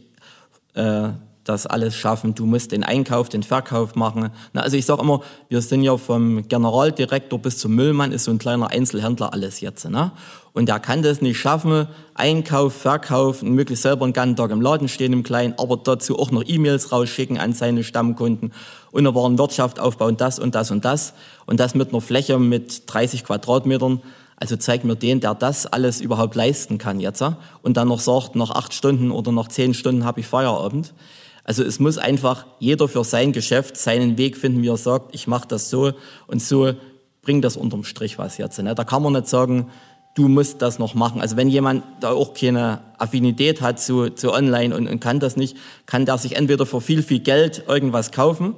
äh, 0.74 1.10
das 1.48 1.66
alles 1.66 1.96
schaffen. 1.96 2.36
Du 2.36 2.46
musst 2.46 2.72
den 2.72 2.84
Einkauf, 2.84 3.30
den 3.30 3.44
Verkauf 3.44 3.96
machen. 3.96 4.30
Na, 4.54 4.62
also 4.62 4.78
ich 4.78 4.86
sage 4.86 5.02
immer, 5.02 5.22
wir 5.50 5.62
sind 5.62 5.82
ja 5.84 5.98
vom 5.98 6.48
Generaldirektor 6.48 7.40
bis 7.40 7.58
zum 7.58 7.76
Müllmann 7.76 8.12
ist 8.12 8.26
so 8.26 8.32
ein 8.32 8.38
kleiner 8.38 8.70
Einzelhändler 8.70 9.34
alles 9.34 9.62
jetzt. 9.62 9.90
Ne? 9.90 10.12
Und 10.58 10.70
er 10.70 10.80
kann 10.80 11.04
das 11.04 11.22
nicht 11.22 11.38
schaffen, 11.38 11.88
Einkauf, 12.16 12.74
Verkauf, 12.74 13.44
möglichst 13.44 13.84
selber 13.84 14.06
einen 14.06 14.14
ganzen 14.14 14.38
Tag 14.38 14.50
im 14.50 14.60
Laden 14.60 14.88
stehen 14.88 15.14
im 15.14 15.22
Kleinen, 15.22 15.54
aber 15.60 15.78
dazu 15.78 16.18
auch 16.18 16.32
noch 16.32 16.44
E-Mails 16.44 16.92
rausschicken 16.92 17.38
an 17.38 17.54
seine 17.54 17.84
Stammkunden 17.84 18.52
und 18.90 19.00
eine 19.06 19.14
Warenwirtschaft 19.14 19.80
aufbauen, 19.80 20.18
das 20.18 20.40
und 20.40 20.56
das 20.56 20.72
und 20.72 20.84
das. 20.84 21.14
Und 21.46 21.60
das 21.60 21.76
mit 21.76 21.90
einer 21.90 22.02
Fläche 22.02 22.40
mit 22.40 22.92
30 22.92 23.24
Quadratmetern. 23.24 24.02
Also 24.36 24.56
zeig 24.56 24.84
mir 24.84 24.96
den, 24.96 25.20
der 25.20 25.36
das 25.36 25.68
alles 25.68 26.02
überhaupt 26.02 26.34
leisten 26.34 26.80
kann 26.80 27.00
jetzt 27.00 27.24
und 27.62 27.78
dann 27.78 27.88
noch 27.88 28.00
sagt, 28.00 28.36
nach 28.36 28.50
acht 28.50 28.74
Stunden 28.74 29.12
oder 29.12 29.32
nach 29.32 29.50
zehn 29.50 29.76
Stunden 29.76 30.06
habe 30.06 30.22
ich 30.22 30.26
Feierabend. 30.26 30.96
Also 31.44 31.64
es 31.64 31.80
muss 31.80 32.00
einfach 32.00 32.48
jeder 32.58 32.88
für 32.88 33.04
sein 33.04 33.32
Geschäft 33.32 33.78
seinen 33.78 34.18
Weg 34.18 34.36
finden, 34.36 34.64
wie 34.64 34.70
er 34.70 34.78
sagt, 34.78 35.14
ich 35.14 35.28
mache 35.28 35.48
das 35.48 35.70
so 35.70 35.92
und 36.26 36.42
so 36.42 36.74
bringt 37.22 37.46
das 37.46 37.58
unterm 37.58 37.84
Strich 37.84 38.18
was 38.18 38.40
jetzt. 38.40 38.58
Ne? 38.58 38.74
Da 38.74 38.84
kann 38.84 39.04
man 39.04 39.14
nicht 39.14 39.28
sagen, 39.28 39.70
du 40.18 40.28
musst 40.28 40.62
das 40.64 40.80
noch 40.80 40.96
machen. 40.96 41.22
Also 41.22 41.38
wenn 41.38 41.48
jemand 41.48 41.84
da 42.00 42.12
auch 42.12 42.34
keine 42.34 42.80
Affinität 42.98 43.62
hat 43.62 43.80
zu, 43.80 44.10
zu 44.10 44.34
online 44.34 44.76
und, 44.76 44.88
und 44.88 45.00
kann 45.00 45.20
das 45.20 45.38
nicht, 45.38 45.56
kann 45.86 46.06
der 46.06 46.18
sich 46.18 46.36
entweder 46.36 46.66
für 46.66 46.82
viel, 46.82 47.04
viel 47.04 47.20
Geld 47.20 47.64
irgendwas 47.68 48.12
kaufen, 48.12 48.56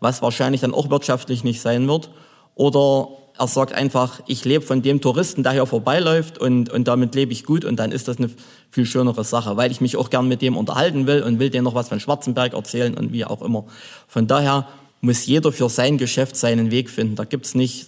was 0.00 0.22
wahrscheinlich 0.22 0.62
dann 0.62 0.72
auch 0.72 0.88
wirtschaftlich 0.88 1.44
nicht 1.44 1.60
sein 1.60 1.86
wird, 1.86 2.10
oder 2.54 3.08
er 3.38 3.46
sagt 3.46 3.72
einfach, 3.72 4.20
ich 4.26 4.44
lebe 4.44 4.64
von 4.64 4.82
dem 4.82 5.00
Touristen, 5.00 5.42
der 5.42 5.52
hier 5.52 5.66
vorbeiläuft 5.66 6.38
und, 6.38 6.70
und 6.70 6.88
damit 6.88 7.14
lebe 7.14 7.32
ich 7.32 7.44
gut 7.44 7.64
und 7.64 7.76
dann 7.76 7.92
ist 7.92 8.08
das 8.08 8.18
eine 8.18 8.30
viel 8.70 8.86
schönere 8.86 9.24
Sache, 9.24 9.56
weil 9.56 9.70
ich 9.70 9.80
mich 9.80 9.96
auch 9.96 10.10
gern 10.10 10.28
mit 10.28 10.42
dem 10.42 10.56
unterhalten 10.56 11.06
will 11.06 11.22
und 11.22 11.38
will 11.38 11.50
dem 11.50 11.64
noch 11.64 11.74
was 11.74 11.88
von 11.88 12.00
Schwarzenberg 12.00 12.54
erzählen 12.54 12.94
und 12.94 13.12
wie 13.12 13.24
auch 13.24 13.42
immer. 13.42 13.64
Von 14.06 14.26
daher 14.26 14.68
muss 15.00 15.26
jeder 15.26 15.50
für 15.50 15.68
sein 15.68 15.98
Geschäft 15.98 16.36
seinen 16.36 16.70
Weg 16.70 16.90
finden. 16.90 17.16
Da 17.16 17.24
gibt's 17.24 17.54
nicht 17.54 17.86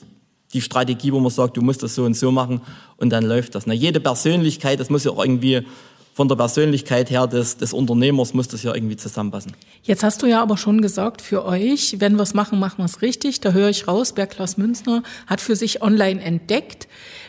die 0.54 0.60
Strategie, 0.60 1.12
wo 1.12 1.20
man 1.20 1.30
sagt, 1.30 1.56
du 1.56 1.60
musst 1.60 1.82
das 1.82 1.94
so 1.94 2.04
und 2.04 2.16
so 2.16 2.30
machen 2.30 2.60
und 2.96 3.10
dann 3.10 3.24
läuft 3.24 3.54
das. 3.54 3.66
Na, 3.66 3.74
jede 3.74 4.00
Persönlichkeit, 4.00 4.80
das 4.80 4.88
muss 4.88 5.04
ja 5.04 5.10
auch 5.10 5.22
irgendwie 5.22 5.64
von 6.14 6.28
der 6.28 6.36
Persönlichkeit 6.36 7.10
her 7.10 7.26
des, 7.26 7.56
des 7.56 7.72
Unternehmers 7.72 8.34
muss 8.34 8.46
das 8.46 8.62
ja 8.62 8.72
irgendwie 8.72 8.96
zusammenpassen. 8.96 9.52
Jetzt 9.82 10.04
hast 10.04 10.22
du 10.22 10.26
ja 10.26 10.40
aber 10.40 10.56
schon 10.56 10.80
gesagt, 10.80 11.20
für 11.20 11.44
euch, 11.44 11.96
wenn 11.98 12.14
wir 12.14 12.22
es 12.22 12.34
machen, 12.34 12.60
machen 12.60 12.78
wir 12.78 12.84
es 12.84 13.02
richtig. 13.02 13.40
Da 13.40 13.50
höre 13.50 13.68
ich 13.68 13.88
raus, 13.88 14.12
Bergklaus 14.12 14.56
Münzner 14.56 15.02
hat 15.26 15.40
für 15.40 15.56
sich 15.56 15.82
online 15.82 16.22
entdeckt. 16.22 16.86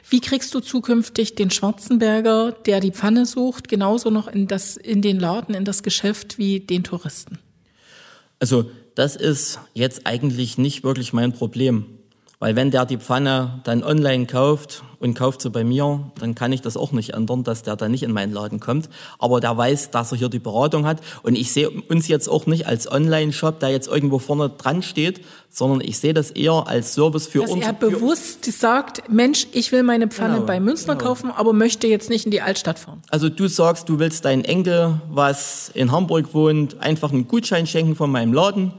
Wie 0.08 0.20
kriegst 0.20 0.54
du 0.54 0.60
zukünftig 0.60 1.34
den 1.34 1.50
Schwarzenberger, 1.50 2.52
der 2.52 2.80
die 2.80 2.92
Pfanne 2.92 3.26
sucht, 3.26 3.70
genauso 3.70 4.12
noch 4.12 4.28
in, 4.28 4.48
das, 4.48 4.78
in 4.78 5.02
den 5.02 5.20
Laden, 5.20 5.56
in 5.56 5.66
das 5.66 5.82
Geschäft 5.82 6.38
wie 6.38 6.60
den 6.60 6.84
Touristen? 6.84 7.40
Also 8.40 8.70
das 8.94 9.16
ist 9.16 9.60
jetzt 9.74 10.06
eigentlich 10.06 10.60
nicht 10.60 10.84
wirklich 10.84 11.12
mein 11.12 11.34
Problem. 11.34 11.86
Weil 12.40 12.56
wenn 12.56 12.70
der 12.70 12.86
die 12.86 12.98
Pfanne 12.98 13.62
dann 13.64 13.84
online 13.84 14.26
kauft 14.26 14.84
und 15.00 15.14
kauft 15.14 15.42
sie 15.42 15.50
bei 15.50 15.64
mir, 15.64 16.12
dann 16.20 16.36
kann 16.36 16.52
ich 16.52 16.62
das 16.62 16.76
auch 16.76 16.92
nicht 16.92 17.14
ändern, 17.14 17.44
dass 17.44 17.64
der 17.64 17.76
dann 17.76 17.92
nicht 17.92 18.04
in 18.04 18.12
meinen 18.12 18.34
Laden 18.34 18.60
kommt. 18.60 18.90
Aber 19.20 19.40
der 19.40 19.56
weiß, 19.56 19.92
dass 19.92 20.12
er 20.12 20.18
hier 20.18 20.30
die 20.30 20.40
Beratung 20.40 20.86
hat. 20.86 21.00
Und 21.24 21.36
ich 21.36 21.52
sehe 21.52 21.70
uns 21.70 22.08
jetzt 22.08 22.28
auch 22.28 22.46
nicht 22.46 22.68
als 22.68 22.92
Online-Shop, 22.92 23.60
der 23.60 23.70
jetzt 23.70 23.88
irgendwo 23.88 24.20
vorne 24.20 24.50
dran 24.50 24.82
steht, 24.82 25.22
sondern 25.50 25.80
ich 25.82 25.98
sehe 26.00 26.14
das 26.14 26.32
eher 26.32 26.68
als 26.68 26.94
Service 26.94 27.28
für 27.28 27.42
dass 27.42 27.52
uns. 27.52 27.62
Dass 27.62 27.70
er 27.70 27.90
bewusst 27.90 28.46
sagt, 28.46 29.10
Mensch, 29.10 29.48
ich 29.54 29.72
will 29.72 29.84
meine 29.84 30.10
Pfanne 30.10 30.36
genau, 30.36 30.46
bei 30.46 30.60
Münster 30.60 30.96
genau. 30.96 31.08
kaufen, 31.08 31.32
aber 31.32 31.54
möchte 31.54 31.88
jetzt 31.88 32.10
nicht 32.10 32.26
in 32.26 32.32
die 32.32 32.42
Altstadt 32.42 32.80
fahren. 32.80 33.02
Also 33.10 33.30
du 33.30 33.48
sagst, 33.48 33.88
du 33.88 34.00
willst 34.00 34.26
deinen 34.26 34.44
Enkel, 34.44 35.00
was 35.10 35.72
in 35.74 35.92
Hamburg 35.92 36.34
wohnt, 36.34 36.82
einfach 36.82 37.14
einen 37.14 37.28
Gutschein 37.28 37.68
schenken 37.68 37.96
von 37.96 38.12
meinem 38.12 38.34
Laden. 38.34 38.74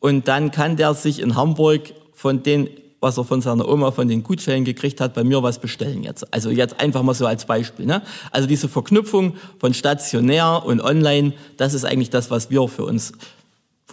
Und 0.00 0.28
dann 0.28 0.50
kann 0.50 0.76
der 0.76 0.94
sich 0.94 1.20
in 1.20 1.36
Hamburg 1.36 1.92
von 2.14 2.42
den 2.42 2.68
was 3.02 3.18
er 3.18 3.24
von 3.24 3.42
seiner 3.42 3.68
Oma 3.68 3.90
von 3.90 4.06
den 4.06 4.22
Gutscheinen 4.22 4.64
gekriegt 4.64 5.00
hat, 5.00 5.12
bei 5.12 5.24
mir 5.24 5.42
was 5.42 5.58
bestellen 5.58 6.04
jetzt. 6.04 6.32
Also 6.32 6.50
jetzt 6.50 6.78
einfach 6.80 7.02
mal 7.02 7.14
so 7.14 7.26
als 7.26 7.46
Beispiel. 7.46 7.84
Ne? 7.84 8.00
Also 8.30 8.46
diese 8.46 8.68
Verknüpfung 8.68 9.34
von 9.58 9.74
stationär 9.74 10.62
und 10.64 10.80
online, 10.80 11.32
das 11.56 11.74
ist 11.74 11.84
eigentlich 11.84 12.10
das, 12.10 12.30
was 12.30 12.48
wir 12.50 12.66
für 12.68 12.84
uns, 12.84 13.12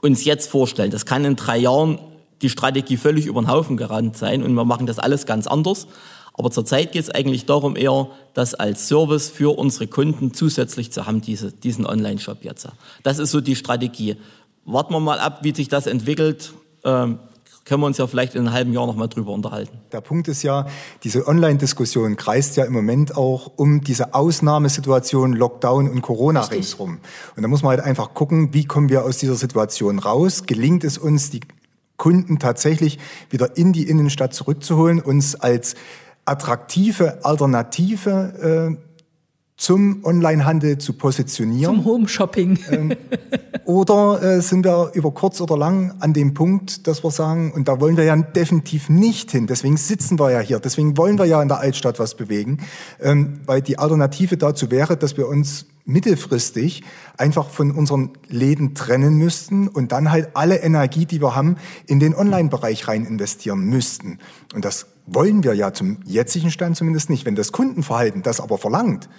uns 0.01 0.25
jetzt 0.25 0.49
vorstellen. 0.51 0.91
Das 0.91 1.07
kann 1.07 1.25
in 1.25 1.35
drei 1.35 1.57
Jahren 1.57 1.97
die 2.43 2.49
Strategie 2.49 2.97
völlig 2.97 3.25
über 3.25 3.41
den 3.41 3.49
Haufen 3.49 3.77
gerannt 3.77 4.15
sein 4.15 4.43
und 4.43 4.53
wir 4.53 4.63
machen 4.63 4.85
das 4.85 4.99
alles 4.99 5.25
ganz 5.25 5.47
anders. 5.47 5.87
Aber 6.33 6.51
zurzeit 6.51 6.91
geht 6.91 7.01
es 7.01 7.09
eigentlich 7.09 7.47
darum, 7.47 7.75
eher 7.75 8.09
das 8.35 8.53
als 8.53 8.87
Service 8.87 9.27
für 9.27 9.57
unsere 9.57 9.87
Kunden 9.87 10.35
zusätzlich 10.35 10.91
zu 10.91 11.07
haben, 11.07 11.19
diese, 11.19 11.51
diesen 11.51 11.87
Online-Shop 11.87 12.43
jetzt. 12.43 12.67
Das 13.01 13.17
ist 13.17 13.31
so 13.31 13.41
die 13.41 13.55
Strategie. 13.55 14.17
Warten 14.65 14.93
wir 14.93 14.99
mal 14.99 15.19
ab, 15.19 15.39
wie 15.41 15.53
sich 15.53 15.67
das 15.67 15.87
entwickelt. 15.87 16.53
Ähm, 16.85 17.17
können 17.69 17.83
wir 17.83 17.87
uns 17.87 17.99
ja 17.99 18.07
vielleicht 18.07 18.33
in 18.33 18.41
einem 18.41 18.53
halben 18.53 18.73
Jahr 18.73 18.87
noch 18.87 18.95
mal 18.95 19.07
drüber 19.07 19.31
unterhalten. 19.31 19.77
Der 19.91 20.01
Punkt 20.01 20.27
ist 20.27 20.41
ja, 20.41 20.65
diese 21.03 21.27
Online-Diskussion 21.27 22.17
kreist 22.17 22.57
ja 22.57 22.65
im 22.65 22.73
Moment 22.73 23.15
auch 23.15 23.51
um 23.55 23.81
diese 23.81 24.15
Ausnahmesituation 24.15 25.33
Lockdown 25.33 25.87
und 25.87 26.01
Corona 26.01 26.41
Richtig. 26.41 26.57
ringsrum. 26.57 26.97
Und 27.35 27.43
da 27.43 27.47
muss 27.47 27.61
man 27.61 27.69
halt 27.69 27.81
einfach 27.81 28.15
gucken, 28.15 28.53
wie 28.53 28.65
kommen 28.65 28.89
wir 28.89 29.05
aus 29.05 29.19
dieser 29.19 29.35
Situation 29.35 29.99
raus? 29.99 30.43
Gelingt 30.47 30.83
es 30.83 30.97
uns, 30.97 31.29
die 31.29 31.41
Kunden 31.95 32.39
tatsächlich 32.39 32.97
wieder 33.29 33.55
in 33.55 33.71
die 33.71 33.87
Innenstadt 33.87 34.33
zurückzuholen, 34.33 34.99
uns 34.99 35.35
als 35.35 35.75
attraktive 36.25 37.23
Alternative 37.23 38.77
äh, 38.79 38.88
zum 39.59 40.05
Onlinehandel 40.05 40.77
zu 40.77 40.93
positionieren. 40.93 41.75
Zum 41.75 41.85
Home-Shopping. 41.85 42.59
Ähm, 42.71 42.93
oder 43.65 44.23
äh, 44.23 44.41
sind 44.41 44.65
wir 44.65 44.91
über 44.93 45.11
kurz 45.11 45.41
oder 45.41 45.57
lang 45.57 45.95
an 45.99 46.13
dem 46.13 46.33
Punkt, 46.33 46.87
dass 46.87 47.03
wir 47.03 47.11
sagen, 47.11 47.51
und 47.51 47.67
da 47.67 47.81
wollen 47.81 47.97
wir 47.97 48.05
ja 48.05 48.15
definitiv 48.15 48.87
nicht 48.87 49.31
hin, 49.31 49.47
deswegen 49.47 49.75
sitzen 49.75 50.17
wir 50.17 50.31
ja 50.31 50.39
hier, 50.39 50.59
deswegen 50.59 50.97
wollen 50.97 51.19
wir 51.19 51.25
ja 51.25 51.41
in 51.41 51.49
der 51.49 51.59
Altstadt 51.59 51.99
was 51.99 52.15
bewegen, 52.15 52.59
ähm, 53.01 53.41
weil 53.45 53.61
die 53.61 53.77
Alternative 53.77 54.37
dazu 54.37 54.71
wäre, 54.71 54.95
dass 54.95 55.17
wir 55.17 55.27
uns 55.27 55.65
mittelfristig 55.83 56.83
einfach 57.17 57.49
von 57.49 57.71
unseren 57.71 58.11
Läden 58.29 58.75
trennen 58.75 59.15
müssten 59.15 59.67
und 59.67 59.91
dann 59.91 60.09
halt 60.09 60.29
alle 60.35 60.61
Energie, 60.61 61.05
die 61.05 61.21
wir 61.21 61.35
haben, 61.35 61.57
in 61.85 61.99
den 61.99 62.15
Online-Bereich 62.15 62.87
rein 62.87 63.05
investieren 63.05 63.65
müssten. 63.65 64.19
Und 64.53 64.63
das 64.63 64.85
wollen 65.05 65.43
wir 65.43 65.53
ja 65.53 65.73
zum 65.73 65.97
jetzigen 66.05 66.51
Stand 66.51 66.77
zumindest 66.77 67.09
nicht. 67.09 67.25
Wenn 67.25 67.35
das 67.35 67.51
Kundenverhalten 67.51 68.21
das 68.21 68.39
aber 68.39 68.57
verlangt, 68.57 69.09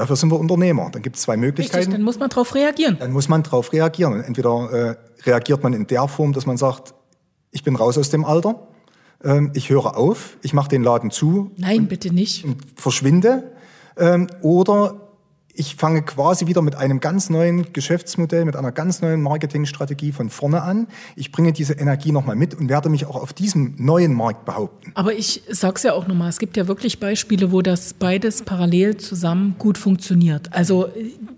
dafür 0.00 0.16
sind 0.16 0.30
wir 0.30 0.40
Unternehmer. 0.40 0.88
Dann 0.90 1.02
gibt 1.02 1.16
es 1.16 1.22
zwei 1.22 1.36
Möglichkeiten. 1.36 1.76
Richtig, 1.76 1.94
dann 1.94 2.02
muss 2.02 2.18
man 2.18 2.30
darauf 2.30 2.54
reagieren. 2.54 2.96
Dann 2.98 3.12
muss 3.12 3.28
man 3.28 3.42
darauf 3.42 3.72
reagieren. 3.72 4.14
Und 4.14 4.20
entweder 4.22 4.72
äh, 4.72 4.96
reagiert 5.28 5.62
man 5.62 5.74
in 5.74 5.86
der 5.86 6.08
Form, 6.08 6.32
dass 6.32 6.46
man 6.46 6.56
sagt, 6.56 6.94
ich 7.50 7.62
bin 7.62 7.76
raus 7.76 7.98
aus 7.98 8.08
dem 8.08 8.24
Alter, 8.24 8.66
ähm, 9.22 9.50
ich 9.54 9.68
höre 9.68 9.96
auf, 9.96 10.38
ich 10.42 10.54
mache 10.54 10.70
den 10.70 10.82
Laden 10.82 11.10
zu. 11.10 11.50
Nein, 11.56 11.86
bitte 11.86 12.14
nicht. 12.14 12.44
Und 12.44 12.56
verschwinde. 12.76 13.52
Ähm, 13.98 14.28
oder 14.40 15.09
ich 15.54 15.76
fange 15.76 16.02
quasi 16.02 16.46
wieder 16.46 16.62
mit 16.62 16.76
einem 16.76 17.00
ganz 17.00 17.30
neuen 17.30 17.72
Geschäftsmodell, 17.72 18.44
mit 18.44 18.56
einer 18.56 18.72
ganz 18.72 19.02
neuen 19.02 19.20
Marketingstrategie 19.22 20.12
von 20.12 20.30
vorne 20.30 20.62
an. 20.62 20.86
Ich 21.16 21.32
bringe 21.32 21.52
diese 21.52 21.74
Energie 21.74 22.12
nochmal 22.12 22.36
mit 22.36 22.54
und 22.54 22.68
werde 22.68 22.88
mich 22.88 23.06
auch 23.06 23.16
auf 23.16 23.32
diesem 23.32 23.74
neuen 23.76 24.14
Markt 24.14 24.44
behaupten. 24.44 24.92
Aber 24.94 25.12
ich 25.12 25.42
sag's 25.50 25.82
ja 25.82 25.92
auch 25.92 26.06
nochmal, 26.06 26.28
es 26.28 26.38
gibt 26.38 26.56
ja 26.56 26.68
wirklich 26.68 27.00
Beispiele, 27.00 27.52
wo 27.52 27.62
das 27.62 27.94
beides 27.94 28.42
parallel 28.42 28.96
zusammen 28.96 29.56
gut 29.58 29.78
funktioniert. 29.78 30.52
Also 30.52 30.88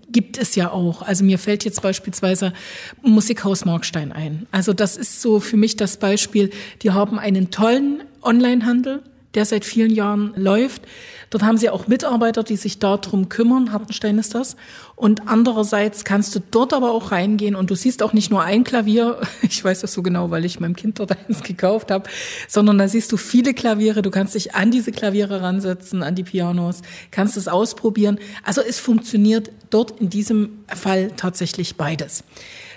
gibt 0.09 0.37
es 0.37 0.55
ja 0.55 0.71
auch. 0.71 1.01
Also 1.01 1.23
mir 1.23 1.39
fällt 1.39 1.65
jetzt 1.65 1.81
beispielsweise 1.81 2.53
Musikhaus 3.01 3.65
Markstein 3.65 4.11
ein. 4.11 4.47
Also 4.51 4.73
das 4.73 4.95
ist 4.95 5.21
so 5.21 5.39
für 5.39 5.57
mich 5.57 5.75
das 5.75 5.97
Beispiel, 5.97 6.51
die 6.81 6.91
haben 6.91 7.19
einen 7.19 7.51
tollen 7.51 8.03
Onlinehandel, 8.21 9.01
der 9.35 9.45
seit 9.45 9.65
vielen 9.65 9.91
Jahren 9.91 10.33
läuft. 10.35 10.83
Dort 11.29 11.43
haben 11.43 11.57
sie 11.57 11.69
auch 11.69 11.87
Mitarbeiter, 11.87 12.43
die 12.43 12.57
sich 12.57 12.77
darum 12.77 13.27
kümmern. 13.27 13.71
Hartenstein 13.71 14.19
ist 14.19 14.35
das. 14.35 14.55
Und 14.95 15.27
andererseits 15.27 16.03
kannst 16.03 16.35
du 16.35 16.39
dort 16.51 16.73
aber 16.73 16.91
auch 16.91 17.11
reingehen 17.11 17.55
und 17.55 17.71
du 17.71 17.75
siehst 17.75 18.03
auch 18.03 18.13
nicht 18.13 18.29
nur 18.29 18.43
ein 18.43 18.63
Klavier. 18.63 19.19
Ich 19.41 19.63
weiß 19.63 19.81
das 19.81 19.93
so 19.93 20.01
genau, 20.01 20.31
weil 20.31 20.45
ich 20.45 20.59
meinem 20.59 20.75
Kind 20.75 20.99
dort 20.99 21.11
eins 21.11 21.43
gekauft 21.43 21.91
habe, 21.91 22.09
sondern 22.47 22.77
da 22.77 22.87
siehst 22.87 23.11
du 23.11 23.17
viele 23.17 23.53
Klaviere. 23.53 24.01
Du 24.01 24.11
kannst 24.11 24.35
dich 24.35 24.55
an 24.55 24.71
diese 24.71 24.91
Klaviere 24.91 25.41
ransetzen, 25.41 26.03
an 26.03 26.15
die 26.15 26.23
Pianos, 26.23 26.81
kannst 27.11 27.37
es 27.37 27.47
ausprobieren. 27.47 28.19
Also 28.43 28.61
es 28.61 28.79
funktioniert 28.79 29.51
dort 29.69 29.99
in 29.99 30.09
diesem 30.09 30.63
Fall 30.67 31.11
tatsächlich 31.15 31.75
beides. 31.75 32.23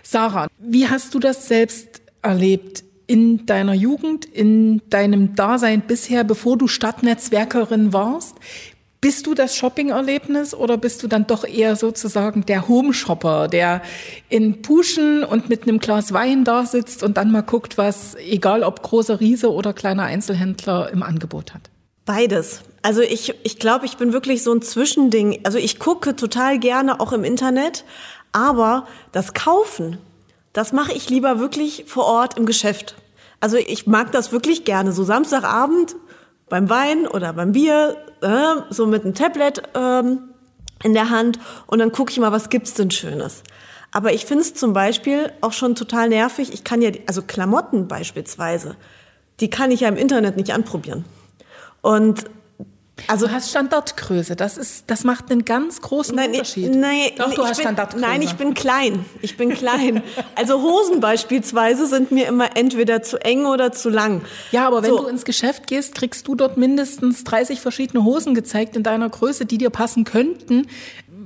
Sarah, 0.02 0.48
wie 0.58 0.88
hast 0.88 1.14
du 1.14 1.18
das 1.18 1.48
selbst 1.48 2.00
erlebt? 2.22 2.85
In 3.06 3.46
deiner 3.46 3.74
Jugend, 3.74 4.24
in 4.24 4.82
deinem 4.90 5.34
Dasein 5.34 5.82
bisher, 5.82 6.24
bevor 6.24 6.58
du 6.58 6.66
Stadtnetzwerkerin 6.66 7.92
warst? 7.92 8.36
Bist 9.00 9.26
du 9.26 9.34
das 9.34 9.54
Shopping-Erlebnis 9.56 10.54
oder 10.54 10.78
bist 10.78 11.02
du 11.02 11.06
dann 11.06 11.26
doch 11.26 11.44
eher 11.44 11.76
sozusagen 11.76 12.46
der 12.46 12.66
Home-Shopper, 12.66 13.46
der 13.46 13.82
in 14.28 14.62
Puschen 14.62 15.22
und 15.22 15.48
mit 15.48 15.62
einem 15.62 15.78
Glas 15.78 16.12
Wein 16.12 16.44
da 16.44 16.64
sitzt 16.64 17.02
und 17.02 17.16
dann 17.16 17.30
mal 17.30 17.42
guckt, 17.42 17.78
was, 17.78 18.16
egal 18.16 18.62
ob 18.62 18.82
großer 18.82 19.20
Riese 19.20 19.52
oder 19.52 19.72
kleiner 19.74 20.04
Einzelhändler 20.04 20.90
im 20.90 21.02
Angebot 21.02 21.54
hat? 21.54 21.70
Beides. 22.06 22.62
Also 22.82 23.02
ich, 23.02 23.34
ich 23.42 23.58
glaube, 23.58 23.84
ich 23.84 23.96
bin 23.96 24.12
wirklich 24.12 24.42
so 24.42 24.52
ein 24.52 24.62
Zwischending. 24.62 25.40
Also 25.44 25.58
ich 25.58 25.78
gucke 25.78 26.16
total 26.16 26.58
gerne 26.58 27.00
auch 27.00 27.12
im 27.12 27.24
Internet, 27.24 27.84
aber 28.32 28.86
das 29.12 29.34
Kaufen, 29.34 29.98
das 30.56 30.72
mache 30.72 30.92
ich 30.94 31.10
lieber 31.10 31.38
wirklich 31.38 31.84
vor 31.86 32.06
Ort 32.06 32.38
im 32.38 32.46
Geschäft. 32.46 32.96
Also 33.40 33.58
ich 33.58 33.86
mag 33.86 34.10
das 34.12 34.32
wirklich 34.32 34.64
gerne, 34.64 34.90
so 34.90 35.04
Samstagabend 35.04 35.96
beim 36.48 36.70
Wein 36.70 37.06
oder 37.06 37.34
beim 37.34 37.52
Bier, 37.52 37.98
äh, 38.22 38.62
so 38.70 38.86
mit 38.86 39.04
einem 39.04 39.14
Tablet 39.14 39.62
ähm, 39.74 40.30
in 40.82 40.94
der 40.94 41.10
Hand 41.10 41.38
und 41.66 41.78
dann 41.78 41.92
gucke 41.92 42.10
ich 42.10 42.18
mal, 42.18 42.32
was 42.32 42.48
gibt's 42.48 42.72
denn 42.72 42.90
Schönes. 42.90 43.42
Aber 43.92 44.14
ich 44.14 44.24
finde 44.24 44.44
es 44.44 44.54
zum 44.54 44.72
Beispiel 44.72 45.30
auch 45.42 45.52
schon 45.52 45.74
total 45.74 46.08
nervig. 46.08 46.50
Ich 46.54 46.64
kann 46.64 46.80
ja, 46.80 46.90
also 47.06 47.20
Klamotten 47.20 47.86
beispielsweise, 47.86 48.76
die 49.40 49.50
kann 49.50 49.70
ich 49.70 49.80
ja 49.80 49.88
im 49.88 49.96
Internet 49.96 50.38
nicht 50.38 50.54
anprobieren. 50.54 51.04
Und 51.82 52.24
also 53.08 53.26
du 53.26 53.32
hast 53.32 53.50
Standardgröße, 53.50 54.36
das 54.36 54.58
ist, 54.58 54.84
das 54.88 55.04
macht 55.04 55.30
einen 55.30 55.44
ganz 55.44 55.80
großen 55.80 56.14
nein, 56.14 56.30
Unterschied. 56.30 56.74
Nein, 56.74 57.10
Doch, 57.16 57.34
du 57.34 57.44
hast 57.44 57.56
bin, 57.56 57.64
Standardgröße. 57.64 58.04
Nein, 58.04 58.22
ich 58.22 58.34
bin 58.34 58.54
klein. 58.54 59.04
Ich 59.22 59.36
bin 59.36 59.50
klein. 59.50 60.02
also 60.34 60.62
Hosen 60.62 61.00
beispielsweise 61.00 61.86
sind 61.86 62.10
mir 62.10 62.26
immer 62.26 62.56
entweder 62.56 63.02
zu 63.02 63.18
eng 63.24 63.46
oder 63.46 63.72
zu 63.72 63.90
lang. 63.90 64.22
Ja, 64.52 64.66
aber 64.66 64.82
wenn 64.82 64.90
so. 64.90 65.02
du 65.02 65.06
ins 65.06 65.24
Geschäft 65.24 65.66
gehst, 65.66 65.94
kriegst 65.94 66.26
du 66.28 66.34
dort 66.34 66.56
mindestens 66.56 67.24
30 67.24 67.60
verschiedene 67.60 68.04
Hosen 68.04 68.34
gezeigt 68.34 68.76
in 68.76 68.82
deiner 68.82 69.08
Größe, 69.08 69.46
die 69.46 69.58
dir 69.58 69.70
passen 69.70 70.04
könnten. 70.04 70.66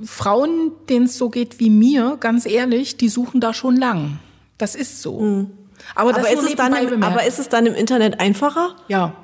Frauen, 0.03 0.71
denen 0.89 1.05
es 1.05 1.17
so 1.17 1.29
geht 1.29 1.59
wie 1.59 1.69
mir, 1.69 2.17
ganz 2.19 2.45
ehrlich, 2.45 2.97
die 2.97 3.09
suchen 3.09 3.39
da 3.39 3.53
schon 3.53 3.75
lang. 3.75 4.19
Das 4.57 4.75
ist 4.75 5.01
so. 5.01 5.19
Mhm. 5.19 5.51
Aber, 5.95 6.11
aber, 6.11 6.29
ist 6.29 6.43
es 6.43 6.55
dann 6.55 6.73
aber 6.73 7.25
ist 7.25 7.39
es 7.39 7.49
dann 7.49 7.65
im 7.65 7.75
Internet 7.75 8.19
einfacher? 8.19 8.75
Ja. 8.87 9.15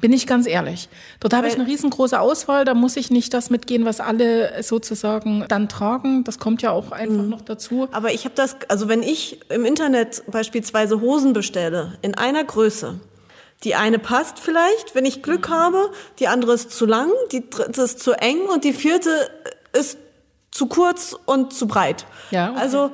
Bin 0.00 0.12
ich 0.12 0.28
ganz 0.28 0.46
ehrlich. 0.46 0.88
Dort 1.18 1.34
habe 1.34 1.48
ich 1.48 1.54
eine 1.54 1.66
riesengroße 1.66 2.20
Auswahl, 2.20 2.64
da 2.64 2.74
muss 2.74 2.96
ich 2.96 3.10
nicht 3.10 3.34
das 3.34 3.50
mitgehen, 3.50 3.84
was 3.84 3.98
alle 3.98 4.62
sozusagen 4.62 5.44
dann 5.48 5.68
tragen. 5.68 6.22
Das 6.22 6.38
kommt 6.38 6.62
ja 6.62 6.70
auch 6.70 6.92
einfach 6.92 7.22
mhm. 7.22 7.30
noch 7.30 7.40
dazu. 7.40 7.88
Aber 7.90 8.12
ich 8.12 8.24
habe 8.24 8.34
das, 8.36 8.56
also 8.68 8.88
wenn 8.88 9.02
ich 9.02 9.40
im 9.50 9.64
Internet 9.64 10.22
beispielsweise 10.28 11.00
Hosen 11.00 11.32
bestelle, 11.32 11.98
in 12.02 12.14
einer 12.14 12.44
Größe, 12.44 13.00
die 13.64 13.74
eine 13.74 13.98
passt 13.98 14.38
vielleicht, 14.38 14.94
wenn 14.94 15.04
ich 15.04 15.22
Glück 15.22 15.48
mhm. 15.48 15.54
habe, 15.54 15.90
die 16.20 16.28
andere 16.28 16.52
ist 16.52 16.70
zu 16.70 16.86
lang, 16.86 17.10
die 17.32 17.50
dritte 17.50 17.82
ist 17.82 17.98
zu 17.98 18.12
eng 18.12 18.42
und 18.52 18.62
die 18.62 18.72
vierte 18.72 19.10
ist 19.72 19.98
zu 20.52 20.66
kurz 20.66 21.16
und 21.26 21.52
zu 21.52 21.66
breit. 21.66 22.06
Ja. 22.30 22.50
Okay. 22.50 22.60
Also 22.60 22.90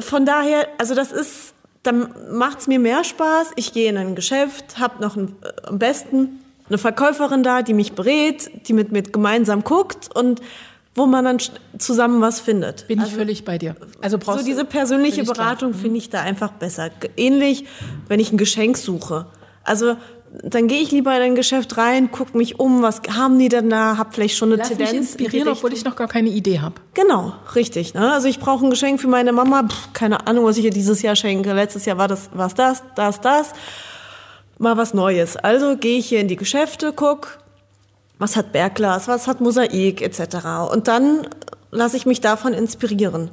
von 0.00 0.24
daher, 0.24 0.68
also 0.78 0.94
das 0.94 1.12
ist 1.12 1.53
dann 1.84 2.08
macht's 2.32 2.66
mir 2.66 2.80
mehr 2.80 3.04
Spaß. 3.04 3.52
Ich 3.56 3.72
gehe 3.72 3.88
in 3.88 3.96
ein 3.96 4.14
Geschäft, 4.14 4.78
habe 4.78 5.00
noch 5.00 5.16
ein, 5.16 5.36
äh, 5.42 5.68
am 5.68 5.78
besten 5.78 6.40
eine 6.68 6.78
Verkäuferin 6.78 7.42
da, 7.42 7.62
die 7.62 7.74
mich 7.74 7.92
berät, 7.92 8.50
die 8.68 8.72
mit 8.72 8.90
mir 8.90 9.02
gemeinsam 9.02 9.64
guckt 9.64 10.08
und 10.14 10.40
wo 10.94 11.06
man 11.06 11.24
dann 11.24 11.38
zusammen 11.78 12.20
was 12.20 12.40
findet. 12.40 12.86
Bin 12.86 13.00
also, 13.00 13.10
ich 13.10 13.16
völlig 13.16 13.44
bei 13.44 13.58
dir. 13.58 13.76
Also 14.00 14.16
brauchst 14.18 14.40
so 14.40 14.44
diese 14.44 14.64
persönliche 14.64 15.24
Beratung 15.24 15.74
finde 15.74 15.98
ich 15.98 16.08
da 16.08 16.20
einfach 16.20 16.52
besser. 16.52 16.90
Ähnlich, 17.16 17.66
wenn 18.08 18.20
ich 18.20 18.32
ein 18.32 18.38
Geschenk 18.38 18.76
suche. 18.76 19.26
Also 19.64 19.96
dann 20.42 20.66
gehe 20.66 20.80
ich 20.80 20.90
lieber 20.90 21.14
in 21.16 21.22
ein 21.22 21.34
Geschäft 21.34 21.76
rein, 21.76 22.10
gucke 22.10 22.36
mich 22.36 22.58
um, 22.58 22.82
was 22.82 23.02
haben 23.16 23.38
die 23.38 23.48
denn 23.48 23.70
da, 23.70 23.96
hab 23.96 24.14
vielleicht 24.14 24.36
schon 24.36 24.48
eine 24.48 24.56
Lass 24.56 24.68
Tendenz. 24.68 24.90
Mich 24.90 25.00
inspirieren, 25.00 25.48
obwohl 25.48 25.72
ich 25.72 25.84
noch 25.84 25.96
gar 25.96 26.08
keine 26.08 26.30
Idee 26.30 26.60
habe. 26.60 26.74
Genau, 26.94 27.34
richtig. 27.54 27.94
Ne? 27.94 28.12
Also 28.12 28.26
ich 28.26 28.40
brauche 28.40 28.64
ein 28.64 28.70
Geschenk 28.70 29.00
für 29.00 29.06
meine 29.06 29.32
Mama, 29.32 29.64
Pff, 29.68 29.92
keine 29.92 30.26
Ahnung, 30.26 30.44
was 30.44 30.56
ich 30.56 30.64
ihr 30.64 30.70
dieses 30.70 31.02
Jahr 31.02 31.14
schenke. 31.14 31.52
Letztes 31.52 31.84
Jahr 31.84 31.98
war 31.98 32.08
das, 32.08 32.30
was 32.32 32.54
das, 32.54 32.82
das, 32.96 33.20
das. 33.20 33.52
Mal 34.58 34.76
was 34.76 34.94
Neues. 34.94 35.36
Also 35.36 35.76
gehe 35.76 35.98
ich 35.98 36.08
hier 36.08 36.20
in 36.20 36.28
die 36.28 36.36
Geschäfte, 36.36 36.92
guck, 36.94 37.38
was 38.18 38.36
hat 38.36 38.52
Bergglas, 38.52 39.08
was 39.08 39.26
hat 39.28 39.40
Mosaik 39.40 40.02
etc. 40.02 40.72
Und 40.72 40.88
dann 40.88 41.28
lasse 41.70 41.96
ich 41.96 42.06
mich 42.06 42.20
davon 42.20 42.54
inspirieren. 42.54 43.30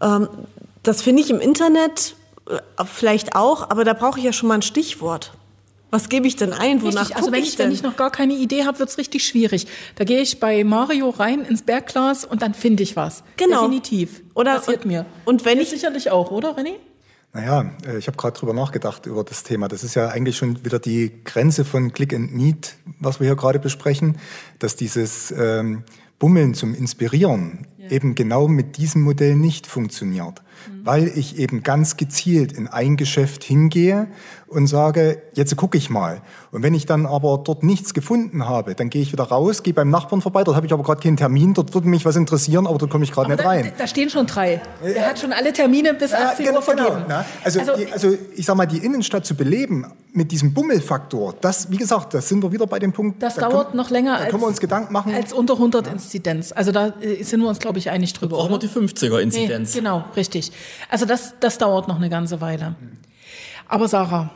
Ähm, 0.00 0.28
das 0.82 1.02
finde 1.02 1.22
ich 1.22 1.30
im 1.30 1.40
Internet 1.40 2.14
äh, 2.48 2.58
vielleicht 2.84 3.34
auch, 3.34 3.70
aber 3.70 3.84
da 3.84 3.94
brauche 3.94 4.18
ich 4.18 4.24
ja 4.24 4.32
schon 4.32 4.48
mal 4.48 4.54
ein 4.54 4.62
Stichwort. 4.62 5.32
Was 5.90 6.08
gebe 6.08 6.26
ich 6.26 6.36
denn 6.36 6.52
ein? 6.52 6.82
Wonach 6.82 7.02
Richtig, 7.02 7.16
also 7.16 7.32
wenn 7.32 7.42
ich 7.42 7.50
ich, 7.50 7.56
denn? 7.56 7.66
wenn 7.68 7.72
ich 7.74 7.82
noch 7.82 7.96
gar 7.96 8.10
keine 8.10 8.34
Idee 8.34 8.64
habe, 8.64 8.78
wird's 8.80 8.98
richtig 8.98 9.26
schwierig. 9.26 9.66
Da 9.94 10.04
gehe 10.04 10.20
ich 10.20 10.40
bei 10.40 10.64
Mario 10.64 11.10
rein 11.10 11.42
ins 11.44 11.62
Bergglas 11.62 12.24
und 12.24 12.42
dann 12.42 12.54
finde 12.54 12.82
ich 12.82 12.96
was. 12.96 13.22
Genau. 13.36 13.62
Definitiv. 13.62 14.22
Oder- 14.34 14.56
Passiert 14.56 14.84
und- 14.84 14.90
mir. 14.90 15.06
und 15.24 15.44
wenn 15.44 15.58
Dir 15.58 15.62
ich- 15.62 15.70
sicherlich 15.70 16.10
auch, 16.10 16.30
oder 16.32 16.56
René? 16.58 16.72
Naja, 17.32 17.70
äh, 17.86 17.98
ich 17.98 18.06
habe 18.08 18.16
gerade 18.16 18.38
drüber 18.38 18.52
nachgedacht 18.54 19.06
über 19.06 19.22
das 19.22 19.42
Thema. 19.42 19.68
Das 19.68 19.84
ist 19.84 19.94
ja 19.94 20.08
eigentlich 20.08 20.36
schon 20.36 20.64
wieder 20.64 20.78
die 20.78 21.12
Grenze 21.24 21.64
von 21.64 21.92
Click 21.92 22.14
and 22.14 22.34
Meet, 22.34 22.76
was 22.98 23.20
wir 23.20 23.26
hier 23.26 23.36
gerade 23.36 23.58
besprechen, 23.58 24.16
dass 24.58 24.74
dieses 24.74 25.30
ähm, 25.36 25.84
Bummeln 26.18 26.54
zum 26.54 26.74
Inspirieren 26.74 27.66
eben 27.90 28.14
genau 28.14 28.48
mit 28.48 28.76
diesem 28.76 29.02
Modell 29.02 29.36
nicht 29.36 29.66
funktioniert, 29.66 30.42
weil 30.84 31.08
ich 31.08 31.38
eben 31.38 31.62
ganz 31.62 31.96
gezielt 31.96 32.52
in 32.52 32.68
ein 32.68 32.96
Geschäft 32.96 33.44
hingehe 33.44 34.08
und 34.48 34.68
sage, 34.68 35.20
jetzt 35.34 35.56
gucke 35.56 35.76
ich 35.76 35.90
mal. 35.90 36.20
Und 36.52 36.62
wenn 36.62 36.72
ich 36.72 36.86
dann 36.86 37.04
aber 37.04 37.38
dort 37.44 37.64
nichts 37.64 37.94
gefunden 37.94 38.48
habe, 38.48 38.74
dann 38.76 38.90
gehe 38.90 39.02
ich 39.02 39.12
wieder 39.12 39.24
raus, 39.24 39.62
gehe 39.64 39.74
beim 39.74 39.90
Nachbarn 39.90 40.20
vorbei, 40.22 40.44
dort 40.44 40.56
habe 40.56 40.66
ich 40.66 40.72
aber 40.72 40.84
gerade 40.84 41.00
keinen 41.02 41.16
Termin, 41.16 41.52
dort 41.52 41.74
würde 41.74 41.88
mich 41.88 42.04
was 42.04 42.14
interessieren, 42.16 42.66
aber 42.66 42.78
dort 42.78 42.90
komme 42.92 43.04
ich 43.04 43.12
gerade 43.12 43.30
nicht 43.30 43.40
Da, 43.42 43.48
rein. 43.48 43.72
da 43.76 43.86
stehen 43.86 44.08
schon 44.08 44.26
drei. 44.26 44.62
Der 44.84 45.08
hat 45.08 45.18
schon 45.18 45.32
alle 45.32 45.52
Termine 45.52 45.94
bis 45.94 46.12
18 46.12 46.46
genau, 46.46 46.58
Uhr 46.58 46.62
vergeben. 46.62 47.08
ne? 47.08 47.24
also, 47.42 47.60
Also- 47.60 47.76
die, 47.76 47.92
also 47.92 48.16
ich 48.36 48.46
sag 48.46 48.56
mal, 48.56 48.66
die 48.66 48.78
Innenstadt 48.78 49.26
zu 49.26 49.34
beleben 49.34 49.84
mit 50.12 50.30
diesem 50.32 50.54
Bummelfaktor, 50.54 51.34
das, 51.40 51.70
wie 51.70 51.76
gesagt, 51.76 52.14
das 52.14 52.28
sind 52.28 52.42
wir 52.42 52.50
wieder 52.52 52.66
bei 52.66 52.78
dem 52.78 52.92
Punkt. 52.92 53.20
Das 53.22 53.34
da 53.34 53.48
dauert 53.50 53.66
können, 53.68 53.76
noch 53.76 53.90
länger 53.90 54.12
Da 54.16 54.18
als, 54.22 54.30
können 54.30 54.42
wir 54.42 54.46
uns 54.46 54.60
Gedanken 54.60 54.92
machen. 54.92 55.12
als 55.14 55.32
unter 55.32 55.54
100 55.54 55.88
Inzidenz. 55.88 56.52
Also 56.52 56.72
da 56.72 56.94
äh, 57.00 57.22
sind 57.22 57.40
wir 57.40 57.48
uns, 57.48 57.58
glaube 57.58 57.75
ich, 57.75 57.75
einig 57.90 58.12
drüber. 58.14 58.36
Brauchen 58.36 58.52
wir 58.52 58.58
die 58.58 58.68
50er-Inzidenz. 58.68 59.74
Nee, 59.74 59.80
genau, 59.80 60.04
richtig. 60.16 60.52
Also 60.90 61.06
das, 61.06 61.34
das 61.40 61.58
dauert 61.58 61.88
noch 61.88 61.96
eine 61.96 62.10
ganze 62.10 62.40
Weile. 62.40 62.74
Aber 63.68 63.88
Sarah, 63.88 64.30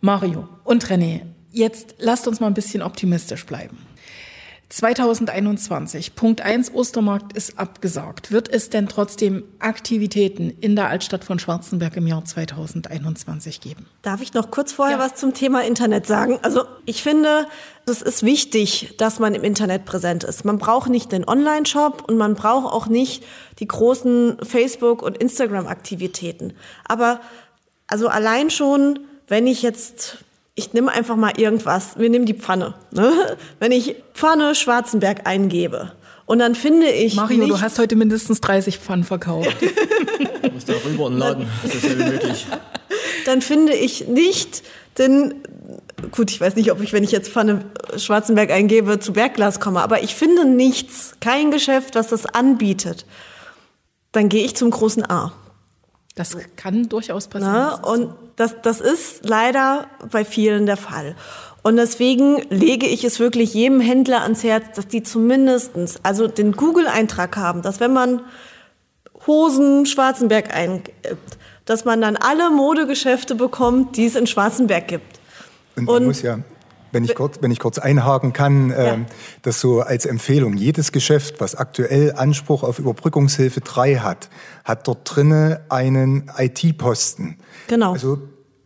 Mario 0.00 0.48
und 0.64 0.84
René, 0.86 1.22
jetzt 1.50 1.94
lasst 1.98 2.26
uns 2.28 2.40
mal 2.40 2.46
ein 2.46 2.54
bisschen 2.54 2.82
optimistisch 2.82 3.44
bleiben. 3.46 3.78
2021, 4.68 6.16
Punkt 6.16 6.40
1, 6.40 6.74
Ostermarkt 6.74 7.36
ist 7.36 7.56
abgesagt. 7.58 8.32
Wird 8.32 8.48
es 8.48 8.68
denn 8.68 8.88
trotzdem 8.88 9.44
Aktivitäten 9.60 10.50
in 10.60 10.74
der 10.74 10.88
Altstadt 10.88 11.22
von 11.24 11.38
Schwarzenberg 11.38 11.96
im 11.96 12.06
Jahr 12.08 12.24
2021 12.24 13.60
geben? 13.60 13.86
Darf 14.02 14.20
ich 14.22 14.34
noch 14.34 14.50
kurz 14.50 14.72
vorher 14.72 14.98
Ja. 14.98 15.04
was 15.04 15.14
zum 15.14 15.34
Thema 15.34 15.62
Internet 15.64 16.06
sagen? 16.06 16.38
Also 16.42 16.64
ich 16.84 17.02
finde, 17.02 17.46
es 17.86 18.02
ist 18.02 18.24
wichtig, 18.24 18.96
dass 18.98 19.20
man 19.20 19.34
im 19.36 19.44
Internet 19.44 19.84
präsent 19.84 20.24
ist. 20.24 20.44
Man 20.44 20.58
braucht 20.58 20.90
nicht 20.90 21.12
den 21.12 21.26
Online-Shop 21.26 22.02
und 22.08 22.16
man 22.16 22.34
braucht 22.34 22.72
auch 22.72 22.88
nicht 22.88 23.24
die 23.60 23.68
großen 23.68 24.38
Facebook- 24.42 25.02
und 25.02 25.16
Instagram-Aktivitäten. 25.16 26.54
Aber 26.84 27.20
also 27.86 28.08
allein 28.08 28.50
schon, 28.50 28.98
wenn 29.28 29.46
ich 29.46 29.62
jetzt, 29.62 30.18
ich 30.56 30.72
nehme 30.72 30.90
einfach 30.90 31.16
mal 31.16 31.38
irgendwas, 31.38 31.98
wir 31.98 32.10
nehmen 32.10 32.24
die 32.24 32.34
Pfanne. 32.34 32.74
Ne? 32.90 33.12
Wenn 33.60 33.70
ich 33.70 33.94
Pfanne 34.14 34.54
Schwarzenberg 34.54 35.26
eingebe 35.26 35.92
und 36.24 36.40
dann 36.40 36.56
finde 36.56 36.88
ich 36.88 37.14
Mario, 37.14 37.44
nicht, 37.44 37.50
du 37.50 37.60
hast 37.60 37.78
heute 37.78 37.94
mindestens 37.94 38.40
30 38.40 38.78
Pfannen 38.78 39.04
verkauft. 39.04 39.56
Ich 40.42 40.52
muss 40.52 40.64
da 40.64 40.74
rüber 40.88 41.06
und 41.06 41.18
laden, 41.18 41.46
so 41.64 41.78
schnell 41.78 41.98
wie 41.98 42.04
möglich. 42.04 42.46
dann 43.26 43.42
finde 43.42 43.74
ich 43.74 44.06
nicht 44.06 44.62
den, 44.96 45.42
gut, 46.12 46.30
ich 46.30 46.40
weiß 46.40 46.54
nicht, 46.54 46.70
ob 46.70 46.80
ich, 46.80 46.92
wenn 46.92 47.02
ich 47.02 47.10
jetzt 47.10 47.30
Pfanne 47.30 47.64
Schwarzenberg 47.96 48.50
eingebe, 48.50 49.00
zu 49.00 49.12
Bergglas 49.12 49.58
komme, 49.58 49.82
aber 49.82 50.02
ich 50.02 50.14
finde 50.14 50.46
nichts, 50.46 51.14
kein 51.20 51.50
Geschäft, 51.50 51.96
was 51.96 52.08
das 52.08 52.26
anbietet. 52.26 53.06
Dann 54.12 54.28
gehe 54.28 54.44
ich 54.44 54.54
zum 54.54 54.70
großen 54.70 55.04
A. 55.10 55.32
Das 56.14 56.36
kann 56.54 56.88
durchaus 56.88 57.26
passieren. 57.26 57.52
Ne? 57.52 57.68
Das 57.70 57.78
ist 57.80 57.86
Und 57.86 58.14
das, 58.36 58.54
das 58.62 58.80
ist 58.80 59.28
leider 59.28 59.86
bei 60.10 60.24
vielen 60.24 60.66
der 60.66 60.76
Fall. 60.76 61.16
Und 61.62 61.76
deswegen 61.76 62.36
lege 62.48 62.86
ich 62.86 63.02
es 63.02 63.18
wirklich 63.18 63.52
jedem 63.54 63.80
Händler 63.80 64.22
ans 64.22 64.44
Herz, 64.44 64.64
dass 64.76 64.86
die 64.86 65.02
zumindestens 65.02 65.98
also 66.04 66.28
den 66.28 66.52
Google-Eintrag 66.52 67.36
haben, 67.36 67.62
dass 67.62 67.80
wenn 67.80 67.92
man 67.92 68.20
Hosen 69.26 69.86
Schwarzenberg 69.86 70.54
eingibt, 70.54 71.38
dass 71.64 71.84
man 71.84 72.00
dann 72.00 72.16
alle 72.16 72.50
Modegeschäfte 72.50 73.34
bekommt, 73.34 73.96
die 73.96 74.06
es 74.06 74.14
in 74.14 74.26
Schwarzenberg 74.28 74.86
gibt. 74.86 75.18
Und 75.74 75.84
man 75.86 75.96
Und- 75.96 76.06
muss 76.06 76.22
ja, 76.22 76.38
wenn 76.96 77.04
ich 77.04 77.14
kurz, 77.14 77.36
wenn 77.42 77.50
ich 77.50 77.58
kurz 77.58 77.78
einhaken 77.78 78.32
kann, 78.32 78.72
ähm, 78.74 79.06
das 79.42 79.60
so 79.60 79.82
als 79.82 80.06
Empfehlung. 80.06 80.54
Jedes 80.54 80.92
Geschäft, 80.92 81.40
was 81.40 81.54
aktuell 81.54 82.14
Anspruch 82.16 82.62
auf 82.62 82.78
Überbrückungshilfe 82.78 83.60
3 83.60 83.96
hat, 83.96 84.30
hat 84.64 84.88
dort 84.88 85.00
drinne 85.04 85.60
einen 85.68 86.32
IT-Posten. 86.38 87.36
Genau. 87.68 87.92
Also 87.92 88.18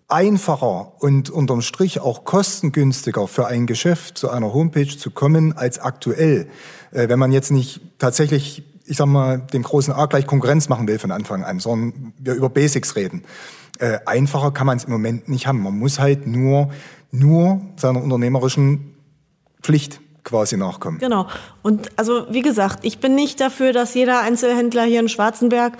einfacher 0.06 0.92
und 1.02 1.28
unterm 1.28 1.60
Strich 1.60 1.98
auch 1.98 2.24
kostengünstiger 2.24 3.26
für 3.26 3.48
ein 3.48 3.66
Geschäft 3.66 4.16
zu 4.16 4.30
einer 4.30 4.54
Homepage 4.54 4.96
zu 4.96 5.10
kommen 5.10 5.52
als 5.56 5.80
aktuell. 5.80 6.48
Äh, 6.92 7.08
wenn 7.08 7.18
man 7.18 7.32
jetzt 7.32 7.50
nicht 7.50 7.80
tatsächlich, 7.98 8.62
ich 8.86 8.96
sag 8.96 9.06
mal, 9.06 9.38
dem 9.38 9.64
großen 9.64 9.92
A 9.92 10.06
gleich 10.06 10.26
Konkurrenz 10.26 10.68
machen 10.68 10.86
will 10.86 11.00
von 11.00 11.10
Anfang 11.10 11.42
an, 11.42 11.58
sondern 11.58 12.12
wir 12.16 12.34
über 12.34 12.48
Basics 12.48 12.94
reden. 12.94 13.24
Äh, 13.80 13.98
einfacher 14.06 14.52
kann 14.52 14.68
man 14.68 14.76
es 14.76 14.84
im 14.84 14.92
Moment 14.92 15.28
nicht 15.28 15.48
haben. 15.48 15.62
Man 15.62 15.76
muss 15.76 15.98
halt 15.98 16.28
nur, 16.28 16.70
nur 17.10 17.60
seiner 17.76 18.02
unternehmerischen 18.02 18.94
Pflicht 19.62 20.00
quasi 20.24 20.56
nachkommen. 20.56 20.98
Genau. 20.98 21.26
Und 21.62 21.90
also 21.96 22.26
wie 22.30 22.42
gesagt, 22.42 22.80
ich 22.82 22.98
bin 22.98 23.14
nicht 23.14 23.40
dafür, 23.40 23.72
dass 23.72 23.94
jeder 23.94 24.20
Einzelhändler 24.20 24.84
hier 24.84 25.00
in 25.00 25.08
Schwarzenberg 25.08 25.78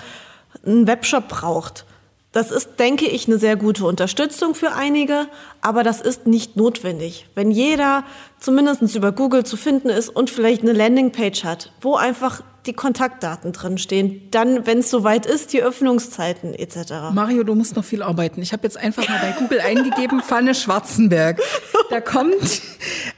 einen 0.65 0.87
Webshop 0.87 1.29
braucht. 1.29 1.85
Das 2.33 2.53
ist, 2.53 2.79
denke 2.79 3.07
ich, 3.07 3.27
eine 3.27 3.39
sehr 3.39 3.57
gute 3.57 3.85
Unterstützung 3.85 4.55
für 4.55 4.73
einige, 4.73 5.27
aber 5.63 5.83
das 5.83 6.01
ist 6.01 6.29
nicht 6.29 6.57
notwendig. 6.57 7.29
Wenn 7.35 7.51
jeder 7.51 8.05
zumindest 8.39 8.95
über 8.95 9.11
Google 9.11 9.45
zu 9.45 9.57
finden 9.57 9.89
ist 9.89 10.09
und 10.09 10.31
vielleicht 10.31 10.63
eine 10.63 10.73
Landingpage 10.73 11.43
hat, 11.43 11.73
wo 11.81 11.97
einfach 11.97 12.43
die 12.67 12.73
Kontaktdaten 12.73 13.53
drin 13.53 13.79
stehen, 13.79 14.29
dann, 14.31 14.67
wenn 14.67 14.79
es 14.79 14.91
soweit 14.91 15.27
ist, 15.27 15.53
die 15.53 15.63
Öffnungszeiten 15.63 16.55
etc. 16.55 17.13
Mario, 17.13 17.43
du 17.43 17.55
musst 17.55 17.77
noch 17.77 17.85
viel 17.85 18.03
arbeiten. 18.03 18.43
Ich 18.43 18.53
habe 18.53 18.65
jetzt 18.65 18.77
einfach 18.77 19.09
mal 19.09 19.19
bei 19.21 19.33
Google 19.39 19.61
eingegeben, 19.61 20.21
Pfanne 20.25 20.55
Schwarzenberg. 20.55 21.41
Da 21.89 22.01
kommt 22.01 22.63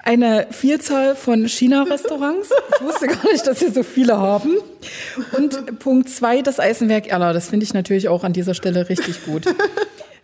eine 0.03 0.47
Vielzahl 0.51 1.17
von 1.17 1.49
China-Restaurants. 1.49 2.51
Ich 2.77 2.87
wusste 2.87 3.07
gar 3.09 3.25
nicht, 3.31 3.47
dass 3.47 3.61
wir 3.61 3.73
so 3.73 3.83
viele 3.83 4.19
haben. 4.19 4.57
Und 5.33 5.79
Punkt 5.79 6.09
zwei, 6.09 6.43
das 6.43 6.61
Eisenwerk 6.61 7.09
Erla. 7.09 7.33
Das 7.33 7.49
finde 7.49 7.65
ich 7.65 7.75
natürlich 7.75 8.09
auch 8.09 8.25
an 8.25 8.33
dieser 8.33 8.55
Stelle 8.55 8.89
richtig 8.89 9.25
gut. 9.25 9.45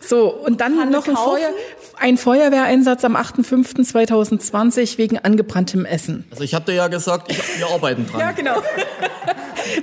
So, 0.08 0.28
und 0.32 0.60
dann 0.62 0.90
noch 0.90 1.06
ein? 1.06 1.16
Feuer, 1.16 1.50
ein 1.98 2.16
Feuerwehreinsatz 2.16 3.04
am 3.04 3.14
8.5.2020 3.14 4.96
wegen 4.96 5.18
angebranntem 5.18 5.84
Essen. 5.84 6.24
Also 6.30 6.44
ich 6.44 6.54
habe 6.54 6.64
dir 6.64 6.74
ja 6.74 6.88
gesagt, 6.88 7.30
ich, 7.30 7.58
wir 7.58 7.66
arbeiten 7.68 8.06
dran. 8.06 8.34
genau. 8.36 8.62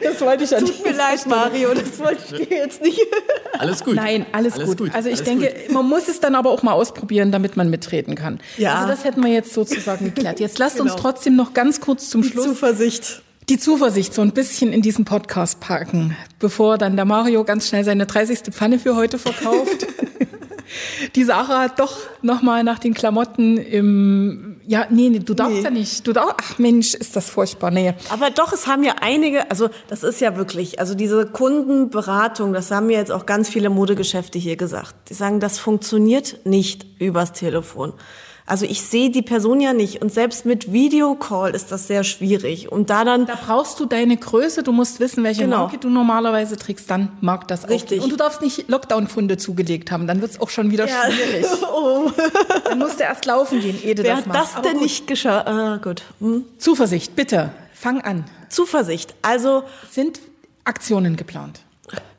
Das 0.02 0.20
wollte 0.22 0.46
ich 0.46 0.56
an 0.56 0.66
Tut 0.66 0.84
mir 0.84 0.94
leid, 0.94 1.28
Mario, 1.28 1.74
das 1.76 2.00
wollte 2.00 2.24
ich 2.40 2.48
dir 2.48 2.58
jetzt 2.58 2.82
nicht. 2.82 3.00
Alles 3.60 3.84
gut. 3.84 3.96
Nein, 3.96 4.26
alles, 4.32 4.56
gut. 4.56 4.82
Also 4.96 5.10
ich 5.10 5.18
alles 5.18 5.24
denke, 5.24 5.54
gut. 5.68 5.72
man 5.74 5.88
muss 5.88 6.08
es 6.08 6.20
dann 6.20 6.34
aber 6.34 6.50
auch 6.50 6.64
mal 6.64 6.74
ausprobieren, 6.74 7.32
damit 7.32 7.56
man 7.56 7.70
mitreden 7.70 8.16
kann. 8.16 8.40
Ja. 8.58 8.76
Also 8.76 8.88
das 8.88 9.04
hätten 9.04 9.24
wir 9.24 9.32
jetzt 9.32 9.54
sozusagen 9.54 10.06
geklärt. 10.06 10.40
Jetzt 10.40 10.58
lasst 10.58 10.80
uns 10.80 10.92
Genau. 10.92 11.02
trotzdem 11.02 11.36
noch 11.36 11.54
ganz 11.54 11.82
kurz 11.82 12.10
zum 12.10 12.24
Schluss 12.24 12.46
Zuversicht. 12.46 13.22
Die 13.50 13.58
Zuversicht 13.60 14.14
so 14.14 14.22
ein 14.22 14.32
bisschen 14.32 14.74
in 14.74 14.82
diesen 14.82 15.06
Podcast 15.06 15.60
packen, 15.60 16.16
bevor 16.40 16.78
dann 16.78 16.96
der 16.96 17.06
Mario 17.06 17.44
ganz 17.44 17.68
schnell 17.68 17.84
seine 17.84 18.06
30. 18.06 18.40
Pfanne 18.52 18.80
für 18.80 18.96
heute 18.96 19.20
verkauft. 19.20 19.88
Die 21.16 21.24
Sarah 21.24 21.62
hat 21.62 21.80
doch 21.80 21.96
nochmal 22.24 22.64
nach 22.64 22.80
den 22.80 22.94
Klamotten 22.96 23.58
im, 23.58 24.58
ja, 24.66 24.88
nee, 24.90 25.10
nee 25.10 25.20
du 25.20 25.34
darfst 25.34 25.58
Nee. 25.58 25.64
ja 25.64 25.70
nicht, 25.70 26.06
du 26.08 26.12
darfst, 26.12 26.36
ach 26.42 26.58
Mensch, 26.58 26.96
ist 26.96 27.16
das 27.16 27.30
furchtbar, 27.30 27.70
nee. 27.72 27.94
Aber 28.10 28.32
doch, 28.32 28.52
es 28.52 28.66
haben 28.66 28.84
ja 28.84 28.96
einige, 29.00 29.50
also 29.52 29.70
das 29.88 30.04
ist 30.04 30.22
ja 30.22 30.36
wirklich, 30.38 30.80
also 30.80 30.96
diese 30.96 31.28
Kundenberatung, 31.28 32.52
das 32.52 32.72
haben 32.72 32.88
mir 32.88 32.98
jetzt 32.98 33.12
auch 33.12 33.26
ganz 33.28 33.48
viele 33.48 33.70
Modegeschäfte 33.70 34.40
hier 34.40 34.56
gesagt. 34.58 34.96
Die 35.10 35.14
sagen, 35.14 35.40
das 35.40 35.60
funktioniert 35.60 36.40
nicht 36.46 36.86
übers 37.00 37.32
Telefon. 37.32 37.94
Also 38.48 38.66
ich 38.66 38.84
sehe 38.84 39.10
die 39.10 39.24
Person 39.24 39.60
ja 39.60 39.74
nicht 39.74 40.04
und 40.04 40.14
selbst 40.14 40.46
mit 40.46 40.72
Videocall 40.72 41.56
ist 41.56 41.72
das 41.72 41.88
sehr 41.88 42.04
schwierig. 42.04 42.72
Und 42.72 42.92
da 42.92 43.04
dann, 43.04 43.26
Da 43.26 43.34
brauchst 43.44 43.80
du 43.80 43.86
deine 43.88 44.18
Größe, 44.18 44.62
du 44.62 44.72
musst 44.72 45.00
wissen, 45.00 45.24
welche 45.24 45.42
Genau. 45.46 45.58
Marke 45.62 45.80
du 45.80 45.90
normalerweise 45.90 46.56
trägst, 46.56 46.90
dann 46.92 47.12
mag 47.22 47.48
das 47.48 47.66
auch. 47.66 47.70
Richtig. 47.70 48.02
Und 48.04 48.12
du 48.12 48.16
darfst 48.18 48.44
nicht 48.44 48.70
Lockdown-Funde 48.70 49.38
zugelegt 49.38 49.90
haben, 49.92 50.06
dann 50.06 50.22
wird's 50.22 50.40
auch 50.40 50.50
schon 50.52 50.70
wieder 50.70 50.88
Ja. 50.88 51.10
schwierig. 51.12 51.46
oh, 51.76 52.12
Dann 52.66 52.78
musst 52.78 53.00
du 53.00 53.04
erst 53.04 53.26
laufen 53.26 53.62
gehen, 53.62 53.80
ehe 53.84 53.96
du 53.96 54.04
wer 54.04 54.18
das 54.18 54.26
machst. 54.28 54.42
das 54.42 54.54
Aber 54.58 54.62
denn 54.68 54.74
gut. 54.74 54.84
nicht 54.84 55.08
geschafft? 55.08 55.48
Ah, 55.48 55.78
gut. 55.78 56.04
Hm. 56.20 56.46
Zuversicht, 56.60 57.16
bitte, 57.16 57.52
fang 57.74 58.02
an. 58.02 58.26
Zuversicht. 58.50 59.16
Also 59.24 59.64
Sind 59.90 60.20
Aktionen 60.66 61.16
geplant? 61.16 61.62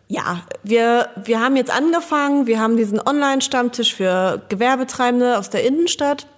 Ja, 0.08 0.42
wir, 0.62 1.08
wir 1.16 1.40
haben 1.40 1.56
jetzt 1.56 1.74
angefangen, 1.74 2.46
wir 2.46 2.60
haben 2.60 2.76
diesen 2.76 3.00
Online-Stammtisch 3.00 3.94
für 3.94 4.42
Gewerbetreibende 4.48 5.36
aus 5.38 5.50
der 5.50 5.64
Innenstadt. 5.64 6.28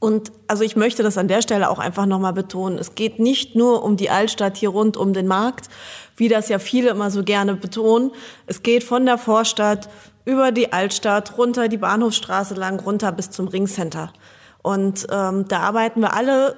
Und 0.00 0.32
also 0.48 0.64
ich 0.64 0.74
möchte 0.74 1.04
das 1.04 1.16
an 1.16 1.28
der 1.28 1.42
Stelle 1.42 1.70
auch 1.70 1.78
einfach 1.78 2.06
nochmal 2.06 2.32
betonen. 2.32 2.78
Es 2.78 2.96
geht 2.96 3.20
nicht 3.20 3.54
nur 3.54 3.84
um 3.84 3.96
die 3.96 4.10
Altstadt 4.10 4.56
hier 4.56 4.70
rund 4.70 4.96
um 4.96 5.12
den 5.12 5.28
Markt, 5.28 5.68
wie 6.16 6.28
das 6.28 6.48
ja 6.48 6.58
viele 6.58 6.90
immer 6.90 7.12
so 7.12 7.22
gerne 7.22 7.54
betonen. 7.54 8.10
Es 8.48 8.64
geht 8.64 8.82
von 8.82 9.06
der 9.06 9.18
Vorstadt 9.18 9.88
über 10.24 10.50
die 10.50 10.72
Altstadt, 10.72 11.38
runter 11.38 11.68
die 11.68 11.76
Bahnhofstraße 11.76 12.54
lang, 12.54 12.80
runter 12.80 13.12
bis 13.12 13.30
zum 13.30 13.46
Ringcenter. 13.46 14.12
Und 14.62 15.06
ähm, 15.12 15.46
da 15.46 15.60
arbeiten 15.60 16.00
wir 16.00 16.14
alle, 16.14 16.56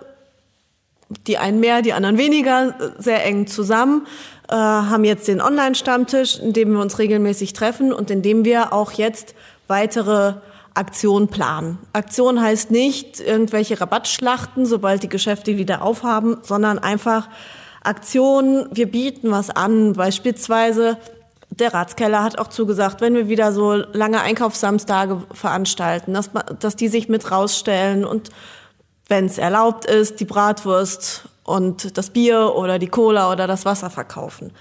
die 1.26 1.36
einen 1.36 1.60
mehr, 1.60 1.82
die 1.82 1.92
anderen 1.92 2.16
weniger, 2.16 2.74
sehr 2.98 3.24
eng 3.24 3.46
zusammen, 3.46 4.06
äh, 4.48 4.54
haben 4.54 5.04
jetzt 5.04 5.28
den 5.28 5.40
Online-Stammtisch, 5.40 6.38
in 6.38 6.52
dem 6.52 6.72
wir 6.72 6.80
uns 6.80 6.98
regelmäßig 6.98 7.52
treffen 7.52 7.92
und 7.92 8.10
in 8.10 8.22
dem 8.22 8.44
wir 8.44 8.72
auch 8.72 8.92
jetzt 8.92 9.34
weitere 9.68 10.34
Aktionen 10.74 11.28
planen. 11.28 11.78
Aktion 11.92 12.40
heißt 12.40 12.70
nicht 12.70 13.20
irgendwelche 13.20 13.80
Rabattschlachten, 13.80 14.66
sobald 14.66 15.02
die 15.02 15.08
Geschäfte 15.08 15.56
wieder 15.56 15.82
aufhaben, 15.82 16.38
sondern 16.42 16.78
einfach 16.78 17.28
Aktionen. 17.82 18.66
Wir 18.72 18.90
bieten 18.90 19.30
was 19.30 19.50
an, 19.50 19.92
beispielsweise 19.92 20.98
der 21.50 21.72
Ratskeller 21.72 22.22
hat 22.22 22.38
auch 22.38 22.48
zugesagt, 22.48 23.00
wenn 23.00 23.14
wir 23.14 23.28
wieder 23.28 23.52
so 23.52 23.74
lange 23.74 24.20
Einkaufssamstage 24.20 25.22
veranstalten, 25.32 26.12
dass, 26.12 26.30
dass 26.58 26.74
die 26.74 26.88
sich 26.88 27.08
mit 27.08 27.30
rausstellen 27.30 28.04
und 28.04 28.30
wenn 29.08 29.26
es 29.26 29.38
erlaubt 29.38 29.84
ist, 29.84 30.18
die 30.20 30.24
Bratwurst 30.24 31.28
und 31.44 31.96
das 31.96 32.10
Bier 32.10 32.54
oder 32.56 32.78
die 32.78 32.88
Cola 32.88 33.30
oder 33.30 33.46
das 33.46 33.64
Wasser 33.64 33.90
verkaufen. 33.90 34.52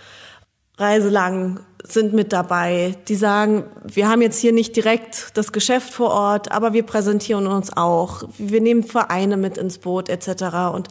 Reiselang 0.77 1.59
sind 1.83 2.13
mit 2.13 2.33
dabei, 2.33 2.95
die 3.07 3.15
sagen, 3.15 3.65
wir 3.83 4.07
haben 4.07 4.21
jetzt 4.21 4.39
hier 4.39 4.53
nicht 4.53 4.75
direkt 4.75 5.31
das 5.35 5.51
Geschäft 5.51 5.93
vor 5.93 6.11
Ort, 6.11 6.51
aber 6.51 6.73
wir 6.73 6.83
präsentieren 6.83 7.45
uns 7.45 7.75
auch. 7.75 8.23
Wir 8.37 8.61
nehmen 8.61 8.83
Vereine 8.83 9.37
mit 9.37 9.57
ins 9.57 9.77
Boot 9.77 10.09
etc. 10.09 10.73
Und 10.73 10.87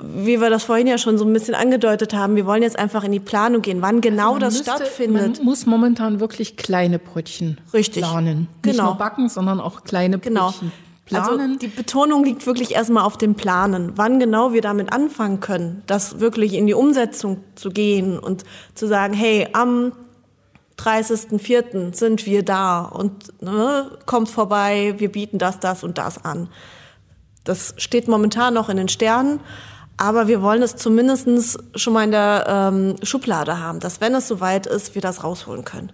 wie 0.00 0.40
wir 0.40 0.50
das 0.50 0.64
vorhin 0.64 0.86
ja 0.86 0.98
schon 0.98 1.18
so 1.18 1.24
ein 1.24 1.32
bisschen 1.32 1.54
angedeutet 1.54 2.14
haben, 2.14 2.36
wir 2.36 2.46
wollen 2.46 2.62
jetzt 2.62 2.78
einfach 2.78 3.02
in 3.02 3.10
die 3.10 3.20
Planung 3.20 3.62
gehen, 3.62 3.82
wann 3.82 4.00
genau 4.00 4.34
also 4.34 4.40
das 4.40 4.54
müsste, 4.54 4.70
stattfindet. 4.70 5.38
Man 5.38 5.44
muss 5.44 5.66
momentan 5.66 6.20
wirklich 6.20 6.56
kleine 6.56 6.98
Brötchen 6.98 7.60
Richtig. 7.72 8.04
planen. 8.04 8.46
Nicht 8.64 8.76
genau. 8.76 8.90
nur 8.90 8.98
backen, 8.98 9.28
sondern 9.28 9.60
auch 9.60 9.82
kleine 9.82 10.18
genau. 10.18 10.50
Brötchen. 10.50 10.70
Genau. 10.70 10.87
Planen. 11.08 11.40
Also 11.40 11.58
die 11.58 11.68
Betonung 11.68 12.24
liegt 12.24 12.46
wirklich 12.46 12.74
erstmal 12.74 13.04
auf 13.04 13.16
dem 13.16 13.34
Planen. 13.34 13.92
Wann 13.96 14.18
genau 14.18 14.52
wir 14.52 14.62
damit 14.62 14.92
anfangen 14.92 15.40
können, 15.40 15.82
das 15.86 16.20
wirklich 16.20 16.54
in 16.54 16.66
die 16.66 16.74
Umsetzung 16.74 17.42
zu 17.54 17.70
gehen 17.70 18.18
und 18.18 18.44
zu 18.74 18.86
sagen, 18.86 19.14
hey, 19.14 19.48
am 19.52 19.92
30.04. 20.78 21.94
sind 21.94 22.26
wir 22.26 22.44
da 22.44 22.82
und 22.82 23.42
ne, 23.42 23.90
kommt 24.06 24.28
vorbei, 24.28 24.94
wir 24.98 25.10
bieten 25.10 25.38
das, 25.38 25.58
das 25.58 25.82
und 25.82 25.98
das 25.98 26.24
an. 26.24 26.48
Das 27.44 27.74
steht 27.78 28.08
momentan 28.08 28.54
noch 28.54 28.68
in 28.68 28.76
den 28.76 28.88
Sternen. 28.88 29.40
Aber 30.00 30.28
wir 30.28 30.42
wollen 30.42 30.62
es 30.62 30.76
zumindest 30.76 31.58
schon 31.74 31.92
mal 31.92 32.04
in 32.04 32.12
der 32.12 32.44
ähm, 32.46 32.94
Schublade 33.02 33.58
haben, 33.58 33.80
dass 33.80 34.00
wenn 34.00 34.14
es 34.14 34.28
soweit 34.28 34.66
ist, 34.68 34.94
wir 34.94 35.02
das 35.02 35.24
rausholen 35.24 35.64
können. 35.64 35.90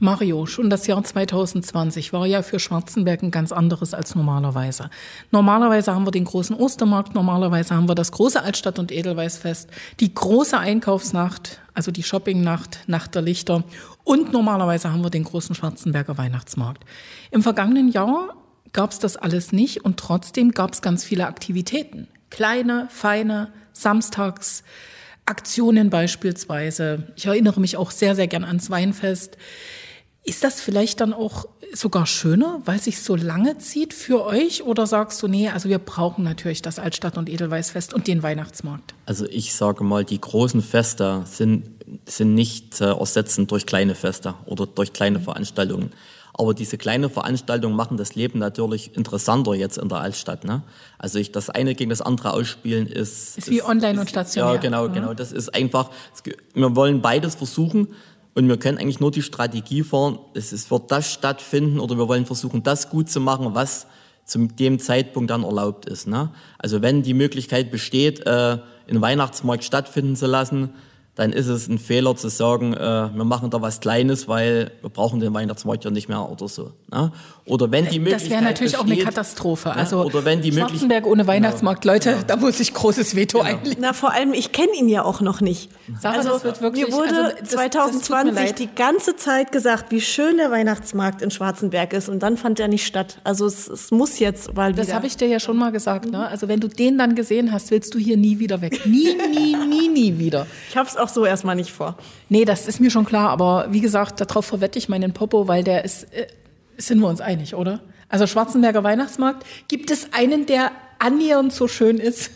Mario, 0.00 0.46
schon 0.46 0.70
das 0.70 0.86
Jahr 0.86 1.02
2020 1.02 2.12
war 2.12 2.24
ja 2.24 2.42
für 2.42 2.60
Schwarzenberg 2.60 3.20
ein 3.24 3.32
ganz 3.32 3.50
anderes 3.50 3.94
als 3.94 4.14
normalerweise. 4.14 4.90
Normalerweise 5.32 5.92
haben 5.92 6.06
wir 6.06 6.12
den 6.12 6.24
großen 6.24 6.54
Ostermarkt, 6.54 7.16
normalerweise 7.16 7.74
haben 7.74 7.88
wir 7.88 7.96
das 7.96 8.12
große 8.12 8.40
Altstadt- 8.40 8.78
und 8.78 8.92
Edelweißfest, 8.92 9.68
die 9.98 10.14
große 10.14 10.56
Einkaufsnacht, 10.56 11.58
also 11.74 11.90
die 11.90 12.04
Shoppingnacht, 12.04 12.84
Nacht 12.86 13.16
der 13.16 13.22
Lichter 13.22 13.64
und 14.04 14.32
normalerweise 14.32 14.92
haben 14.92 15.02
wir 15.02 15.10
den 15.10 15.24
großen 15.24 15.56
Schwarzenberger 15.56 16.16
Weihnachtsmarkt. 16.16 16.84
Im 17.32 17.42
vergangenen 17.42 17.88
Jahr 17.88 18.36
gab 18.72 18.92
es 18.92 19.00
das 19.00 19.16
alles 19.16 19.50
nicht 19.50 19.84
und 19.84 19.96
trotzdem 19.96 20.52
gab 20.52 20.74
es 20.74 20.80
ganz 20.80 21.02
viele 21.02 21.26
Aktivitäten. 21.26 22.06
Kleine, 22.30 22.86
feine, 22.88 23.52
samstags, 23.72 24.62
Aktionen 25.26 25.90
beispielsweise. 25.90 27.12
Ich 27.16 27.26
erinnere 27.26 27.60
mich 27.60 27.76
auch 27.76 27.90
sehr, 27.90 28.14
sehr 28.14 28.28
gern 28.28 28.44
ans 28.44 28.70
Weinfest. 28.70 29.36
Ist 30.24 30.44
das 30.44 30.60
vielleicht 30.60 31.00
dann 31.00 31.12
auch 31.12 31.46
sogar 31.72 32.06
schöner, 32.06 32.60
weil 32.64 32.80
sich 32.80 33.02
so 33.02 33.16
lange 33.16 33.58
zieht 33.58 33.94
für 33.94 34.24
euch? 34.24 34.62
Oder 34.62 34.86
sagst 34.86 35.22
du, 35.22 35.28
nee, 35.28 35.48
also 35.48 35.68
wir 35.68 35.78
brauchen 35.78 36.24
natürlich 36.24 36.62
das 36.62 36.78
Altstadt- 36.78 37.18
und 37.18 37.28
Edelweißfest 37.28 37.94
und 37.94 38.06
den 38.06 38.22
Weihnachtsmarkt? 38.22 38.94
Also 39.06 39.26
ich 39.26 39.54
sage 39.54 39.84
mal, 39.84 40.04
die 40.04 40.20
großen 40.20 40.62
Feste 40.62 41.22
sind, 41.24 41.70
sind 42.06 42.34
nicht 42.34 42.80
äh, 42.80 42.92
ersetzend 42.92 43.50
durch 43.50 43.66
kleine 43.66 43.94
Feste 43.94 44.34
oder 44.46 44.66
durch 44.66 44.92
kleine 44.92 45.20
Veranstaltungen. 45.20 45.90
Aber 46.34 46.54
diese 46.54 46.78
kleinen 46.78 47.10
Veranstaltungen 47.10 47.74
machen 47.74 47.96
das 47.96 48.14
Leben 48.14 48.38
natürlich 48.38 48.96
interessanter 48.96 49.54
jetzt 49.54 49.76
in 49.76 49.88
der 49.88 49.98
Altstadt. 49.98 50.44
Ne? 50.44 50.62
Also 50.96 51.18
ich, 51.18 51.32
das 51.32 51.50
eine 51.50 51.74
gegen 51.74 51.90
das 51.90 52.00
andere 52.00 52.32
ausspielen 52.32 52.86
ist... 52.86 53.38
Ist 53.38 53.50
wie 53.50 53.62
online 53.62 53.94
ist, 53.94 54.00
und 54.00 54.10
stationär. 54.10 54.54
Ja, 54.54 54.60
genau, 54.60 54.88
mhm. 54.88 54.92
genau. 54.92 55.14
Das 55.14 55.32
ist 55.32 55.52
einfach, 55.52 55.90
wir 56.54 56.76
wollen 56.76 57.02
beides 57.02 57.34
versuchen 57.34 57.88
und 58.38 58.48
wir 58.48 58.56
können 58.56 58.78
eigentlich 58.78 59.00
nur 59.00 59.10
die 59.10 59.22
Strategie 59.22 59.82
fahren, 59.82 60.20
es, 60.32 60.70
wird 60.70 60.92
das 60.92 61.12
stattfinden 61.12 61.80
oder 61.80 61.98
wir 61.98 62.06
wollen 62.06 62.24
versuchen, 62.24 62.62
das 62.62 62.88
gut 62.88 63.10
zu 63.10 63.20
machen, 63.20 63.56
was 63.56 63.88
zu 64.24 64.46
dem 64.46 64.78
Zeitpunkt 64.78 65.32
dann 65.32 65.42
erlaubt 65.42 65.86
ist. 65.86 66.06
Ne? 66.06 66.30
Also 66.56 66.80
wenn 66.80 67.02
die 67.02 67.14
Möglichkeit 67.14 67.72
besteht, 67.72 68.24
äh, 68.26 68.58
einen 68.88 69.00
Weihnachtsmarkt 69.00 69.64
stattfinden 69.64 70.14
zu 70.14 70.26
lassen, 70.26 70.70
dann 71.16 71.32
ist 71.32 71.48
es 71.48 71.66
ein 71.66 71.80
Fehler 71.80 72.14
zu 72.14 72.28
sagen, 72.28 72.74
äh, 72.74 73.10
wir 73.12 73.24
machen 73.24 73.50
da 73.50 73.60
was 73.60 73.80
Kleines, 73.80 74.28
weil 74.28 74.70
wir 74.82 74.90
brauchen 74.90 75.18
den 75.18 75.34
Weihnachtsmarkt 75.34 75.84
ja 75.84 75.90
nicht 75.90 76.08
mehr 76.08 76.30
oder 76.30 76.46
so. 76.46 76.70
Ne? 76.92 77.10
Oder 77.48 77.70
wenn 77.70 77.86
die 77.88 77.98
Möglichkeit 77.98 78.22
Das 78.22 78.30
wäre 78.30 78.42
natürlich 78.42 78.72
besteht, 78.72 78.80
auch 78.80 78.92
eine 78.92 79.04
Katastrophe. 79.04 79.72
Also 79.72 80.04
oder 80.04 80.24
wenn 80.24 80.42
die 80.42 80.52
Schwarzenberg 80.52 81.06
ohne 81.06 81.26
Weihnachtsmarkt, 81.26 81.84
ja, 81.84 81.92
Leute, 81.92 82.10
ja. 82.10 82.22
da 82.26 82.36
muss 82.36 82.60
ich 82.60 82.74
großes 82.74 83.16
Veto 83.16 83.38
genau. 83.38 83.50
einlegen. 83.50 83.78
Na, 83.80 83.92
vor 83.92 84.12
allem, 84.12 84.32
ich 84.32 84.52
kenne 84.52 84.72
ihn 84.78 84.88
ja 84.88 85.04
auch 85.04 85.20
noch 85.20 85.40
nicht. 85.40 85.70
Sarah, 86.00 86.16
also, 86.16 86.30
das 86.30 86.44
wird 86.44 86.62
wirklich, 86.62 86.86
mir 86.86 86.92
wurde 86.92 87.24
also, 87.24 87.36
das, 87.40 87.50
2020 87.50 88.34
das 88.34 88.54
die 88.54 88.68
ganze 88.74 89.16
Zeit 89.16 89.52
gesagt, 89.52 89.90
wie 89.90 90.00
schön 90.00 90.36
der 90.36 90.50
Weihnachtsmarkt 90.50 91.22
in 91.22 91.30
Schwarzenberg 91.30 91.92
ist 91.92 92.08
und 92.08 92.22
dann 92.22 92.36
fand 92.36 92.60
er 92.60 92.68
nicht 92.68 92.86
statt. 92.86 93.18
Also 93.24 93.46
es, 93.46 93.68
es 93.68 93.90
muss 93.90 94.18
jetzt 94.18 94.54
mal 94.54 94.72
wieder. 94.72 94.84
Das 94.84 94.94
habe 94.94 95.06
ich 95.06 95.16
dir 95.16 95.28
ja 95.28 95.40
schon 95.40 95.56
mal 95.56 95.72
gesagt. 95.72 96.10
Ne? 96.10 96.26
Also 96.26 96.48
wenn 96.48 96.60
du 96.60 96.68
den 96.68 96.98
dann 96.98 97.14
gesehen 97.14 97.52
hast, 97.52 97.70
willst 97.70 97.94
du 97.94 97.98
hier 97.98 98.16
nie 98.16 98.38
wieder 98.38 98.60
weg. 98.60 98.86
Nie, 98.86 99.16
nie, 99.30 99.56
nie, 99.66 99.88
nie 99.88 100.18
wieder. 100.18 100.46
Ich 100.68 100.76
habe 100.76 100.88
es 100.88 100.96
auch 100.96 101.08
so 101.08 101.24
erstmal 101.24 101.56
nicht 101.56 101.72
vor. 101.72 101.96
Nee, 102.28 102.44
das 102.44 102.68
ist 102.68 102.80
mir 102.80 102.90
schon 102.90 103.04
klar, 103.04 103.30
aber 103.30 103.66
wie 103.70 103.80
gesagt, 103.80 104.20
darauf 104.20 104.46
verwette 104.46 104.78
ich 104.78 104.88
meinen 104.88 105.12
Popo, 105.12 105.48
weil 105.48 105.64
der 105.64 105.84
ist, 105.84 106.04
äh, 106.12 106.26
sind 106.78 107.00
wir 107.00 107.08
uns 107.08 107.20
einig, 107.20 107.54
oder? 107.54 107.80
Also 108.08 108.26
Schwarzenberger 108.26 108.82
Weihnachtsmarkt, 108.82 109.44
gibt 109.68 109.90
es 109.90 110.12
einen, 110.12 110.46
der 110.46 110.70
annähernd 110.98 111.52
so 111.52 111.68
schön 111.68 111.98
ist? 111.98 112.30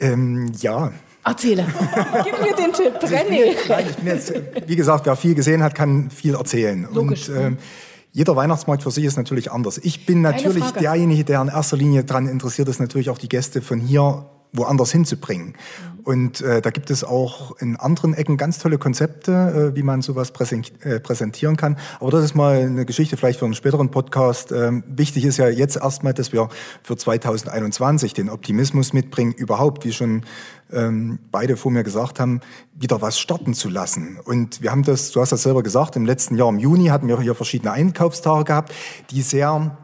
Ähm, 0.00 0.52
ja. 0.60 0.92
Erzähle. 1.24 1.66
Gib 2.24 2.40
mir 2.40 2.54
den 2.54 2.72
Tipp, 2.72 2.94
René. 3.00 3.56
Nein, 3.68 3.86
ich 3.88 3.96
bin 3.96 4.06
jetzt, 4.06 4.34
wie 4.66 4.76
gesagt, 4.76 5.06
wer 5.06 5.16
viel 5.16 5.34
gesehen 5.34 5.62
hat, 5.62 5.74
kann 5.74 6.10
viel 6.10 6.34
erzählen. 6.34 6.86
Logisch. 6.92 7.28
Und, 7.28 7.36
ähm, 7.36 7.58
jeder 8.12 8.36
Weihnachtsmarkt 8.36 8.82
für 8.82 8.90
sich 8.90 9.04
ist 9.04 9.16
natürlich 9.16 9.50
anders. 9.50 9.78
Ich 9.78 10.06
bin 10.06 10.20
natürlich 10.20 10.70
derjenige, 10.70 11.24
der 11.24 11.40
in 11.42 11.48
erster 11.48 11.76
Linie 11.76 12.04
daran 12.04 12.28
interessiert 12.28 12.68
ist, 12.68 12.78
natürlich 12.78 13.10
auch 13.10 13.18
die 13.18 13.28
Gäste 13.28 13.60
von 13.60 13.80
hier 13.80 14.26
woanders 14.54 14.90
hinzubringen. 14.92 15.54
Und 16.04 16.42
äh, 16.42 16.60
da 16.60 16.70
gibt 16.70 16.90
es 16.90 17.02
auch 17.02 17.56
in 17.58 17.76
anderen 17.76 18.12
Ecken 18.12 18.36
ganz 18.36 18.58
tolle 18.58 18.76
Konzepte, 18.76 19.72
äh, 19.72 19.76
wie 19.76 19.82
man 19.82 20.02
sowas 20.02 20.32
äh, 20.82 21.00
präsentieren 21.00 21.56
kann. 21.56 21.78
Aber 21.98 22.10
das 22.10 22.24
ist 22.24 22.34
mal 22.34 22.58
eine 22.58 22.84
Geschichte 22.84 23.16
vielleicht 23.16 23.38
für 23.38 23.46
einen 23.46 23.54
späteren 23.54 23.90
Podcast. 23.90 24.52
Ähm, 24.52 24.84
wichtig 24.86 25.24
ist 25.24 25.38
ja 25.38 25.48
jetzt 25.48 25.76
erstmal, 25.76 26.12
dass 26.12 26.32
wir 26.32 26.50
für 26.82 26.96
2021 26.96 28.12
den 28.12 28.28
Optimismus 28.28 28.92
mitbringen, 28.92 29.32
überhaupt, 29.32 29.86
wie 29.86 29.92
schon 29.92 30.24
ähm, 30.70 31.20
beide 31.30 31.56
vor 31.56 31.72
mir 31.72 31.84
gesagt 31.84 32.20
haben, 32.20 32.40
wieder 32.74 33.00
was 33.00 33.18
starten 33.18 33.54
zu 33.54 33.70
lassen. 33.70 34.18
Und 34.22 34.60
wir 34.60 34.70
haben 34.70 34.82
das, 34.82 35.10
du 35.10 35.22
hast 35.22 35.32
das 35.32 35.42
selber 35.42 35.62
gesagt, 35.62 35.96
im 35.96 36.04
letzten 36.04 36.36
Jahr 36.36 36.50
im 36.50 36.58
Juni 36.58 36.86
hatten 36.86 37.08
wir 37.08 37.18
hier 37.20 37.34
verschiedene 37.34 37.72
Einkaufstage 37.72 38.44
gehabt, 38.44 38.74
die 39.10 39.22
sehr, 39.22 39.78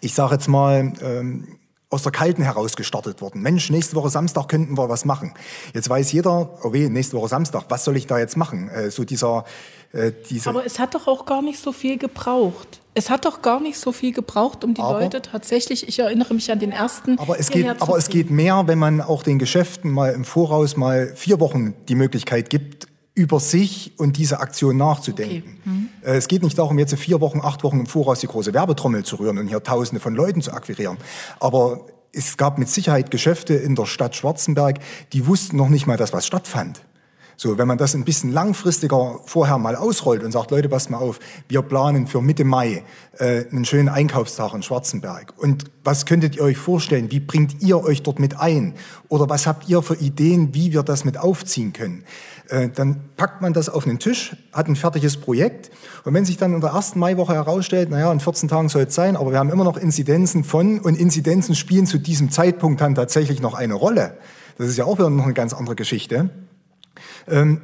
ich 0.00 0.14
sage 0.14 0.34
jetzt 0.34 0.48
mal, 0.48 0.92
ähm, 1.02 1.55
aus 1.96 2.02
der 2.02 2.12
Kalten 2.12 2.42
heraus 2.42 2.76
gestartet 2.76 3.22
worden. 3.22 3.40
Mensch, 3.40 3.70
nächste 3.70 3.96
Woche 3.96 4.10
Samstag 4.10 4.48
könnten 4.48 4.76
wir 4.76 4.88
was 4.88 5.04
machen. 5.06 5.32
Jetzt 5.72 5.88
weiß 5.88 6.12
jeder, 6.12 6.50
oh 6.62 6.72
weh, 6.72 6.88
nächste 6.90 7.16
Woche 7.16 7.28
Samstag, 7.28 7.64
was 7.70 7.84
soll 7.84 7.96
ich 7.96 8.06
da 8.06 8.18
jetzt 8.18 8.36
machen? 8.36 8.68
Äh, 8.68 8.90
so 8.90 9.04
dieser, 9.04 9.44
äh, 9.92 10.12
dieser 10.28 10.50
Aber 10.50 10.66
es 10.66 10.78
hat 10.78 10.94
doch 10.94 11.06
auch 11.06 11.24
gar 11.24 11.40
nicht 11.40 11.58
so 11.58 11.72
viel 11.72 11.96
gebraucht. 11.96 12.80
Es 12.92 13.08
hat 13.08 13.24
doch 13.24 13.40
gar 13.40 13.60
nicht 13.60 13.78
so 13.78 13.92
viel 13.92 14.12
gebraucht, 14.12 14.62
um 14.62 14.74
die 14.74 14.82
aber, 14.82 15.00
Leute 15.00 15.22
tatsächlich, 15.22 15.88
ich 15.88 15.98
erinnere 15.98 16.34
mich 16.34 16.50
an 16.52 16.58
den 16.58 16.72
ersten. 16.72 17.18
Aber 17.18 17.38
es 17.40 17.50
geht, 17.50 17.66
aber 17.80 17.96
es 17.96 18.08
geht 18.08 18.30
mehr, 18.30 18.64
wenn 18.66 18.78
man 18.78 19.00
auch 19.00 19.22
den 19.22 19.38
Geschäften 19.38 19.90
mal 19.90 20.12
im 20.12 20.24
Voraus 20.24 20.76
mal 20.76 21.12
vier 21.14 21.40
Wochen 21.40 21.74
die 21.88 21.94
Möglichkeit 21.94 22.50
gibt, 22.50 22.86
über 23.16 23.40
sich 23.40 23.94
und 23.96 24.18
diese 24.18 24.40
Aktion 24.40 24.76
nachzudenken. 24.76 25.58
Okay. 25.60 25.70
Mhm. 25.70 25.88
Es 26.02 26.28
geht 26.28 26.42
nicht 26.42 26.56
darum, 26.58 26.78
jetzt 26.78 26.94
vier 26.94 27.20
Wochen, 27.20 27.40
acht 27.42 27.64
Wochen 27.64 27.80
im 27.80 27.86
Voraus 27.86 28.20
die 28.20 28.26
große 28.28 28.54
Werbetrommel 28.54 29.04
zu 29.04 29.16
rühren 29.16 29.38
und 29.38 29.48
hier 29.48 29.62
Tausende 29.62 30.00
von 30.00 30.14
Leuten 30.14 30.42
zu 30.42 30.52
akquirieren. 30.52 30.98
Aber 31.40 31.86
es 32.12 32.36
gab 32.36 32.58
mit 32.58 32.68
Sicherheit 32.68 33.10
Geschäfte 33.10 33.54
in 33.54 33.74
der 33.74 33.86
Stadt 33.86 34.14
Schwarzenberg, 34.14 34.80
die 35.14 35.26
wussten 35.26 35.56
noch 35.56 35.70
nicht 35.70 35.86
mal, 35.86 35.96
dass 35.96 36.12
was 36.12 36.26
stattfand. 36.26 36.82
So, 37.38 37.58
wenn 37.58 37.68
man 37.68 37.76
das 37.76 37.94
ein 37.94 38.04
bisschen 38.04 38.32
langfristiger 38.32 39.20
vorher 39.26 39.58
mal 39.58 39.76
ausrollt 39.76 40.22
und 40.24 40.32
sagt, 40.32 40.50
Leute, 40.50 40.70
passt 40.70 40.88
mal 40.88 40.98
auf, 40.98 41.18
wir 41.48 41.60
planen 41.60 42.06
für 42.06 42.22
Mitte 42.22 42.44
Mai 42.44 42.82
äh, 43.18 43.44
einen 43.50 43.66
schönen 43.66 43.90
Einkaufstag 43.90 44.54
in 44.54 44.62
Schwarzenberg. 44.62 45.34
Und 45.36 45.64
was 45.84 46.06
könntet 46.06 46.36
ihr 46.36 46.42
euch 46.42 46.56
vorstellen? 46.56 47.10
Wie 47.10 47.20
bringt 47.20 47.62
ihr 47.62 47.82
euch 47.82 48.02
dort 48.02 48.18
mit 48.20 48.40
ein? 48.40 48.74
Oder 49.08 49.28
was 49.28 49.46
habt 49.46 49.68
ihr 49.68 49.82
für 49.82 49.96
Ideen, 49.96 50.54
wie 50.54 50.72
wir 50.72 50.82
das 50.82 51.04
mit 51.04 51.18
aufziehen 51.18 51.74
können? 51.74 52.04
Äh, 52.48 52.68
dann 52.68 53.00
packt 53.16 53.42
man 53.42 53.52
das 53.52 53.68
auf 53.68 53.84
den 53.84 53.98
Tisch, 53.98 54.36
hat 54.52 54.68
ein 54.68 54.76
fertiges 54.76 55.16
Projekt. 55.16 55.70
Und 56.04 56.14
wenn 56.14 56.24
sich 56.24 56.36
dann 56.36 56.54
in 56.54 56.60
der 56.60 56.70
ersten 56.70 56.98
Maiwoche 56.98 57.34
herausstellt, 57.34 57.90
naja, 57.90 58.12
in 58.12 58.20
14 58.20 58.48
Tagen 58.48 58.68
soll 58.68 58.82
es 58.82 58.94
sein, 58.94 59.16
aber 59.16 59.32
wir 59.32 59.38
haben 59.38 59.50
immer 59.50 59.64
noch 59.64 59.76
Inzidenzen 59.76 60.44
von 60.44 60.78
und 60.80 60.96
Inzidenzen 60.96 61.54
spielen 61.54 61.86
zu 61.86 61.98
diesem 61.98 62.30
Zeitpunkt 62.30 62.80
dann 62.80 62.94
tatsächlich 62.94 63.40
noch 63.40 63.54
eine 63.54 63.74
Rolle. 63.74 64.16
Das 64.58 64.68
ist 64.68 64.76
ja 64.76 64.84
auch 64.84 64.98
wieder 64.98 65.10
noch 65.10 65.24
eine 65.24 65.34
ganz 65.34 65.52
andere 65.52 65.76
Geschichte 65.76 66.30
ähm, 67.28 67.62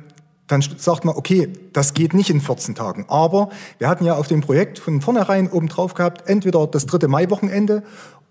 dann 0.49 0.61
sagt 0.61 1.05
man, 1.05 1.17
okay, 1.17 1.51
das 1.73 1.95
geht 1.95 2.13
nicht 2.13 2.29
in 2.29 2.41
14 2.41 2.75
Tagen. 2.75 3.07
Aber 3.09 3.49
wir 3.79 3.89
hatten 3.89 4.05
ja 4.05 4.17
auf 4.17 4.27
dem 4.27 4.43
Projekt 4.43 4.79
von 4.79 5.01
vornherein 5.01 5.51
oben 5.51 5.69
drauf 5.69 5.95
gehabt, 5.95 6.29
entweder 6.29 6.67
das 6.67 6.85
dritte 6.85 7.09
Mai-Wochenende 7.09 7.83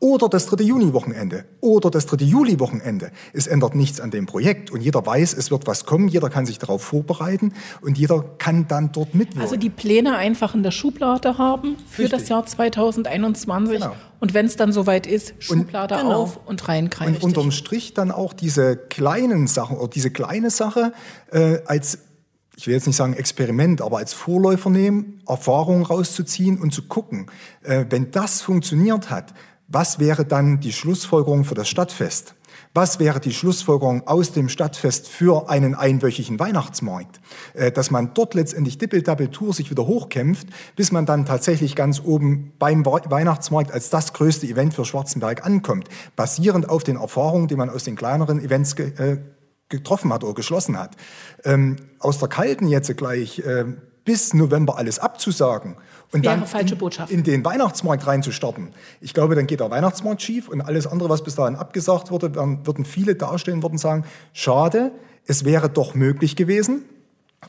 oder 0.02 0.28
das 0.28 0.48
dritte 0.48 0.64
Juni-Wochenende 0.64 1.46
oder 1.62 1.92
das 1.92 2.08
dritte 2.08 2.26
Juli-Wochenende. 2.26 3.12
Es 3.34 3.46
ändert 3.46 3.76
nichts 3.76 4.02
an 4.02 4.10
dem 4.10 4.26
Projekt 4.26 4.72
und 4.72 4.82
jeder 4.82 5.06
weiß, 5.06 5.34
es 5.36 5.52
wird 5.52 5.68
was 5.68 5.86
kommen, 5.86 6.08
jeder 6.08 6.30
kann 6.30 6.46
sich 6.48 6.58
darauf 6.58 6.84
vorbereiten 6.84 7.54
und 7.82 8.00
jeder 8.00 8.22
kann 8.40 8.68
dann 8.68 8.92
dort 8.92 9.14
mitwirken. 9.14 9.44
Also 9.44 9.58
die 9.58 9.70
Pläne 9.70 10.18
einfach 10.18 10.56
in 10.56 10.64
der 10.64 10.72
Schublade 10.72 11.38
haben 11.38 11.78
für 11.88 12.04
Richtig. 12.04 12.20
das 12.20 12.30
Jahr 12.30 12.46
2021 12.46 13.80
genau. 13.80 13.96
und 14.20 14.34
wenn 14.34 14.48
es 14.48 14.56
dann 14.56 14.72
soweit 14.72 15.06
ist, 15.06 15.36
Schublade 15.38 15.94
und, 15.94 16.02
genau. 16.02 16.22
auf 16.24 16.40
und 16.48 16.68
rein 16.68 16.90
Und 17.00 17.24
unterm 17.24 17.52
Strich 17.52 17.94
dann 17.94 18.10
auch 18.10 18.34
diese 18.34 18.76
kleinen 18.76 19.46
Sachen 19.46 19.78
oder 19.78 19.90
diese 19.90 20.10
kleine 20.10 20.50
Sache 20.50 20.94
äh, 21.32 21.60
als 21.66 22.00
ich 22.58 22.68
will 22.68 22.76
jetzt 22.76 22.86
nicht 22.86 22.98
sagen 22.98 23.14
Experiment, 23.14 23.82
aber 23.82 23.98
als 23.98 24.14
Vorläufer 24.14 24.70
nehmen, 24.70 25.24
Erfahrungen 25.28 25.84
rauszuziehen 25.84 26.62
und 26.62 26.72
zu 26.72 26.84
gucken, 26.84 27.26
äh, 27.64 27.86
wenn 27.90 28.12
das 28.12 28.42
funktioniert 28.42 29.10
hat, 29.10 29.34
was 29.72 30.00
wäre 30.00 30.26
dann 30.26 30.60
die 30.60 30.74
Schlussfolgerung 30.74 31.46
für 31.46 31.56
das 31.56 31.70
Stadtfest? 31.70 32.36
Was 32.74 33.00
wäre 33.00 33.20
die 33.20 33.34
Schlussfolgerung 33.34 34.08
aus 34.08 34.32
dem 34.32 34.48
Stadtfest 34.48 35.10
für 35.10 35.50
einen 35.50 35.76
einwöchigen 35.76 36.40
Weihnachtsmarkt? 36.40 37.20
Äh, 37.54 37.72
dass 37.72 37.92
man 37.92 38.14
dort 38.14 38.34
letztendlich 38.34 38.78
Dippel-Dappel-Tour 38.78 39.54
sich 39.54 39.70
wieder 39.70 39.88
hochkämpft, 39.88 40.48
bis 40.76 40.92
man 40.92 41.06
dann 41.06 41.26
tatsächlich 41.26 41.76
ganz 41.76 42.02
oben 42.02 42.54
beim 42.60 42.86
Weihnachtsmarkt 42.86 43.72
als 43.72 43.90
das 43.90 44.14
größte 44.14 44.48
Event 44.48 44.74
für 44.74 44.86
Schwarzenberg 44.86 45.46
ankommt, 45.46 45.90
basierend 46.16 46.70
auf 46.70 46.84
den 46.84 46.96
Erfahrungen, 46.96 47.48
die 47.48 47.56
man 47.56 47.70
aus 47.70 47.84
den 47.84 47.96
kleineren 47.96 48.40
Events 48.42 48.74
äh, 48.74 49.18
getroffen 49.68 50.14
hat 50.14 50.24
oder 50.24 50.34
geschlossen 50.34 50.78
hat. 50.78 50.96
Ähm, 51.44 51.76
aus 52.00 52.20
der 52.20 52.30
kalten 52.30 52.68
jetzt 52.68 52.96
gleich 52.96 53.40
äh, 53.40 53.66
bis 54.06 54.34
November 54.34 54.78
alles 54.78 55.00
abzusagen 55.00 55.76
und 56.14 56.26
dann 56.26 56.44
in, 56.44 57.18
in, 57.20 57.24
den 57.24 57.46
Weihnachtsmarkt 57.46 58.06
reinzustarten. 58.06 58.74
Ich 59.00 59.14
glaube, 59.14 59.36
dann 59.36 59.48
geht 59.48 59.62
der 59.62 59.70
Weihnachtsmarkt 59.72 60.22
schief 60.22 60.50
und 60.50 60.62
alles 60.62 60.86
andere, 60.86 61.10
was 61.10 61.24
bis 61.24 61.36
dahin 61.36 61.56
abgesagt 61.56 62.12
wurde, 62.12 62.30
dann 62.30 62.66
würden 62.68 62.84
viele 62.84 63.16
dastehen 63.16 63.64
würden 63.64 63.78
sagen, 63.78 64.04
schade, 64.34 64.92
es 65.26 65.46
wäre 65.46 65.70
doch 65.70 65.96
möglich 65.96 66.36
gewesen. 66.36 66.84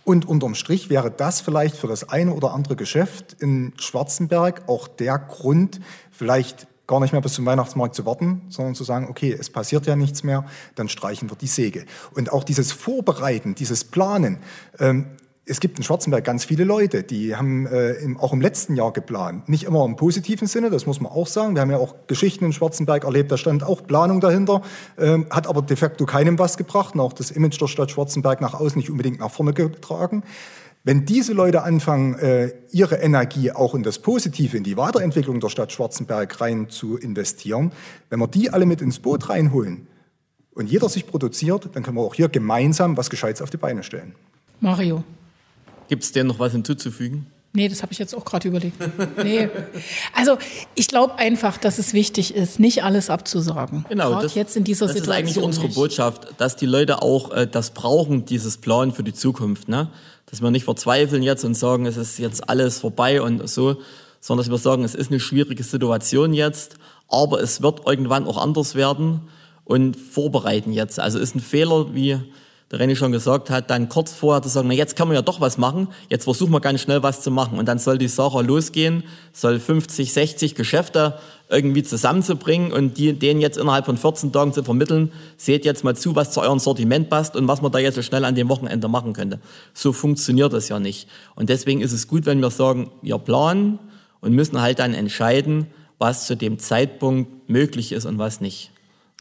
Und 0.05 0.27
unterm 0.27 0.55
Strich 0.55 0.89
wäre 0.91 1.11
das 1.11 1.41
vielleicht 1.41 1.77
für 1.77 1.87
das 1.87 2.09
eine 2.09 2.33
oder 2.33 2.55
andere 2.55 2.77
Geschäft 2.77 3.37
in 3.41 3.73
Schwarzenberg 3.79 4.63
auch 4.67 4.89
der 4.89 5.19
Grund, 5.19 5.81
vielleicht 6.11 6.67
gar 6.87 7.01
nicht 7.01 7.13
mehr 7.13 7.21
bis 7.21 7.35
zum 7.35 7.47
Weihnachtsmarkt 7.47 7.95
zu 7.95 8.05
warten, 8.07 8.43
sondern 8.49 8.75
zu 8.75 8.85
sagen, 8.85 9.09
okay, 9.09 9.37
es 9.39 9.51
passiert 9.51 9.87
ja 9.87 9.97
nichts 9.97 10.23
mehr, 10.23 10.45
dann 10.75 10.89
streichen 10.89 11.31
wir 11.31 11.37
die 11.37 11.47
Säge. 11.47 11.85
Und 12.15 12.33
auch 12.33 12.45
dieses 12.45 12.73
Vorbereiten, 12.73 13.55
dieses 13.55 13.85
Planen, 13.85 14.39
ähm, 14.79 15.07
es 15.45 15.59
gibt 15.59 15.77
in 15.79 15.83
Schwarzenberg 15.83 16.25
ganz 16.25 16.45
viele 16.45 16.63
Leute, 16.63 17.03
die 17.03 17.35
haben 17.35 17.67
äh, 17.67 17.95
im, 17.95 18.19
auch 18.19 18.33
im 18.33 18.41
letzten 18.41 18.77
Jahr 18.77 18.93
geplant. 18.93 19.49
Nicht 19.49 19.65
immer 19.65 19.85
im 19.85 19.97
positiven 19.97 20.47
Sinne, 20.47 20.71
das 20.71 20.87
muss 20.87 21.01
man 21.01 21.11
auch 21.11 21.27
sagen. 21.27 21.55
Wir 21.57 21.63
haben 21.63 21.71
ja 21.71 21.79
auch 21.79 21.97
Geschichten 22.07 22.45
in 22.45 22.53
Schwarzenberg 22.53 23.05
erlebt, 23.05 23.33
da 23.33 23.37
stand 23.37 23.65
auch 23.65 23.85
Planung 23.85 24.21
dahinter, 24.21 24.63
äh, 24.97 25.19
hat 25.31 25.49
aber 25.49 25.63
de 25.63 25.77
facto 25.77 26.07
keinem 26.07 26.39
was 26.39 26.57
gebracht 26.57 26.95
und 26.95 27.01
auch 27.01 27.13
das 27.13 27.33
Image 27.33 27.61
der 27.61 27.67
Stadt 27.67 27.91
Schwarzenberg 27.91 28.41
nach 28.41 28.55
außen 28.55 28.79
nicht 28.79 28.91
unbedingt 28.91 29.19
nach 29.19 29.33
vorne 29.33 29.53
getragen. 29.53 30.23
Wenn 30.85 31.07
diese 31.07 31.33
Leute 31.33 31.63
anfangen, 31.63 32.15
äh, 32.15 32.53
ihre 32.71 32.97
Energie 32.97 33.51
auch 33.51 33.75
in 33.75 33.83
das 33.83 33.99
Positive, 33.99 34.57
in 34.57 34.65
die 34.65 34.77
Weiterentwicklung 34.77 35.41
der 35.41 35.49
Stadt 35.49 35.73
Schwarzenberg 35.73 36.41
rein 36.41 36.69
zu 36.71 36.97
investieren, 36.97 37.73
wenn 38.11 38.21
wir 38.21 38.29
die 38.29 38.51
alle 38.51 38.67
mit 38.67 38.81
ins 38.81 39.01
Boot 39.01 39.29
reinholen 39.29 39.89
und 40.55 40.71
jeder 40.71 40.89
sich 40.89 41.07
produziert, 41.07 41.71
dann 41.73 41.83
können 41.83 41.97
wir 41.97 42.03
auch 42.03 42.15
hier 42.15 42.29
gemeinsam 42.29 42.97
was 42.97 43.11
Gescheites 43.11 43.43
auf 43.43 43.51
die 43.51 43.57
Beine 43.57 43.83
stellen. 43.83 44.15
Mario. 44.61 45.03
Gibt 45.89 46.05
es 46.05 46.13
denn 46.13 46.27
noch 46.27 46.39
was 46.39 46.53
hinzuzufügen? 46.53 47.27
Nee, 47.55 47.69
das 47.69 47.83
habe 47.83 47.93
ich 47.93 47.99
jetzt 47.99 48.15
auch 48.15 48.25
gerade 48.25 48.49
überlegt. 48.49 48.77
Nee. 49.23 49.49
Also 50.15 50.39
ich 50.75 50.89
glaube 50.89 51.19
einfach, 51.19 51.59
dass 51.59 51.79
es 51.79 51.93
wichtig 51.93 52.35
ist, 52.35 52.59
nicht 52.59 52.83
alles 52.83 53.11
abzusagen. 53.11 53.85
Genau, 53.91 54.23
das, 54.23 54.35
jetzt 54.35 54.57
in 54.57 54.65
dieser 54.65 54.87
das 54.87 54.97
Situation 54.97 55.25
ist 55.27 55.37
eigentlich 55.37 55.45
unsere 55.45 55.67
nicht. 55.67 55.75
Botschaft, 55.75 56.29
dass 56.39 56.57
die 56.57 56.67
Leute 56.67 57.03
auch 57.03 57.31
äh, 57.33 57.47
das 57.47 57.73
brauchen, 57.73 58.25
dieses 58.25 58.57
Plan 58.57 58.93
für 58.93 59.03
die 59.03 59.13
Zukunft. 59.13 59.69
Ne? 59.69 59.91
Dass 60.27 60.41
wir 60.41 60.51
nicht 60.51 60.65
verzweifeln 60.65 61.23
jetzt 61.23 61.45
und 61.45 61.55
sagen, 61.55 61.85
es 61.85 61.99
ist 61.99 62.19
jetzt 62.19 62.49
alles 62.49 62.79
vorbei 62.79 63.21
und 63.21 63.47
so, 63.49 63.77
sondern 64.21 64.47
dass 64.47 64.51
wir 64.51 64.59
sagen, 64.59 64.85
es 64.85 64.95
ist 64.95 65.11
eine 65.11 65.21
schwierige 65.21 65.63
Situation 65.63 66.33
jetzt, 66.33 66.77
aber 67.09 67.43
es 67.43 67.61
wird 67.61 67.87
irgendwann 67.87 68.27
auch 68.27 68.39
anders 68.39 68.75
werden 68.75 69.29
und 69.65 69.97
vorbereiten 69.97 70.73
jetzt. 70.73 70.99
Also 70.99 71.19
ist 71.19 71.35
ein 71.35 71.41
Fehler, 71.41 71.95
wie 71.95 72.19
der 72.73 72.81
René 72.81 72.97
schon 72.97 73.13
gesagt 73.13 73.51
hat, 73.51 73.69
dann 73.69 73.91
kurz 73.91 74.15
vorher 74.15 74.43
zu 74.43 74.49
sagen, 74.49 74.67
na 74.67 74.75
jetzt 74.75 74.97
kann 74.97 75.07
man 75.07 75.15
ja 75.15 75.23
doch 75.23 75.43
was 75.43 75.59
machen, 75.59 75.89
jetzt 76.09 76.25
versuchen 76.25 76.53
wir 76.53 76.61
ganz 76.61 76.81
schnell 76.81 77.03
was 77.03 77.21
zu 77.21 77.31
machen. 77.31 77.59
Und 77.59 77.69
dann 77.69 77.79
soll 77.79 77.99
die 77.99 78.09
Sache 78.09 78.41
losgehen, 78.41 79.05
soll 79.33 79.61
50, 79.61 80.11
60 80.13 80.55
Geschäfte 80.55 81.19
irgendwie 81.51 81.83
zusammenzubringen 81.83 82.73
und 82.73 82.97
die, 82.97 83.13
denen 83.13 83.43
jetzt 83.43 83.59
innerhalb 83.59 83.85
von 83.85 83.99
14 83.99 84.33
Tagen 84.33 84.55
zu 84.55 84.65
vermitteln, 84.65 85.13
seht 85.37 85.67
jetzt 85.67 85.85
mal 85.85 85.95
zu, 85.95 86.17
was 86.17 86.31
zu 86.31 86.41
eurem 86.41 86.59
Sortiment 86.59 87.11
passt 87.11 87.37
und 87.37 87.47
was 87.47 87.61
man 87.61 87.71
da 87.71 87.79
jetzt 87.79 87.97
so 87.97 88.03
schnell 88.03 88.25
an 88.25 88.35
dem 88.35 88.49
Wochenende 88.49 88.89
machen 88.89 89.13
könnte. 89.13 89.39
So 89.75 89.93
funktioniert 89.93 90.55
das 90.55 90.71
ja 90.71 90.81
nicht. 90.81 91.09
Und 91.35 91.51
deswegen 91.51 91.83
ist 91.83 91.93
es 91.93 92.09
gut, 92.09 92.25
wenn 92.25 92.41
wir 92.41 92.51
sagen, 92.51 92.91
wir 93.03 93.19
planen 93.19 93.81
und 94.23 94.33
müssen 94.33 94.63
halt 94.63 94.79
dann 94.79 94.95
entscheiden, 94.95 95.67
was 95.99 96.27
zu 96.27 96.37
dem 96.37 96.59
Zeitpunkt 96.59 97.51
möglich 97.51 97.93
ist 97.93 98.07
und 98.07 98.19
was 98.19 98.41
nicht. 98.41 98.71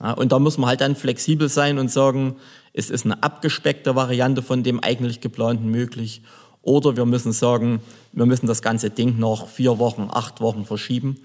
Ja, 0.02 0.14
und 0.14 0.32
da 0.32 0.40
muss 0.40 0.58
man 0.58 0.70
halt 0.70 0.82
dann 0.82 0.96
flexibel 0.96 1.50
sein 1.50 1.78
und 1.78 1.92
sagen, 1.92 2.38
es 2.74 2.90
ist 2.90 3.06
eine 3.06 3.22
abgespeckte 3.22 3.96
Variante 3.96 4.42
von 4.42 4.64
dem 4.64 4.80
eigentlich 4.80 5.22
geplanten 5.22 5.70
möglich. 5.70 6.22
Oder 6.62 6.96
wir 6.96 7.06
müssen 7.06 7.32
sagen, 7.32 7.82
wir 8.12 8.26
müssen 8.26 8.48
das 8.48 8.62
ganze 8.62 8.90
Ding 8.90 9.18
noch 9.18 9.48
vier 9.48 9.80
Wochen, 9.80 10.10
acht 10.12 10.42
Wochen 10.42 10.66
verschieben, 10.66 11.18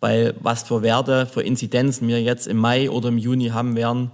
weil 0.00 0.34
was 0.40 0.64
für 0.64 0.82
Werte, 0.82 1.26
für 1.26 1.42
Inzidenzen 1.42 2.08
wir 2.08 2.20
jetzt 2.20 2.46
im 2.46 2.56
Mai 2.56 2.90
oder 2.90 3.08
im 3.08 3.18
Juni 3.18 3.48
haben 3.48 3.76
werden, 3.76 4.10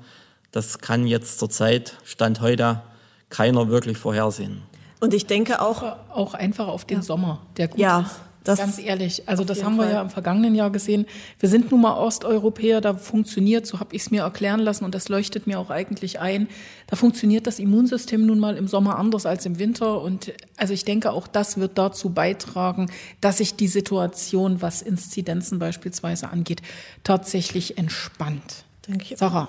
das 0.52 0.78
kann 0.78 1.06
jetzt 1.06 1.38
zur 1.38 1.50
Zeit, 1.50 1.96
Stand 2.04 2.40
heute, 2.40 2.82
keiner 3.30 3.68
wirklich 3.68 3.98
vorhersehen. 3.98 4.62
Und 5.00 5.12
ich 5.12 5.26
denke 5.26 5.60
auch, 5.60 5.82
auch 6.10 6.34
einfach 6.34 6.68
auf 6.68 6.84
den 6.84 6.98
ja. 6.98 7.02
Sommer, 7.02 7.42
der 7.56 7.68
gut 7.68 7.78
ja. 7.78 8.00
ist. 8.00 8.20
Das 8.46 8.60
Ganz 8.60 8.78
ehrlich, 8.78 9.28
also 9.28 9.42
das 9.42 9.64
haben 9.64 9.74
wir 9.74 9.82
Fall. 9.82 9.92
ja 9.92 10.02
im 10.02 10.08
vergangenen 10.08 10.54
Jahr 10.54 10.70
gesehen. 10.70 11.06
Wir 11.40 11.48
sind 11.48 11.72
nun 11.72 11.80
mal 11.80 11.98
Osteuropäer, 11.98 12.80
da 12.80 12.94
funktioniert, 12.94 13.66
so 13.66 13.80
habe 13.80 13.92
ich 13.96 14.02
es 14.02 14.10
mir 14.12 14.22
erklären 14.22 14.60
lassen 14.60 14.84
und 14.84 14.94
das 14.94 15.08
leuchtet 15.08 15.48
mir 15.48 15.58
auch 15.58 15.70
eigentlich 15.70 16.20
ein, 16.20 16.46
da 16.86 16.94
funktioniert 16.94 17.48
das 17.48 17.58
Immunsystem 17.58 18.24
nun 18.24 18.38
mal 18.38 18.56
im 18.56 18.68
Sommer 18.68 19.00
anders 19.00 19.26
als 19.26 19.46
im 19.46 19.58
Winter 19.58 20.00
und 20.00 20.32
also 20.56 20.72
ich 20.74 20.84
denke 20.84 21.10
auch 21.10 21.26
das 21.26 21.58
wird 21.58 21.76
dazu 21.76 22.10
beitragen, 22.10 22.88
dass 23.20 23.38
sich 23.38 23.56
die 23.56 23.66
Situation, 23.66 24.62
was 24.62 24.80
Inzidenzen 24.80 25.58
beispielsweise 25.58 26.30
angeht, 26.30 26.62
tatsächlich 27.02 27.78
entspannt. 27.78 28.64
Denke 28.86 29.06
ich. 29.10 29.18
Sarah. 29.18 29.48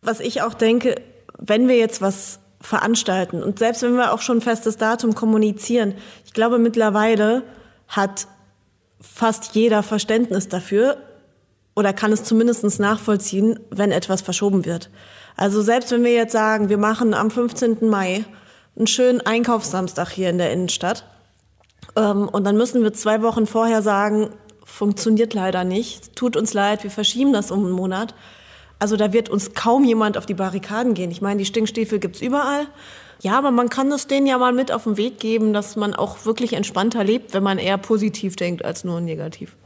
Was 0.00 0.20
ich 0.20 0.40
auch 0.40 0.54
denke, 0.54 0.94
wenn 1.38 1.68
wir 1.68 1.76
jetzt 1.76 2.00
was 2.00 2.38
veranstalten 2.58 3.42
und 3.42 3.58
selbst 3.58 3.82
wenn 3.82 3.96
wir 3.96 4.14
auch 4.14 4.22
schon 4.22 4.38
ein 4.38 4.40
festes 4.40 4.78
Datum 4.78 5.14
kommunizieren, 5.14 5.92
ich 6.24 6.32
glaube 6.32 6.58
mittlerweile 6.58 7.42
hat 7.88 8.28
fast 9.00 9.54
jeder 9.54 9.82
Verständnis 9.82 10.48
dafür 10.48 10.98
oder 11.74 11.92
kann 11.92 12.12
es 12.12 12.24
zumindest 12.24 12.80
nachvollziehen, 12.80 13.58
wenn 13.70 13.92
etwas 13.92 14.20
verschoben 14.20 14.64
wird. 14.64 14.90
Also 15.36 15.62
selbst 15.62 15.92
wenn 15.92 16.04
wir 16.04 16.12
jetzt 16.12 16.32
sagen, 16.32 16.68
wir 16.68 16.78
machen 16.78 17.14
am 17.14 17.30
15. 17.30 17.88
Mai 17.88 18.24
einen 18.76 18.86
schönen 18.86 19.20
Einkaufssamstag 19.20 20.10
hier 20.10 20.30
in 20.30 20.38
der 20.38 20.52
Innenstadt 20.52 21.04
ähm, 21.96 22.28
und 22.28 22.44
dann 22.44 22.56
müssen 22.56 22.82
wir 22.82 22.92
zwei 22.92 23.22
Wochen 23.22 23.46
vorher 23.46 23.82
sagen, 23.82 24.30
funktioniert 24.64 25.34
leider 25.34 25.64
nicht, 25.64 26.14
tut 26.16 26.36
uns 26.36 26.52
leid, 26.52 26.82
wir 26.82 26.90
verschieben 26.90 27.32
das 27.32 27.50
um 27.50 27.64
einen 27.64 27.72
Monat. 27.72 28.14
Also 28.78 28.96
da 28.96 29.12
wird 29.12 29.28
uns 29.28 29.54
kaum 29.54 29.84
jemand 29.84 30.16
auf 30.16 30.26
die 30.26 30.34
Barrikaden 30.34 30.94
gehen. 30.94 31.10
Ich 31.10 31.20
meine, 31.20 31.38
die 31.38 31.46
Stinkstiefel 31.46 31.98
gibt's 31.98 32.20
überall. 32.20 32.66
Ja, 33.20 33.36
aber 33.36 33.50
man 33.50 33.68
kann 33.68 33.90
es 33.90 34.06
denen 34.06 34.26
ja 34.26 34.38
mal 34.38 34.52
mit 34.52 34.70
auf 34.70 34.84
den 34.84 34.96
Weg 34.96 35.18
geben, 35.18 35.52
dass 35.52 35.74
man 35.76 35.94
auch 35.94 36.24
wirklich 36.24 36.52
entspannter 36.52 37.02
lebt, 37.02 37.34
wenn 37.34 37.42
man 37.42 37.58
eher 37.58 37.78
positiv 37.78 38.36
denkt 38.36 38.64
als 38.64 38.84
nur 38.84 39.00
negativ. 39.00 39.56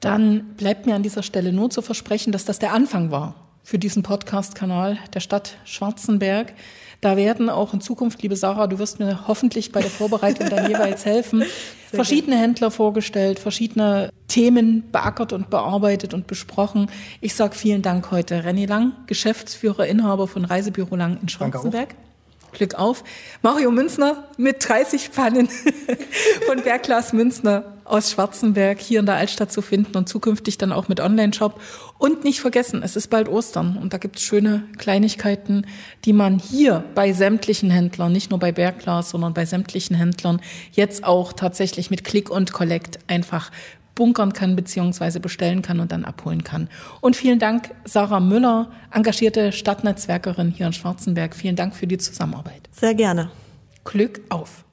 Dann 0.00 0.54
bleibt 0.56 0.86
mir 0.86 0.94
an 0.94 1.02
dieser 1.02 1.22
Stelle 1.22 1.52
nur 1.52 1.70
zu 1.70 1.82
versprechen, 1.82 2.32
dass 2.32 2.44
das 2.44 2.58
der 2.58 2.72
Anfang 2.72 3.10
war. 3.10 3.34
für 3.66 3.80
diesen 3.80 4.04
Podcast-Kanal 4.04 4.96
der 5.12 5.18
Stadt 5.18 5.56
Schwarzenberg. 5.64 6.52
Da 7.00 7.16
werden 7.16 7.50
auch 7.50 7.74
in 7.74 7.80
Zukunft, 7.80 8.22
liebe 8.22 8.36
Sarah, 8.36 8.68
du 8.68 8.78
wirst 8.78 9.00
mir 9.00 9.26
hoffentlich 9.26 9.72
bei 9.72 9.80
der 9.80 9.90
Vorbereitung 9.90 10.48
dann 10.48 10.66
jeweils 10.70 11.04
helfen, 11.04 11.42
verschiedene 11.90 12.36
Händler 12.36 12.70
vorgestellt, 12.70 13.40
verschiedene 13.40 14.10
Themen 14.28 14.84
beackert 14.92 15.32
und 15.32 15.50
bearbeitet 15.50 16.14
und 16.14 16.28
besprochen. 16.28 16.88
Ich 17.20 17.34
sage 17.34 17.56
vielen 17.56 17.82
Dank 17.82 18.12
heute 18.12 18.44
Renny 18.44 18.66
Lang, 18.66 18.92
Geschäftsführer, 19.08 19.84
Inhaber 19.88 20.28
von 20.28 20.44
Reisebüro 20.44 20.94
Lang 20.94 21.18
in 21.20 21.28
Schwarzenberg. 21.28 21.96
Glück 22.52 22.74
auf. 22.74 23.04
Mario 23.42 23.70
Münzner 23.70 24.28
mit 24.36 24.66
30 24.68 25.12
Pannen 25.12 25.48
von 26.46 26.62
Bergglas 26.62 27.12
Münzner 27.12 27.76
aus 27.84 28.10
Schwarzenberg 28.10 28.80
hier 28.80 29.00
in 29.00 29.06
der 29.06 29.16
Altstadt 29.16 29.52
zu 29.52 29.62
finden 29.62 29.96
und 29.96 30.08
zukünftig 30.08 30.58
dann 30.58 30.72
auch 30.72 30.88
mit 30.88 31.00
Online-Shop. 31.00 31.60
Und 31.98 32.24
nicht 32.24 32.40
vergessen, 32.40 32.82
es 32.82 32.96
ist 32.96 33.08
bald 33.08 33.28
Ostern 33.28 33.76
und 33.80 33.92
da 33.92 33.98
gibt 33.98 34.16
es 34.16 34.22
schöne 34.22 34.64
Kleinigkeiten, 34.76 35.66
die 36.04 36.12
man 36.12 36.38
hier 36.38 36.84
bei 36.94 37.12
sämtlichen 37.12 37.70
Händlern, 37.70 38.12
nicht 38.12 38.30
nur 38.30 38.38
bei 38.38 38.52
Bergglas, 38.52 39.10
sondern 39.10 39.34
bei 39.34 39.46
sämtlichen 39.46 39.96
Händlern 39.96 40.40
jetzt 40.72 41.04
auch 41.04 41.32
tatsächlich 41.32 41.90
mit 41.90 42.04
Click 42.04 42.30
und 42.30 42.52
Collect 42.52 42.98
einfach 43.06 43.50
bunkern 43.96 44.32
kann 44.32 44.54
beziehungsweise 44.54 45.18
bestellen 45.18 45.62
kann 45.62 45.80
und 45.80 45.90
dann 45.90 46.04
abholen 46.04 46.44
kann. 46.44 46.68
Und 47.00 47.16
vielen 47.16 47.40
Dank, 47.40 47.74
Sarah 47.84 48.20
Müller, 48.20 48.70
engagierte 48.92 49.50
Stadtnetzwerkerin 49.50 50.52
hier 50.52 50.66
in 50.66 50.72
Schwarzenberg. 50.72 51.34
Vielen 51.34 51.56
Dank 51.56 51.74
für 51.74 51.88
die 51.88 51.98
Zusammenarbeit. 51.98 52.68
Sehr 52.70 52.94
gerne. 52.94 53.30
Glück 53.84 54.20
auf. 54.28 54.65